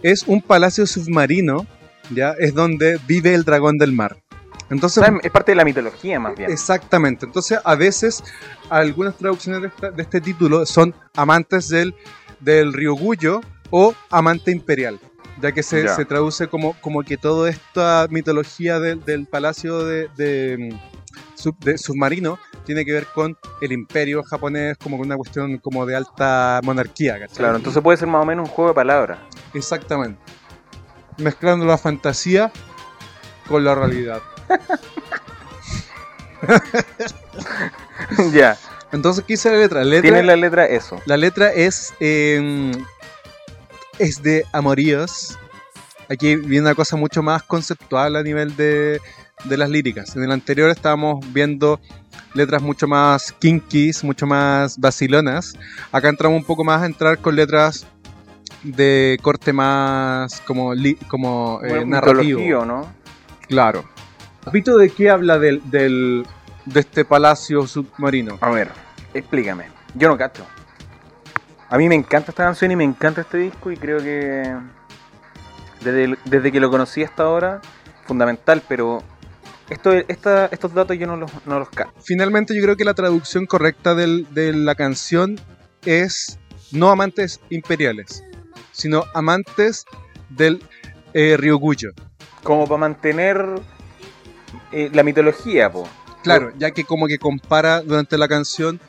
[0.03, 1.65] es un palacio submarino,
[2.11, 4.17] ya es donde vive el dragón del mar.
[4.69, 6.51] Entonces, O sea, es parte de la mitología más bien.
[6.51, 7.25] Exactamente.
[7.25, 8.23] Entonces, a veces,
[8.69, 11.95] algunas traducciones de, esta- de este título son amantes del,
[12.39, 13.41] del Ryuguyo
[13.71, 14.99] o amante imperial,
[15.41, 15.95] ya que se, Ya.
[15.95, 20.77] se traduce como, como que toda esta mitología del, del palacio de, de,
[21.39, 25.85] sub- de submarino tiene que ver con el imperio japonés, como con una cuestión como
[25.85, 27.37] de alta monarquía, ¿cachai?
[27.37, 29.19] Claro, entonces puede ser más o menos un juego de palabras.
[29.53, 30.19] Exactamente.
[31.17, 32.51] Mezclando la fantasía
[33.47, 34.21] con la realidad.
[38.33, 38.57] ya.
[38.91, 40.01] Entonces, ¿qué dice la letra?
[40.01, 40.99] Tiene la letra eso.
[41.05, 41.93] La letra es.
[41.99, 42.71] eh,
[43.99, 45.37] es de amoríos.
[46.09, 48.99] Aquí viene una cosa mucho más conceptual a nivel de,
[49.45, 50.15] de las líricas.
[50.15, 51.79] En el anterior estábamos viendo
[52.33, 55.55] letras mucho más kinkies, mucho más vacilonas.
[55.91, 57.87] Acá entramos un poco más a entrar con letras
[58.63, 62.65] de corte más como, li- como eh, Bueno, narrativo.
[62.65, 62.91] ¿no?
[63.47, 63.85] Claro.
[64.51, 66.25] ¿Pito de qué habla del, del-
[66.65, 68.37] de este palacio submarino?
[68.41, 68.69] A ver,
[69.13, 69.65] explícame.
[69.95, 70.45] Yo no cacho.
[71.69, 74.55] A mí me encanta esta canción y me encanta este disco y creo que
[75.81, 77.61] desde, desde que lo conocí hasta ahora
[78.05, 79.03] fundamental, pero
[79.69, 81.69] esto, esta- estos datos yo no los, no los
[82.03, 85.39] Finalmente yo creo que la traducción correcta del- de la canción
[85.85, 86.39] es
[86.71, 88.23] no amantes imperiales,
[88.71, 89.85] sino amantes
[90.29, 90.61] del
[91.13, 91.89] eh, Ryuguyo.
[92.43, 93.43] Como para mantener
[94.71, 95.87] eh, la mitología, po.
[96.23, 98.79] Claro, ya que como que compara durante la canción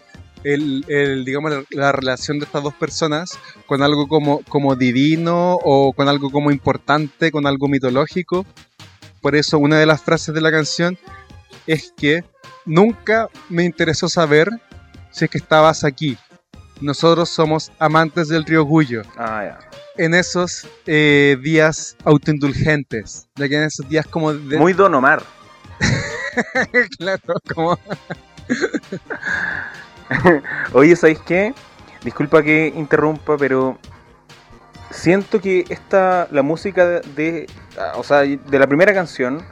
[0.42, 5.54] el, el, digamos la, la relación de estas dos personas con algo como, como divino
[5.62, 8.44] o con algo como importante, con algo mitológico.
[9.20, 10.98] Por eso una de las frases de la canción
[11.66, 12.24] es que
[12.64, 14.48] nunca me interesó saber
[15.10, 16.16] si es que estabas aquí.
[16.80, 19.02] Nosotros somos amantes del río Gullo.
[19.18, 19.58] Ah, ya.
[19.96, 24.58] En esos eh, días autoindulgentes, ya que en esos días como de...
[24.58, 25.22] Muy Don Omar.
[26.98, 27.78] claro, como...
[30.72, 31.54] Oye, ¿sabéis qué?
[32.02, 33.78] Disculpa que interrumpa, pero
[34.90, 37.46] siento que esta, la música de, de-
[37.96, 39.42] o sea, de la primera canción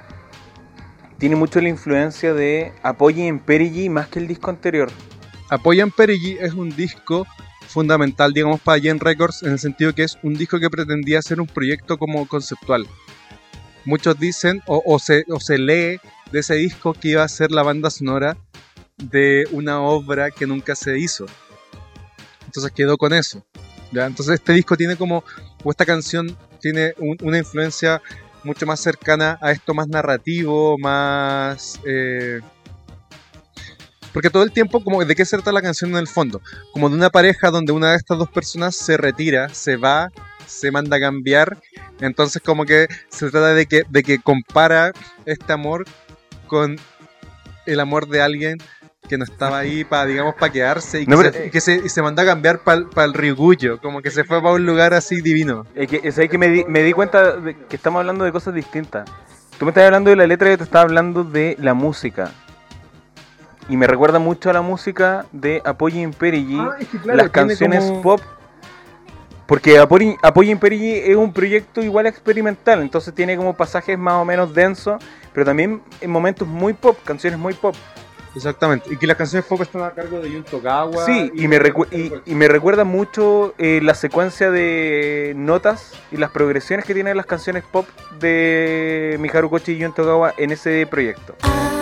[1.18, 4.90] tiene mucho la influencia de Apoye en Perigi más que el disco anterior.
[5.50, 7.26] Apoyan Perigi es un disco
[7.66, 11.40] fundamental, digamos, para Yen Records, en el sentido que es un disco que pretendía ser
[11.40, 12.86] un proyecto como conceptual.
[13.84, 15.98] Muchos dicen, o, o se, o se lee
[16.30, 18.36] de ese disco que iba a ser la banda sonora
[18.96, 21.26] de una obra que nunca se hizo.
[22.46, 23.44] Entonces quedó con eso.
[23.92, 25.24] Entonces este disco tiene como,
[25.64, 28.00] o esta canción tiene un- una influencia
[28.44, 31.80] mucho más cercana a esto más narrativo, más...
[31.84, 32.40] eh,
[34.12, 36.40] porque todo el tiempo, como de qué se trata la canción en el fondo,
[36.72, 40.08] como de una pareja donde una de estas dos personas se retira, se va,
[40.46, 41.58] se manda a cambiar,
[42.00, 44.92] entonces como que se trata de que, de que compara
[45.26, 45.84] este amor
[46.46, 46.76] con
[47.66, 48.58] el amor de alguien
[49.06, 51.60] que no estaba ahí para, digamos, para quedarse y que, No, se, pero- y que
[51.60, 54.66] se, y se mandó a cambiar para el Ryugullo, como que se fue para un
[54.66, 55.64] lugar así divino.
[55.74, 58.32] Es que, es ahí que me di, me di cuenta de que estamos hablando de
[58.32, 59.08] cosas distintas.
[59.58, 62.30] Tú me estás hablando de la letra y yo te estaba hablando de la música.
[63.68, 66.58] Y me recuerda mucho a la música de Apoye en Perigi,
[67.04, 68.20] las canciones pop.
[69.46, 74.14] Porque Apoye, Apoye en Perigi es un proyecto igual experimental, entonces tiene como pasajes más
[74.14, 75.02] o menos densos,
[75.32, 77.74] pero también en momentos muy pop, canciones muy pop.
[78.38, 78.92] Exactamente.
[78.92, 81.04] Y que las canciones pop están a cargo de Jun Togawa.
[81.04, 86.16] Sí, y me, recu- y, y me recuerda mucho eh, la secuencia de notas y
[86.16, 87.86] las progresiones que tienen las canciones pop
[88.20, 91.34] de Miharu Kochi y Jun Togawa en ese proyecto.
[91.42, 91.77] あ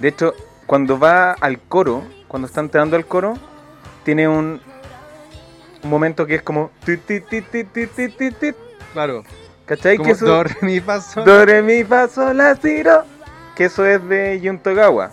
[0.00, 0.34] De hecho,
[0.66, 3.34] cuando va al coro, cuando está entrando al coro,
[4.04, 4.60] tiene un,
[5.82, 6.70] un momento que es como...
[8.92, 9.24] Claro.
[9.66, 9.96] ¿Cachai?
[9.98, 11.24] Como Que eso, do, re, mi, fa, sol.
[11.24, 13.04] do, re, mi, fa, sol, la, si, do.
[13.54, 15.12] Que eso es de Jun Togawa.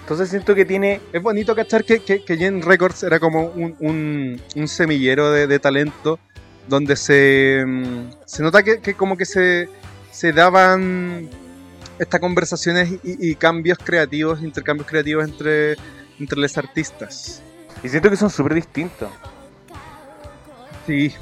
[0.00, 1.00] Entonces siento que tiene...
[1.12, 5.46] Es bonito cachar que, que, que Yen Records era como un, un- un semillero de,
[5.46, 6.18] de talento
[6.66, 9.68] donde se, mm, se nota que, que como que se,
[10.10, 11.28] se daban
[11.98, 15.76] estas conversaciones y, y cambios creativos, intercambios creativos entre,
[16.18, 17.42] entre los artistas.
[17.82, 19.08] Y siento que son súper distintos.
[20.86, 21.12] Sí,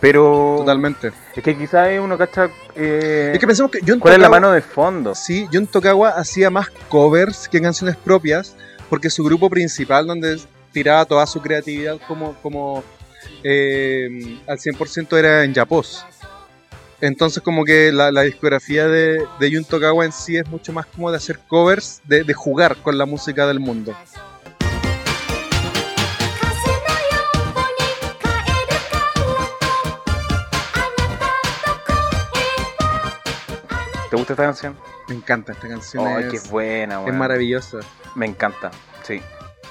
[0.00, 0.56] Pero...
[0.58, 1.12] totalmente.
[1.34, 2.48] Es que quizás uno cacha...
[2.76, 5.14] eh, Es que pensemos que Jun ¿Cuál es la Tokawa- mano de fondo?
[5.14, 8.54] Sí, Jun Tokawa hacía más covers que canciones propias,
[8.88, 10.40] porque su grupo principal, donde
[10.72, 12.82] tiraba toda su creatividad como, como
[13.42, 16.04] eh, al 100% era en Japos.
[17.02, 19.66] Entonces como que la, discografía de, de Yun
[20.04, 23.58] en sí es mucho más como de hacer covers, de, jugar con la música del
[23.58, 23.92] mundo.
[34.08, 34.76] ¿Te gusta esta canción?
[35.08, 36.06] Me encanta esta canción.
[36.06, 37.80] Oh, es, qué buena, buena, Es maravillosa.
[38.14, 38.70] Me encanta,
[39.02, 39.20] sí.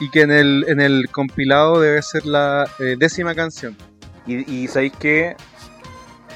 [0.01, 3.77] Y que en el, en el compilado debe ser la eh, décima canción.
[4.27, 5.37] Y, y sabéis que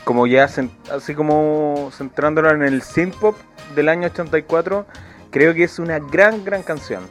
[0.06, 0.48] como ya,
[0.92, 3.36] así como centrándonos en el synth pop
[3.76, 4.86] del año 84,
[5.32, 7.04] creo que es una gran, gran canción.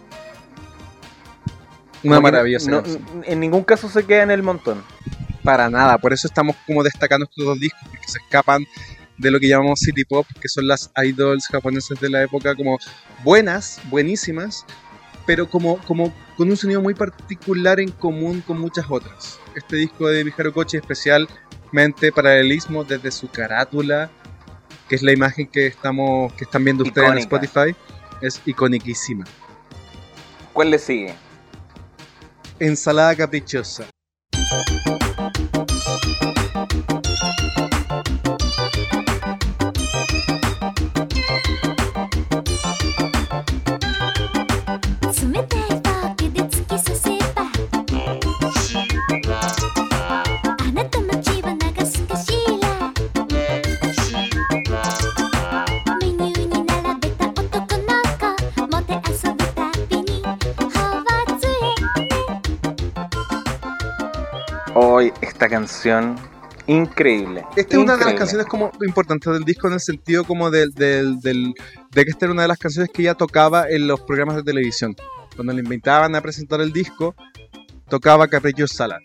[2.03, 3.23] Una que maravillosa no- canción.
[3.27, 4.83] en ningún caso se queda en el montón.
[5.43, 5.99] para nada.
[5.99, 8.65] Por eso estamos como destacando estos dos discos, porque se escapan
[9.19, 12.79] de lo que llamamos city pop, que son las idols japonesas de la época, como
[13.23, 14.65] buenas, buenísimas,
[15.27, 19.39] pero como, como con un sonido muy particular en común con muchas otras.
[19.55, 20.79] Este disco de Miharu Kochi
[22.13, 24.11] paralelismo desde su carátula
[24.89, 27.19] que es la imagen que estamos que están viendo ustedes en.
[27.19, 27.75] Spotify,
[28.21, 29.25] es iconiquísima.
[30.53, 31.15] ¿Cuál le sigue?
[32.59, 33.87] Ensalada caprichosa.
[65.45, 66.17] Esta canción
[66.67, 67.45] increíble.
[67.57, 70.71] Esta es una de las canciones como importantes del disco en el sentido como del,
[70.71, 71.53] del, del-
[71.91, 74.43] de que esta era una de las canciones que ya tocaba en los programas de
[74.43, 74.97] televisión.
[75.37, 77.15] Cuando le invitaban a presentar el disco,
[77.89, 79.01] tocaba Capricho Salad.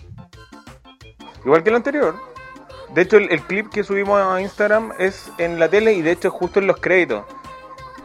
[1.43, 2.15] Igual que el anterior.
[2.93, 6.11] De hecho, el, el clip que subimos a Instagram es en la tele y de
[6.11, 7.25] hecho justo en los créditos.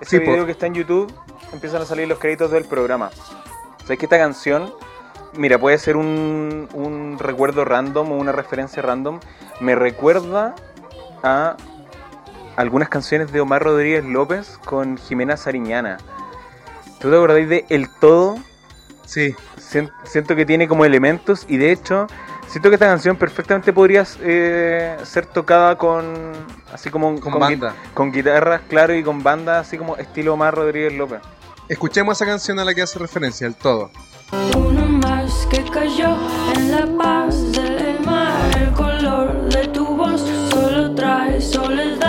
[0.00, 1.14] Ese Sí, video que está en YouTube
[1.52, 3.10] empiezan a salir los créditos del programa.
[3.82, 4.74] ¿Sabes que esta canción,
[5.36, 9.20] mira, puede ser un, un recuerdo random o una referencia random?
[9.60, 10.54] Me recuerda
[11.22, 11.56] a
[12.56, 15.98] algunas canciones de Omar Rodríguez López con Jimena Sariñana.
[17.00, 18.36] ¿Tú te acordáis de El Todo?
[19.04, 22.06] Sí, Sien- siento que tiene como elementos y de hecho
[22.48, 26.32] siento que esta canción perfectamente podría eh, ser tocada con
[26.72, 27.74] así como con banda.
[27.92, 31.20] con guitarras claro y con banda así como estilo Omar Rodríguez López
[31.68, 33.90] Escuchemos esa canción a la que hace referencia, el todo.
[34.32, 36.16] Uno más que cayó
[36.56, 38.50] en la paz del mar.
[38.58, 42.03] El color de tu voz solo trae soledad.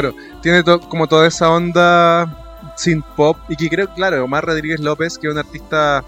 [0.00, 0.12] Claro,
[0.42, 2.26] tiene to- como toda esa onda
[2.76, 6.02] synth pop y que creo, claro, Omar Rodríguez López, que es un artista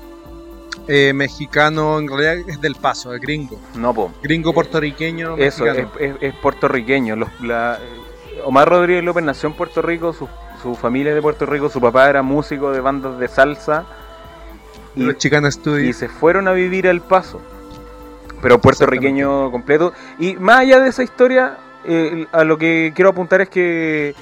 [0.89, 3.61] eh, mexicano, en realidad es del paso, es gringo.
[3.77, 5.37] no po Gringo puertorriqueño.
[5.37, 7.79] eso es, es- es puertorriqueño Los- la-
[8.45, 10.29] Omar Rodríguez López nació en Puerto Rico su,
[10.63, 13.85] su familia es de Puerto Rico su papá era músico de bandas de salsa
[14.97, 15.97] y, Los Chicana y Studios.
[15.97, 17.41] se fueron a vivir al paso
[18.43, 21.59] pero puertorriqueño completo y más allá de esa historia
[21.89, 24.15] eh, a lo que quiero apuntar es que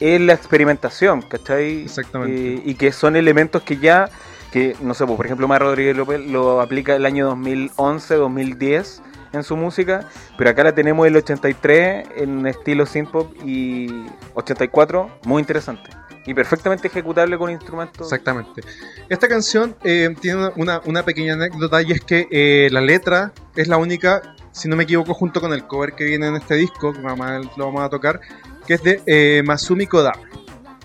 [0.00, 1.82] es la experimentación, ¿cachai?
[1.82, 2.54] Exactamente.
[2.54, 4.08] Eh, y que son elementos que ya,
[4.52, 9.02] que no sé, pues, por ejemplo, Mar Rodríguez López lo aplica el año 2011, 2010
[9.32, 13.88] en su música, pero acá la tenemos el 83 en estilo synthpop y
[14.34, 15.90] 84, muy interesante.
[16.26, 18.12] Y perfectamente ejecutable con instrumentos.
[18.12, 18.62] Exactamente.
[19.08, 23.68] Esta canción eh, tiene una, una pequeña anécdota y es que eh, la letra es
[23.68, 26.92] la única, si no me equivoco, junto con el cover que viene en este disco,
[26.92, 28.20] que a- lo vamos a tocar,
[28.66, 30.18] que es de eh, Masumi Kodama.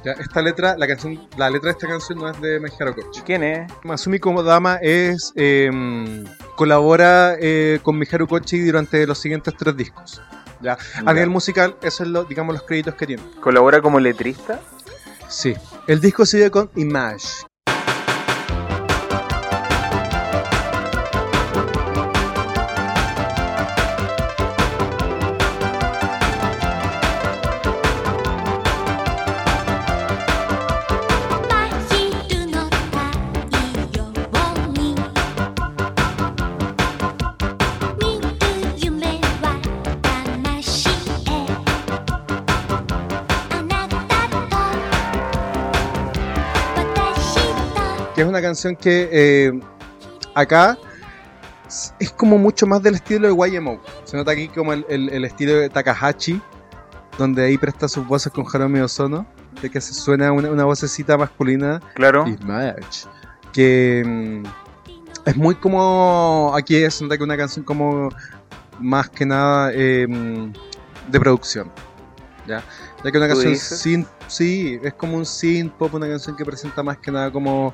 [0.03, 3.21] Ya, esta letra, la canción, la letra de esta canción no es de Meijaro Kochi.
[3.21, 3.71] ¿Quién es?
[3.83, 5.69] Masumi Kodama es eh,
[6.55, 10.21] colabora eh, con Miharu Kochi durante los siguientes tres discos.
[10.59, 10.77] Ya.
[11.05, 13.23] A nivel musical, eso es lo, digamos los créditos que tiene.
[13.41, 14.59] ¿Colabora como letrista?
[15.27, 15.53] Sí.
[15.87, 17.45] El disco sigue con Image.「
[48.21, 49.59] que es una canción que eh,
[50.35, 50.77] acá
[51.99, 53.81] es como mucho más del estilo de YMO.
[54.03, 56.39] Se nota aquí como el, el- el estilo de Takahashi,
[57.17, 59.25] donde ahí presta sus voces con Harumi Osono,
[59.59, 62.27] de que se suena una, una vocecita masculina Claro.
[62.27, 63.07] y March,
[63.53, 64.43] que mm,
[65.27, 68.09] es muy como aquí se nota que una canción como
[68.79, 70.53] más que nada eh, mm,
[71.11, 71.71] de producción.
[72.47, 72.63] ¿ya?
[73.03, 76.43] ya que una ¿Tú canción synth, sí, es como un synth pop, una canción que
[76.45, 77.73] presenta más que nada como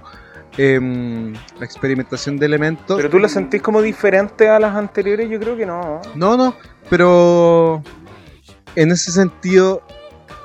[0.57, 2.95] em, la experimentación de elementos.
[2.97, 5.29] ¿Pero tú la sentís como diferente a las anteriores?
[5.29, 6.01] Yo creo que no.
[6.15, 6.55] No, no,
[6.89, 7.81] pero
[8.75, 9.81] en ese sentido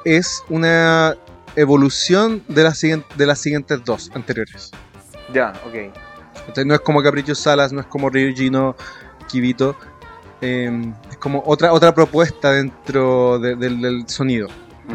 [0.04, 1.14] es una
[1.56, 4.70] evolución de las, siguientes, de las siguientes dos anteriores.
[5.32, 5.74] Ya, ok.
[6.40, 8.74] Entonces, no es como Capricho Salas, no es como Ryujino
[9.28, 9.76] Kibito.
[10.40, 14.48] eh, es como otra otra propuesta dentro de- del, del sonido.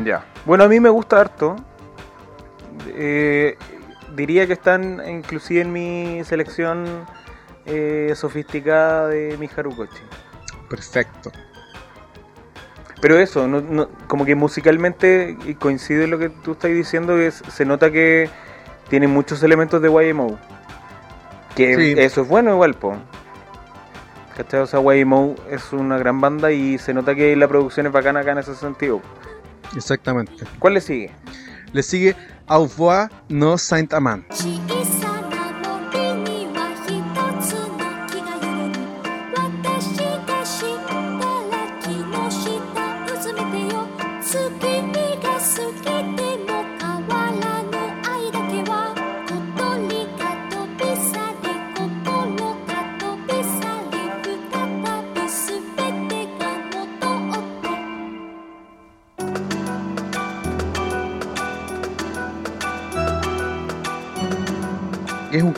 [0.04, 0.26] Ya.
[0.46, 1.56] Bueno, a mí me gusta harto.
[2.90, 3.56] Eh,
[4.18, 7.06] diría que están inclusive en mi selección
[7.65, 10.02] eh, sofisticada de Miharu Kochi.
[10.69, 11.31] Perfecto.
[12.99, 17.27] Pero eso, no- no- como que musicalmente y coincide lo que tú estás diciendo, que
[17.27, 18.30] es- se nota que
[18.89, 20.39] tiene muchos elementos de YMO.
[21.56, 21.95] Que Sí.
[21.98, 22.95] eso es bueno igual, po.
[24.35, 24.61] ¿Cachai?
[24.61, 28.19] O sea, YMO es una gran banda y se nota que la producción es bacana
[28.22, 29.02] acá en ese sentido.
[29.76, 30.45] Exactamente.
[30.60, 31.11] ¿Cuál le sigue?
[31.73, 32.15] Le sigue
[32.49, 33.88] Au revoir, no Saint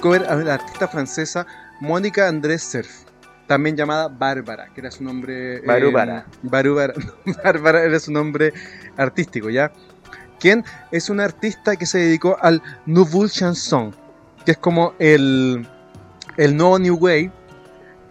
[0.10, 1.46] cover a la artista francesa
[1.82, 2.90] Mónica Andrés Cerf,
[3.46, 5.58] también llamada Bárbara, que era su nombre.
[5.58, 6.26] eh, Barúbara.
[6.42, 6.94] Barúbara.
[7.44, 8.52] Bárbara era su nombre
[8.98, 9.72] artístico, ¿ya?
[10.40, 13.94] Quien es una artista que se dedicó al Nouvelle Chanson,
[14.46, 15.68] que es como el,
[16.38, 17.32] el nuevo New Wave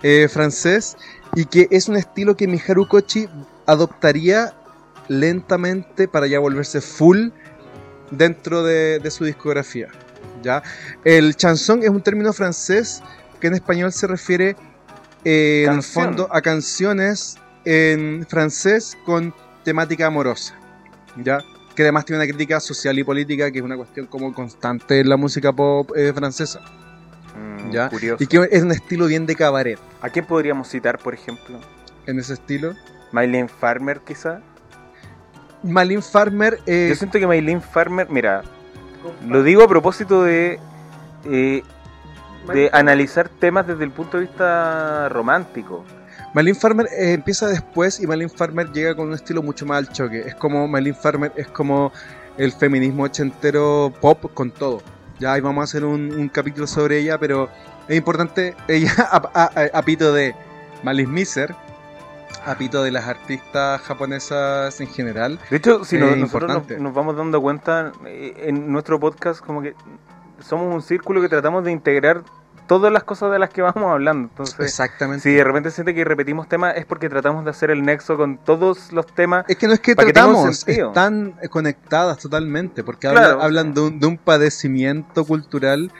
[0.04, 0.96] eh, francés,
[1.34, 3.28] y que es un estilo que Miharu Kochi
[3.66, 4.52] adoptaría
[5.08, 7.30] lentamente para ya volverse full
[8.12, 9.88] dentro de, de su discografía.
[10.42, 10.62] ¿Ya?
[11.04, 13.02] El chanson es un término francés
[13.40, 14.56] que en español se refiere
[15.24, 19.34] eh, en el fondo a canciones en francés con
[19.64, 20.54] temática amorosa,
[21.16, 21.40] ¿ya?
[21.74, 25.08] que además tiene una crítica social y política que es una cuestión como constante en
[25.08, 26.60] la música pop eh, francesa
[27.36, 27.88] Mm, Ya.
[27.88, 28.24] Curioso.
[28.24, 31.60] y que es un estilo bien de cabaret ¿A quién podríamos citar, por ejemplo?
[32.06, 32.74] en ese estilo.
[33.12, 34.40] Mylene Farmer, quizá.
[35.62, 38.42] Malin Farmer eh, Yo siento que Mylene Farmer, mira,
[39.26, 40.58] lo digo a propósito de,
[41.24, 41.62] eh,
[42.52, 45.84] de analizar temas desde el punto de vista romántico.
[46.34, 49.92] Malin Farmer eh, empieza después y Malin Farmer llega con un estilo mucho más al
[49.92, 50.20] choque.
[50.20, 51.92] Es como Malin Farmer es como
[52.36, 54.82] el feminismo ochentero pop con todo.
[55.18, 57.48] Ya ahí vamos a hacer un, un capítulo sobre ella, pero
[57.88, 60.34] es importante ella a, a- a pito de
[60.82, 61.54] Malin Miser,
[62.50, 65.38] a pito de las artistas japonesas en general.
[65.50, 69.62] De hecho, si no- nosotros nos, nos vamos dando cuenta eh, en nuestro podcast, como
[69.62, 69.74] que
[70.40, 72.22] somos un círculo que tratamos de integrar
[72.66, 74.28] todas las cosas de las que vamos hablando.
[74.28, 75.22] Entonces, Exactamente.
[75.22, 78.38] si de repente siente que repetimos temas, es porque tratamos de hacer el nexo con
[78.38, 79.44] todos los temas.
[79.48, 80.88] Es que no es que que tratamos, sentido.
[80.88, 83.46] están conectadas totalmente, porque Claro, habla- o sea.
[83.46, 85.90] hablan de un, de un padecimiento cultural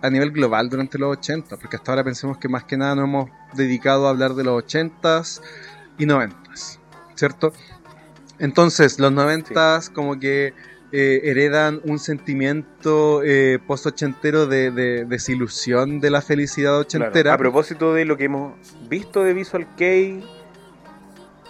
[0.00, 3.04] a nivel global durante los 80, porque hasta ahora pensemos que más que nada nos
[3.04, 5.40] hemos dedicado a hablar de los 80s
[5.98, 6.78] y 90s,
[7.14, 7.52] ¿cierto?
[8.38, 10.54] Entonces, los 90s como que
[10.92, 17.34] eh, heredan un sentimiento eh, post-ochentero de, de desilusión de la felicidad Claro, ochentera.
[17.34, 18.54] A propósito de lo que hemos
[18.88, 20.24] visto de Visual Kei,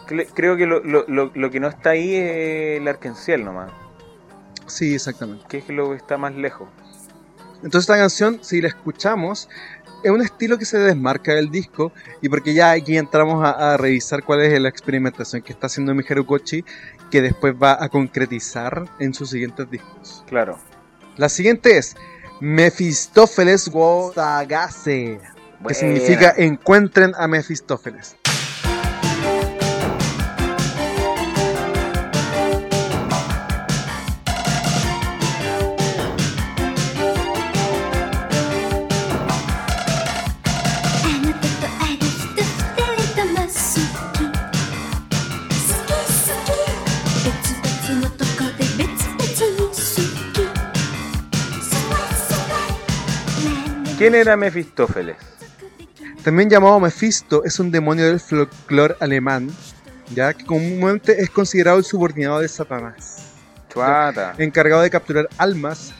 [0.08, 3.70] cre- creo que lo, lo- lo- lo que no está ahí es el Arkenciel nomás,
[4.66, 5.44] Sí, exactamente.
[5.48, 6.68] que es lo que está más lejos.
[7.62, 9.48] Entonces esta canción, si la escuchamos,
[10.02, 13.76] es un estilo que se desmarca del disco y porque ya aquí entramos a, a
[13.76, 16.64] revisar cuál es la experimentación que está haciendo Miharu Kochi
[17.10, 20.24] que después va a concretizar en sus siguientes discos.
[20.28, 20.58] Claro.
[21.16, 21.96] La siguiente es
[22.40, 25.20] Mephistófeles wo Sagase,
[25.66, 28.16] que significa encuentren a Mefistófeles.
[53.98, 55.16] ¿Quién era Mefistófeles?
[56.22, 59.50] También llamado Mefisto, es un demonio del folclore alemán,
[60.14, 63.32] ya que comúnmente es considerado el subordinado de Satanás.
[63.68, 64.34] Chuata.
[64.38, 65.92] encargado de capturar almas,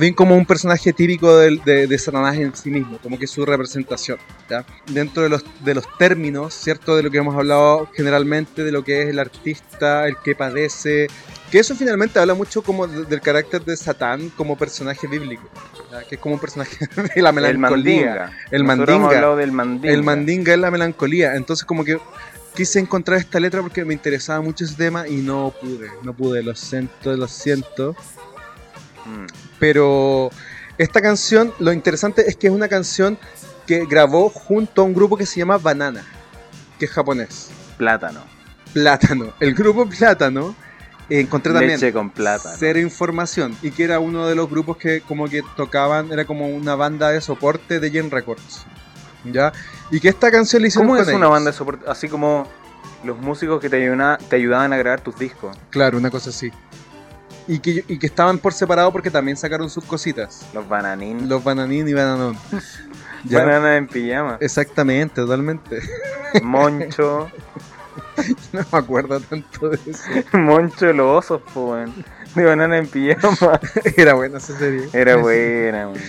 [0.00, 3.44] bien como un personaje típico del- de, de Satanás en sí mismo, como que su
[3.46, 4.18] representación.
[4.48, 4.64] ¿ya?
[4.86, 6.96] Dentro de los, de los términos, ¿cierto?
[6.96, 11.06] De lo que hemos hablado generalmente, de lo que es el artista, el que padece,
[11.50, 15.48] que eso finalmente habla mucho como de- del carácter de Satán como personaje bíblico,
[15.92, 16.02] ¿ya?
[16.02, 16.76] que es como un personaje
[17.14, 17.70] de la El melancolía.
[17.70, 18.32] mandinga.
[18.50, 18.94] El mandinga.
[18.96, 19.94] hemos hablado del mandinga.
[19.94, 21.34] El mandinga es la melancolía.
[21.36, 21.98] Entonces como que
[22.56, 25.88] quise encontrar esta letra porque me interesaba mucho ese tema y no pude.
[26.02, 27.94] No pude, lo siento, lo siento.
[29.58, 30.30] Pero
[30.78, 33.18] esta canción, lo interesante es que es una canción
[33.66, 36.04] que grabó junto a un grupo que se llama Banana,
[36.78, 37.50] que es japonés.
[37.78, 38.20] Plátano.
[38.72, 39.32] Plátano.
[39.40, 40.54] El grupo Plátano
[41.08, 42.56] eh, encontré también Leche con plátano.
[42.58, 46.48] cero información y que era uno de los grupos que como que tocaban, era como
[46.48, 48.64] una banda de soporte de Gen Records.
[49.24, 49.52] ¿ya?
[49.90, 51.88] Y que esta canción la hicieron ¿Cómo con es una banda de soporte?
[51.88, 52.46] Así como
[53.04, 55.56] los músicos que te, ayudan- te ayudaban a grabar tus discos.
[55.70, 56.50] Claro, una cosa así.
[57.46, 60.46] Y que, y que estaban por separado porque también sacaron sus cositas.
[60.54, 61.28] Los bananín.
[61.28, 62.36] Los Bananín y Bananón.
[63.26, 64.36] Ya, Bananas en pijama.
[64.38, 65.80] Exactamente, totalmente.
[66.42, 67.30] Moncho.
[68.52, 70.02] No me acuerdo tanto de eso.
[70.32, 71.92] Moncho de los osos, weón.
[72.34, 73.58] De banana en pijama.
[73.96, 74.88] Era buena esa serie.
[74.92, 76.00] Era buena, weón.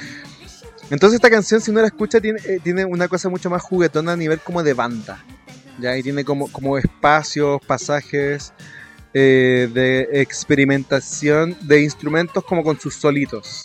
[0.90, 4.12] Entonces esta canción, si uno la escucha, tiene, eh, tiene una cosa mucho más juguetona
[4.12, 5.24] a nivel como de banda.
[5.80, 8.54] Ya, y tiene como, como espacios, pasajes
[9.18, 13.64] eh, de experimentación de instrumentos como con sus solitos.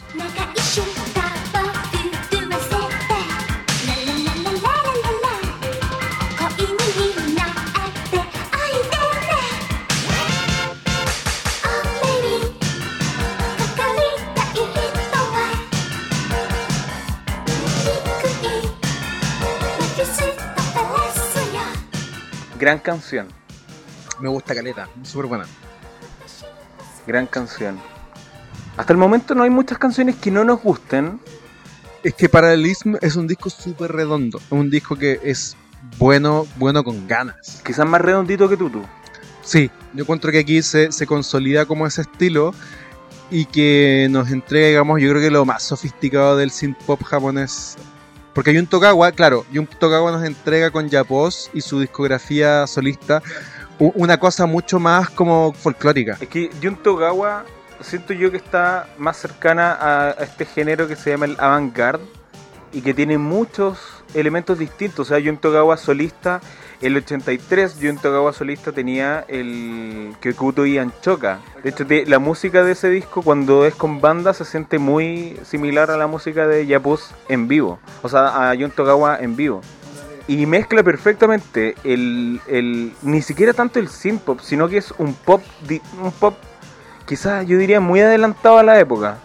[22.56, 23.39] Gran canción
[24.20, 25.46] me gusta Caleta, súper buena.
[27.06, 27.80] Gran canción.
[28.76, 31.20] Hasta el momento no hay muchas canciones que no nos gusten.
[32.02, 34.38] Es que Paralelism es un disco súper redondo.
[34.38, 35.56] Es un disco que es
[35.98, 37.62] bueno, bueno con ganas.
[37.64, 38.82] Quizás más redondito que Tutu.
[39.42, 42.54] Sí, yo encuentro que aquí se, se consolida como ese estilo
[43.30, 47.76] y que nos entrega, digamos, yo creo que lo más sofisticado del synth pop japonés.
[48.34, 53.22] Porque Jun Tokawa, claro, Jun Tokawa nos entrega con Yapos y su discografía solista
[53.80, 56.18] una cosa mucho más como folclórica.
[56.20, 57.44] Es que Jun Togawa
[57.80, 62.04] siento yo que está más cercana a, este género que se llama el avant-garde
[62.72, 63.78] y que tiene muchos
[64.14, 65.10] elementos distintos.
[65.10, 66.40] O sea, Jun Togawa solista,
[66.80, 71.40] el 83 Jun Togawa solista tenía el Kyokuto y Anchoka.
[71.64, 75.90] De hecho, la música de ese disco cuando es con banda se siente muy similar
[75.90, 77.78] a la música de Yapus en vivo.
[78.02, 79.62] O sea, a Jun Togawa en vivo.
[80.30, 85.12] Y mezcla perfectamente el, el ni siquiera tanto el synth pop, sino que es un
[85.12, 85.42] pop
[86.00, 86.36] un pop
[87.04, 89.18] quizás yo diría muy adelantado a la época.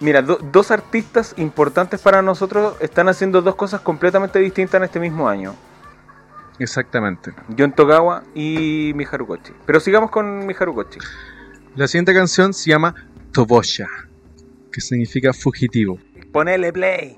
[0.00, 4.98] Mira, do- dos artistas importantes para nosotros están haciendo dos cosas completamente distintas en este
[4.98, 5.54] mismo año.
[6.58, 7.32] Exactamente.
[7.56, 9.52] John Togawa y Miharu Kochi.
[9.64, 10.98] Pero sigamos con Miharu Kochi.
[11.76, 12.94] La siguiente canción se llama
[13.32, 13.86] Tobosha,
[14.72, 15.98] que significa fugitivo.
[16.32, 17.16] Ponele play.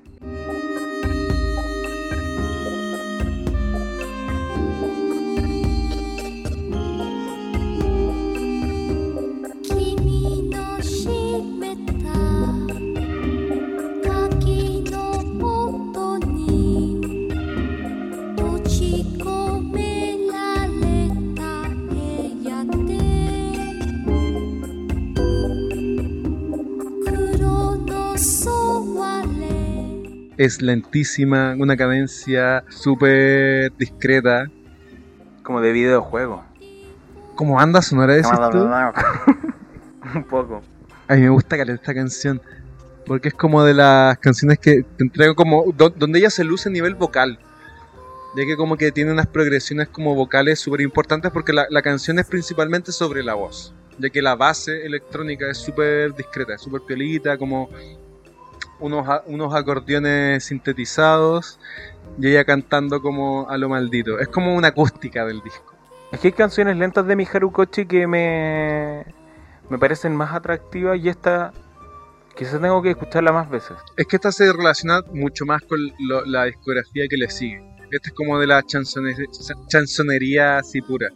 [30.40, 34.46] Es lentísima, una cadencia súper discreta.
[35.42, 36.42] Como de videojuego.
[37.34, 38.16] Como banda sonora,
[38.50, 38.58] tú?
[40.14, 40.62] Un poco.
[41.08, 42.40] A mí me gusta caleta esta canción.
[43.04, 45.72] Porque es como de las canciones que te entrego como.
[45.76, 47.38] do- donde ella se luce a nivel vocal.
[48.34, 52.18] Ya que como que tiene unas progresiones como vocales súper importantes porque la, la canción
[52.18, 53.74] es principalmente sobre la voz.
[53.98, 57.68] Ya que la base electrónica es súper discreta, es súper piolita, como
[58.80, 61.58] unos, unos acordeones sintetizados
[62.18, 64.18] y ella cantando como a lo maldito.
[64.18, 65.74] Es como una acústica del disco.
[66.12, 69.04] Es que hay canciones lentas de Miharu Kochi que me,
[69.68, 71.52] me parecen más atractivas y esta
[72.36, 73.76] quizás tengo que escucharla más veces.
[73.96, 77.62] Es que esta se relaciona mucho más con lo- la discografía que le sigue.
[77.92, 81.08] Esta es como de la chansone- cha- chansonería así pura.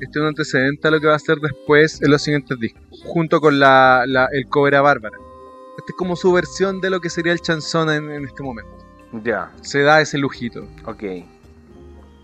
[0.00, 2.82] Este es un antecedente a lo que va a hacer después en los siguientes discos,
[3.04, 5.16] junto con la, la- el cover a Bárbara.
[5.80, 8.70] Esta es como su versión de lo que sería el chanson en, en este momento.
[9.24, 10.68] Ya, Se da ese lujito.
[10.84, 11.02] ok.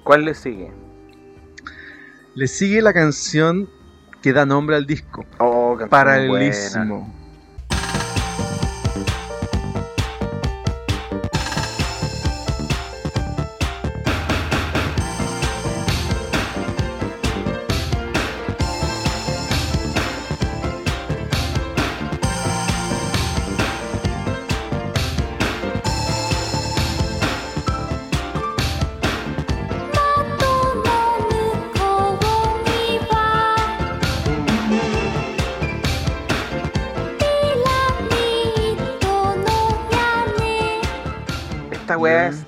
[0.04, 0.70] ¿Cuál le sigue?
[2.34, 3.68] Le sigue la canción
[4.22, 5.88] que da nombre al disco, Oh, canción.
[5.88, 7.12] Paralelismo.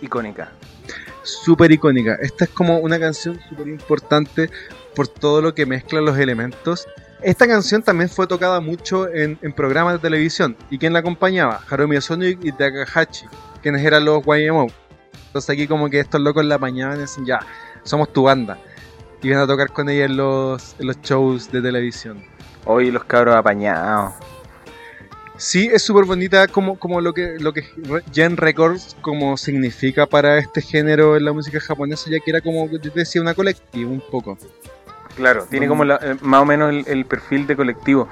[0.08, 0.52] Icónica.
[1.22, 2.16] súper icónica.
[2.20, 4.50] Esta es como una canción súper importante
[4.94, 6.88] por todo lo que mezcla los elementos.
[7.22, 10.56] Esta canción también fue tocada mucho en, en programas de televisión.
[10.70, 11.60] ¿Y quién la acompañaba?
[11.68, 13.26] Harumi Osono y Takahashi,
[13.62, 14.68] quienes eran los YMO.
[15.26, 17.40] Entonces aquí como que estos locos la apañaban y decían, ya,
[17.82, 18.58] somos tu banda.
[19.20, 22.22] Y iban a tocar con ella en los, en los shows de televisión.
[22.64, 24.14] Hoy los cabros apañados.
[25.38, 27.64] Sí, es súper bonita como, como lo que lo que
[28.12, 32.68] Gen Records como significa para este género en la música japonesa, ya que era como,
[32.68, 34.36] yo te decía, una colectiva un poco.
[35.14, 38.08] Claro, tiene como la- eh, más o menos el, el perfil de colectivo.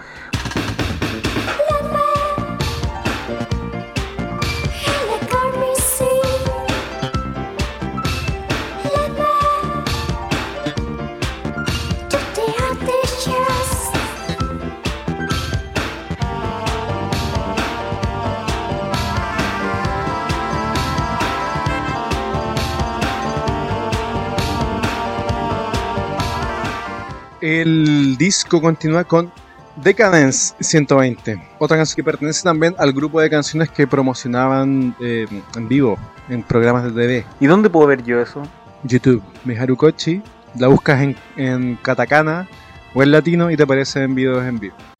[27.48, 29.30] El disco continúa con
[29.76, 35.68] Decadence 120, otra canción que pertenece también al grupo de canciones que promocionaban eh, en
[35.68, 35.96] vivo
[36.28, 37.24] en programas de TV.
[37.38, 38.42] ¿Y dónde puedo ver yo eso?
[38.82, 40.22] YouTube, Miharu Kochi,
[40.58, 42.48] la buscas en, en katakana
[42.94, 44.74] o en latino y te aparecen videos en vivo."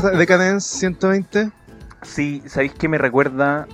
[0.00, 1.50] ¿Te gusta Decadence 120?
[2.00, 3.68] Sí, ¿sabéis que me recuerda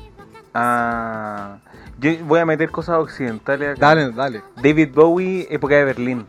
[0.54, 1.58] a...
[2.00, 3.94] Yo voy a meter cosas occidentales acá.
[3.94, 4.42] Dale, dale.
[4.60, 6.26] David Bowie, época de Berlín.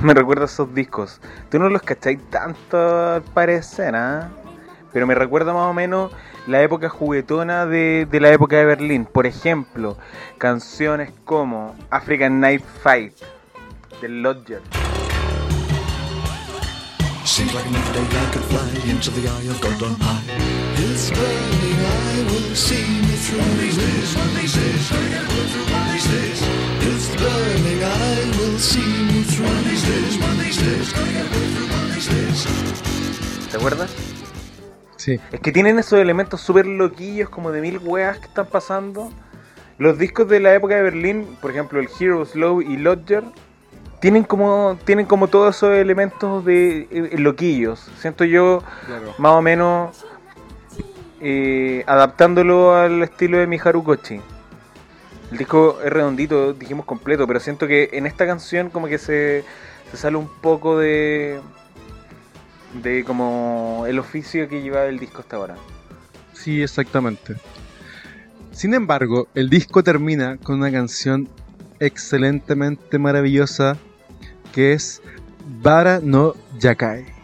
[0.00, 1.20] Me recuerda a esos discos.
[1.50, 4.30] Tú no los cacháis tanto al parecer, ¿ah?
[4.94, 6.10] Pero me recuerda más o menos
[6.46, 9.04] la época juguetona de, de la época de Berlín.
[9.04, 9.98] Por ejemplo,
[10.38, 13.12] canciones como African Night Fight,
[14.00, 14.62] del Lodger.
[17.24, 20.20] Seems like another day I could fly into the eye of God on high.
[20.74, 23.38] His burning eye will see me through.
[23.38, 26.40] One these days, one these days, through one these days.
[26.82, 29.46] His burning eye will see me through.
[29.46, 33.50] One these days, one these days, through one these days.
[33.50, 33.94] ¿Te acuerdas?
[34.96, 35.20] Sí.
[35.30, 39.12] Es que tienen esos elementos súper loquillos, como de mil weas que están pasando.
[39.78, 43.22] Los discos de la época de Berlín, por ejemplo, el Heroes Low y Lodger,
[44.02, 47.88] tienen como, tienen como todos esos elementos de eh, loquillos.
[48.00, 49.14] Siento yo, Claro.
[49.16, 50.04] más o menos,
[51.20, 54.20] eh, adaptándolo al estilo de Miharu Kochi.
[55.30, 59.44] El disco es redondito, dijimos completo, pero siento que en esta canción como que se,
[59.92, 61.40] se sale un poco de
[62.82, 65.54] de como el oficio que lleva el disco hasta ahora.
[66.32, 67.36] Sí, exactamente.
[68.50, 71.28] Sin embargo, el disco termina con una canción
[71.78, 73.76] excelentemente maravillosa
[74.52, 75.02] que es
[75.62, 77.21] Bara no Yakai.「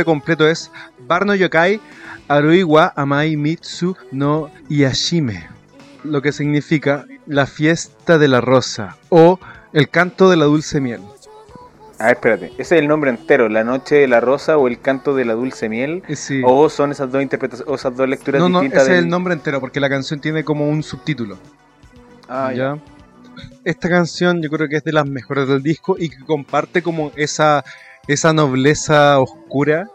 [0.00, 0.70] nombre completo es
[1.06, 1.80] Bar no Yokai
[2.28, 5.46] Aruiwa Amai Mitsu no Yashime,
[6.04, 9.38] lo que significa la fiesta de la rosa o
[9.74, 11.00] el canto de la dulce miel.
[11.98, 14.80] A ver, espérate, ese es el nombre entero, La Noche de la Rosa o El
[14.80, 16.02] Canto de la Dulce Miel.
[16.08, 16.40] Eh, sí.
[16.42, 19.04] O son esas dos interpretaciones, o esas dos lecturas No, no, ese distintas es del-
[19.04, 21.36] el nombre entero porque la canción tiene como un subtítulo.
[22.26, 22.76] Ah, ya.
[22.76, 22.78] ¿ya?
[23.66, 27.12] Esta canción yo creo que es de las mejores del disco y que comparte como
[27.16, 27.62] esa,
[28.12, 29.88] esa nobleza oscura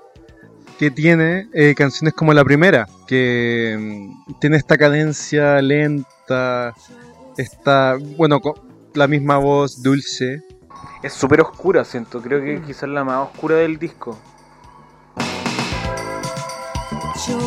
[0.80, 6.74] que tiene eh, canciones como la primera, que mm, tiene esta cadencia lenta,
[7.38, 8.54] esta, bueno, con
[8.94, 10.42] la misma voz dulce.
[11.04, 12.22] Es súper oscura, siento.
[12.22, 12.66] Creo que Mm.
[12.66, 14.18] quizás la más oscura del disco.
[17.26, 17.40] 城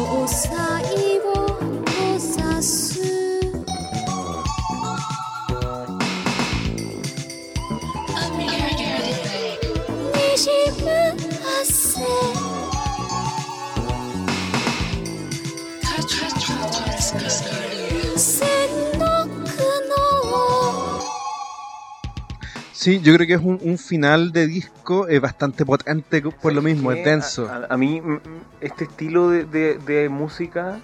[22.79, 26.63] Sí, yo creo que es un, un final de disco eh, bastante potente por lo
[26.63, 27.49] mismo, es denso.
[27.51, 28.21] A, a- a mí, mm, mm,
[28.61, 30.79] este estilo de, de- de música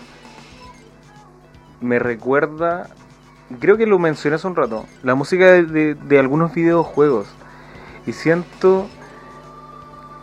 [1.81, 2.89] me recuerda.
[3.61, 4.87] Creo que lo mencioné hace un rato.
[5.05, 7.29] La música de, de- algunos videojuegos.
[8.09, 8.89] Y siento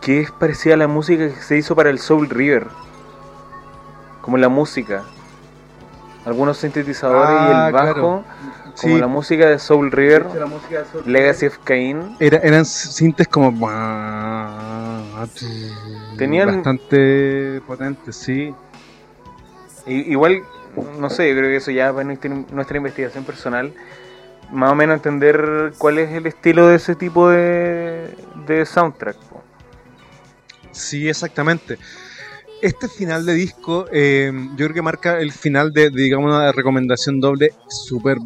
[0.02, 2.66] que es parecida a la música que se hizo para el Soul River.
[4.20, 5.04] Como la música.
[6.26, 7.92] Algunos sintetizadores y Ah, el bajo.
[7.94, 8.24] claro.
[8.80, 9.00] Como Sí.
[9.00, 10.26] la música de Soul River.
[11.06, 12.16] Legacy of Cain.
[12.18, 13.50] Era- eran sintes como...
[16.16, 18.54] Tenían- Bastante potentes, sí.
[19.86, 20.42] I- Igual,
[20.98, 23.72] no sé, yo creo que eso ya va en nuestra, nuestra investigación personal.
[24.50, 28.14] Más o menos entender cuál es el estilo de ese tipo de,
[28.46, 29.16] de soundtrack.
[29.16, 29.42] po.
[30.72, 31.78] Sí, exactamente.
[32.60, 36.52] Este final de disco, eh, yo creo que marca el final de, de, digamos, una
[36.52, 38.18] recomendación doble súper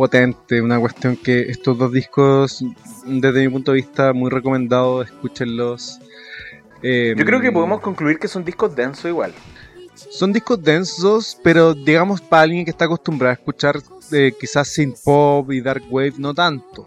[0.00, 0.62] potente.
[0.62, 2.64] Una cuestión que estos dos discos,
[3.04, 6.00] desde mi punto de vista, muy recomendados, escúchenlos.
[6.82, 9.34] Eh, Yo creo que podemos concluir que son discos densos igual.
[9.94, 13.76] Son discos densos, pero digamos para alguien que está acostumbrado a escuchar
[14.12, 16.86] eh, quizás synth pop y dark wave, no tanto.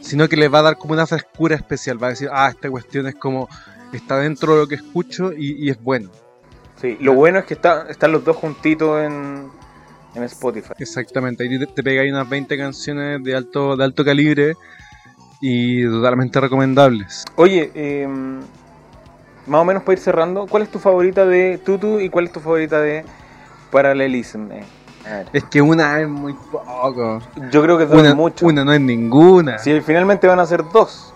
[0.00, 2.00] Sino que le va a dar como una frescura especial.
[2.00, 3.48] Va a decir, ah, esta cuestión es como,
[3.92, 6.08] está dentro de lo que escucho y, y es bueno.
[6.80, 9.50] Sí, lo bueno es que está, están los dos juntitos en,
[10.14, 10.74] en Spotify.
[10.78, 14.54] Exactamente, ahí te, te pegáis unas 20 canciones de alto, de alto calibre
[15.40, 17.24] y totalmente recomendables.
[17.36, 18.06] Oye, eh,
[19.46, 22.32] más o menos para ir cerrando, ¿cuál es tu favorita de Tutu y cuál es
[22.32, 23.04] tu favorita de
[23.70, 24.50] Parallelism?
[24.52, 24.64] Eh.
[25.32, 27.20] Es que una es muy poco.
[27.50, 28.46] Yo creo que dos Una, mucho.
[28.46, 29.58] una no es ninguna.
[29.58, 31.13] Si finalmente van a ser dos,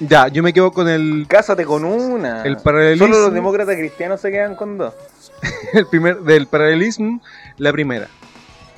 [0.00, 2.42] Ya, yo me quedo con el, cásate con una.
[2.42, 4.94] El paralelismo- Solo los demócratas cristianos se quedan con dos.
[5.72, 7.20] el primer del paralelismo,
[7.58, 8.08] la primera.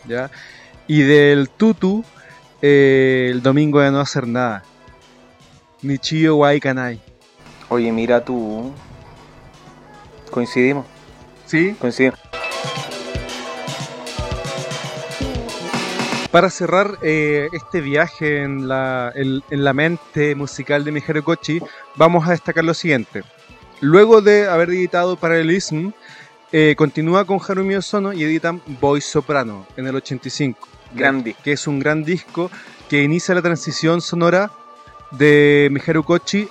[0.07, 0.31] ¿Ya?
[0.87, 2.05] Y del tutu,
[2.63, 4.63] eh, el domingo de no hacer nada.
[5.83, 7.01] Nichio Wai Kanai.
[7.69, 8.73] Oye, mira tú.
[10.31, 10.85] Coincidimos,
[11.47, 11.75] ¿Sí?
[11.81, 12.19] coincidimos.
[16.31, 21.61] Para cerrar eh, este viaje en la, en, en la mente musical de Miharu Kochi,
[21.95, 23.23] vamos a destacar lo siguiente.
[23.81, 25.91] Luego de haber editado Parallelism,
[26.53, 30.69] eh, continúa con Harumi Osono y editan Boy Soprano en el 85.
[30.95, 31.41] Gran disco.
[31.43, 32.51] Que es un gran disco
[32.89, 34.51] que inicia la transición sonora
[35.11, 36.49] de Miharu Kochi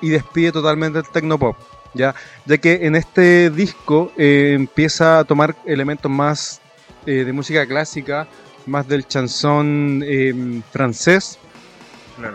[0.00, 1.56] y despide totalmente el tecnopop.
[1.94, 2.14] ¿ya?
[2.46, 6.60] ya que en este disco eh, empieza a tomar elementos más
[7.06, 8.28] eh, de música clásica,
[8.68, 11.38] más del chanson eh, francés,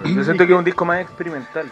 [0.05, 1.71] Yo siento que es un disco más experimental.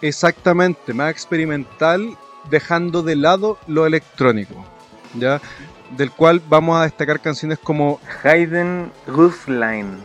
[0.00, 2.16] exactamente, más experimental,
[2.50, 4.64] dejando de lado lo electrónico,
[5.14, 5.40] ¿ya?
[5.96, 9.98] del cual vamos a destacar canciones como Hayden Roofline.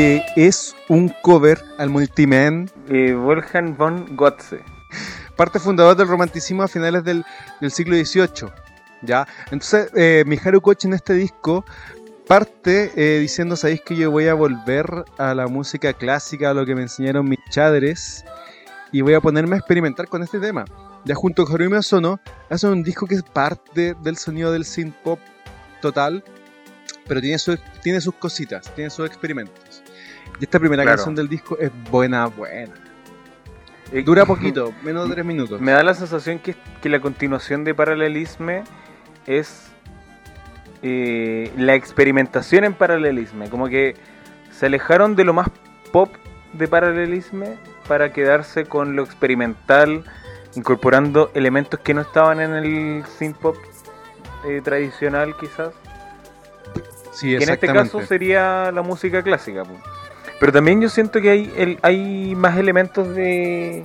[0.00, 4.60] Que es un cover al multiman, Eh, Wolfgang von Gotze.
[5.36, 7.22] parte fundador del romanticismo a finales del,
[7.60, 8.48] del siglo XVIII.
[9.02, 9.28] ¿ya?
[9.50, 11.66] Entonces, eh, Miharu Kochi en este disco
[12.26, 14.86] parte eh, diciendo, sabéis que yo voy a volver
[15.18, 18.24] a la música clásica, a lo que me enseñaron mis chadres,
[18.92, 20.64] y voy a ponerme a experimentar con este tema.
[21.04, 24.94] Ya junto con Harumi Osono, hace un disco que es parte del sonido del synth
[25.04, 25.18] pop
[25.82, 26.24] total,
[27.06, 29.69] pero tiene, su- tiene sus cositas, tiene sus experimentos.
[30.40, 30.96] Y esta primera Claro.
[30.96, 32.72] canción del disco es buena, buena.
[33.92, 35.60] Eh, Dura poquito, menos de tres minutos.
[35.60, 38.62] Me da la sensación que, que la continuación de Paralelisme
[39.26, 39.66] es
[40.82, 43.50] eh, la experimentación en Paralelisme.
[43.50, 43.96] Como que
[44.52, 45.48] se alejaron de lo más
[45.92, 46.08] pop
[46.52, 47.56] de Paralelisme
[47.88, 50.04] para quedarse con lo experimental,
[50.54, 53.56] incorporando elementos que no estaban en el synth pop
[54.46, 55.70] eh, tradicional quizás.
[57.12, 59.64] Sí, que en este caso sería la música clásica.
[59.64, 59.72] po.
[60.40, 63.82] Pero también yo siento que hay, el- hay más elementos de...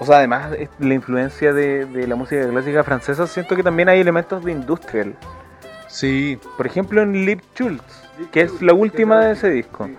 [0.00, 3.88] O sea, además de la influencia de, de la música clásica francesa, siento que también
[3.88, 5.14] hay elementos de industrial.
[5.88, 9.84] Sí, Por ejemplo, en Lip Schultz, que es la última de ese disco.
[9.86, 9.98] 眠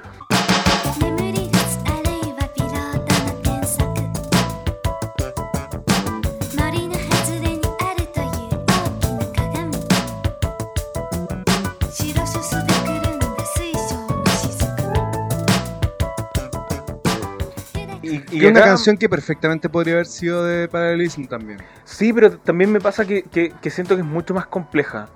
[18.44, 21.60] Y, una acá- canción que perfectamente podría haber sido de Paralelism también.
[21.84, 25.08] Sí, pero también me pasa que, que- que siento que es mucho más compleja.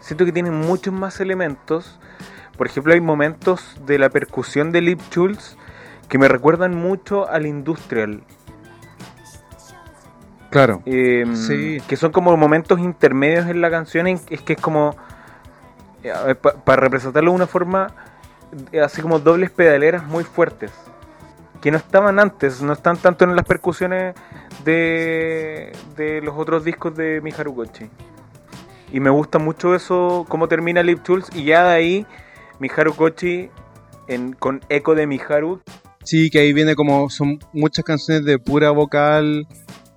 [0.00, 1.98] siento que tiene muchos más elementos.
[2.56, 5.56] Por ejemplo, hay momentos de la percusión de Lip Schultz
[6.08, 8.22] que me recuerdan mucho al industrial.
[10.50, 10.82] Claro.
[10.86, 11.78] Eh, Sí.
[11.86, 14.06] Que son como momentos intermedios en la canción.
[14.06, 14.96] en- es que es como.
[16.64, 17.88] para representarlo de una forma.
[18.72, 20.70] eh, Así como dobles pedaleras muy fuertes.
[21.60, 22.62] Que no estaban antes.
[22.62, 24.14] No están tanto en las percusiones
[24.64, 27.86] de, de los otros discos de Miharu Kochi.
[28.92, 30.24] Y me gusta mucho eso.
[30.28, 31.28] Cómo termina Lip Tools.
[31.34, 32.06] Y ya de ahí.
[32.58, 33.50] Miharu Kochi.
[34.06, 35.60] En, con eco de Miharu.
[36.04, 37.10] Sí, que ahí viene como.
[37.10, 39.46] Son muchas canciones de pura vocal.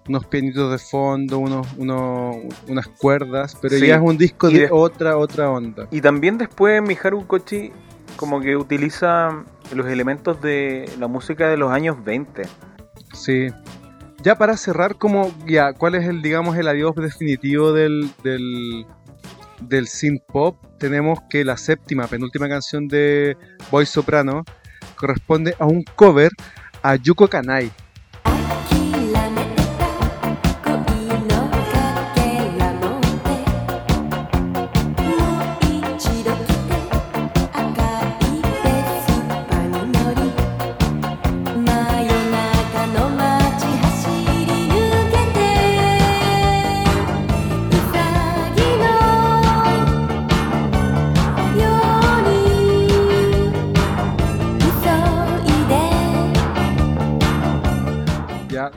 [0.09, 2.35] Unos pianitos de fondo, unos, unos,
[2.67, 3.85] unas cuerdas, pero Sí.
[3.87, 5.87] ya es un disco de de- otra, otra onda.
[5.91, 7.71] Y también después Miharu Kochi
[8.21, 9.43] como que utiliza
[9.73, 12.43] los elementos de la música de los años 20.
[13.13, 13.47] Sí.
[14.21, 18.85] Ya para cerrar, como ya, ¿cuál es el, digamos, el adiós definitivo del, del,
[19.61, 20.55] del synth pop?
[20.77, 23.35] Tenemos que la séptima, penúltima canción de
[23.71, 24.43] Boy Soprano
[24.95, 26.29] corresponde a un cover
[26.83, 27.71] a Yuko Kanai.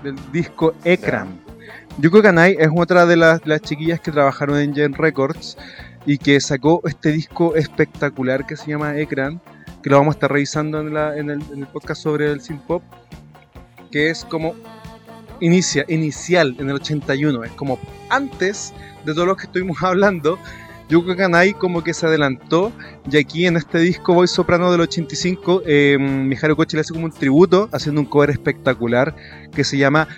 [0.04, 1.40] Del disco Ekran.
[1.98, 5.56] Yuko Kanai es otra de las, las chiquillas que trabajaron en Gen Records
[6.06, 9.40] y que sacó este disco espectacular que se llama Ekran,
[9.82, 12.40] que lo vamos a estar revisando en, la- en el, en el podcast sobre el
[12.40, 12.82] synth pop,
[13.90, 14.54] que es como
[15.40, 17.78] inicia, inicial en el 81, es como
[18.10, 18.72] antes
[19.04, 20.38] de todo lo que estuvimos hablando.
[20.88, 22.72] Yuko Kanai como que se adelantó
[23.10, 27.06] y aquí en este disco Voy Soprano del 85 eh, Miharu Kochi le hace como
[27.06, 29.14] un tributo haciendo un cover espectacular
[29.52, 30.08] que se llama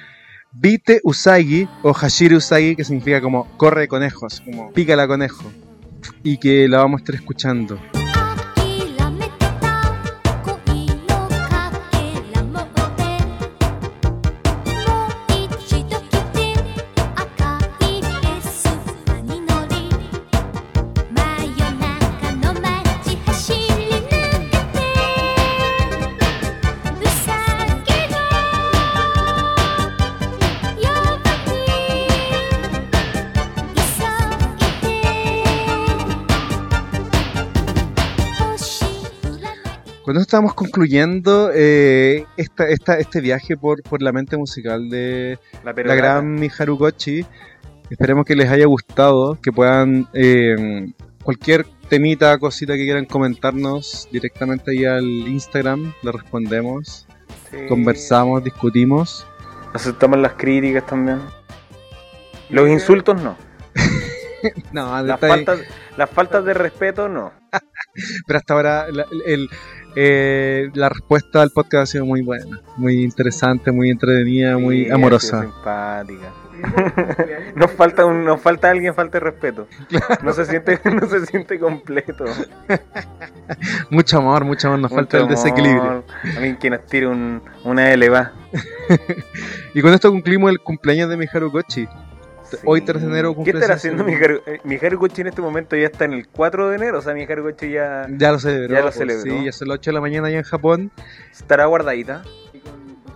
[0.59, 5.53] Bite Usagi o Hashiri Usagi, que significa como corre conejos, como pícala conejo.
[6.23, 7.79] Y que la vamos a estar escuchando.
[40.37, 46.35] Estamos concluyendo eh, esta, esta, este viaje por, por la mente musical de, La, gran
[46.35, 47.25] Miharu Kochi.
[47.89, 50.93] Esperemos que les haya gustado, que puedan eh,
[51.23, 57.07] cualquier temita, cosita que quieran comentarnos directamente ahí al Instagram, le respondemos,
[57.51, 57.57] Sí.
[57.67, 59.27] conversamos, discutimos.
[59.73, 61.21] Aceptamos las críticas también.
[62.51, 63.39] Los insultos no.
[64.71, 65.61] No, Las faltas,
[65.97, 67.33] las faltas de respeto no.
[68.27, 69.49] Pero hasta ahora la, el-
[69.99, 74.91] eh, la respuesta al podcast ha sido muy buena, muy interesante, muy entretenida, muy Sí,
[74.91, 75.41] amorosa.
[75.43, 76.33] Simpática.
[77.57, 79.67] nos falta un, nos falta alguien falta de respeto.
[80.23, 82.25] No se siente, no se siente completo.
[83.91, 85.81] Mucho amor, mucho amor, nos falta el desequilibrio.
[85.83, 86.05] amor.
[86.37, 88.33] Alguien que nos tire un, una eleva.
[89.75, 91.51] Y con esto concluimos el cumpleaños de Miharu
[92.65, 94.41] Hoy, 3 de enero, ¿Qué cumple estará ese- haciendo Miharu?
[94.47, 96.99] eh, Miharu Kochi en este momento ya está en el 4 de enero.
[96.99, 98.73] O sea, Miharu Kochi ya Ya lo celebró.
[98.75, 99.23] Ya lo pues, celebró.
[99.23, 100.91] Sí, ya son las 8 de la mañana allá en Japón.
[101.33, 102.23] estará guardadita.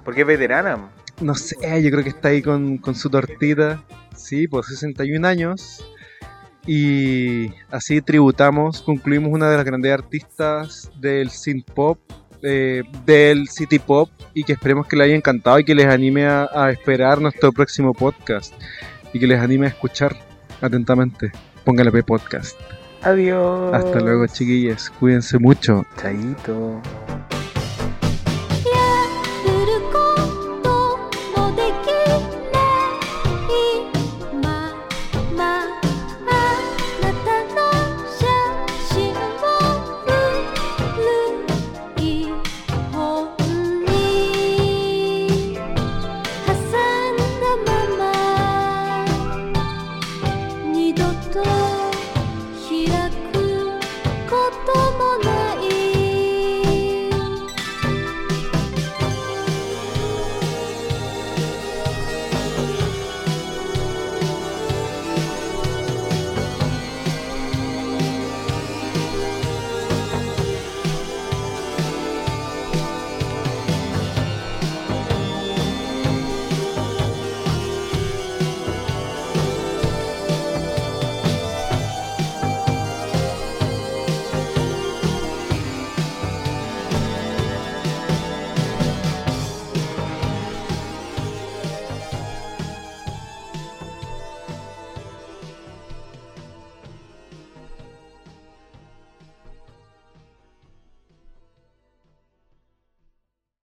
[0.05, 0.91] Porque es veterana.
[1.21, 3.83] No sé, yo creo que está ahí con, con su tortita.
[4.17, 5.85] Sí, pues 61 años.
[6.67, 11.99] Y así tributamos, concluimos una de las grandes artistas del synth pop,
[12.43, 16.27] eh, del city pop, y que esperemos que les haya encantado y que les anime
[16.27, 18.55] a, a esperar nuestro próximo podcast.
[19.13, 20.17] Y que les anime a escuchar
[20.61, 21.33] atentamente.
[21.65, 22.59] Póngale P podcast.
[23.03, 23.75] Adiós.
[23.75, 24.91] Hasta luego, chiquillas.
[24.91, 25.85] Cuídense mucho.
[26.01, 26.81] Chaito.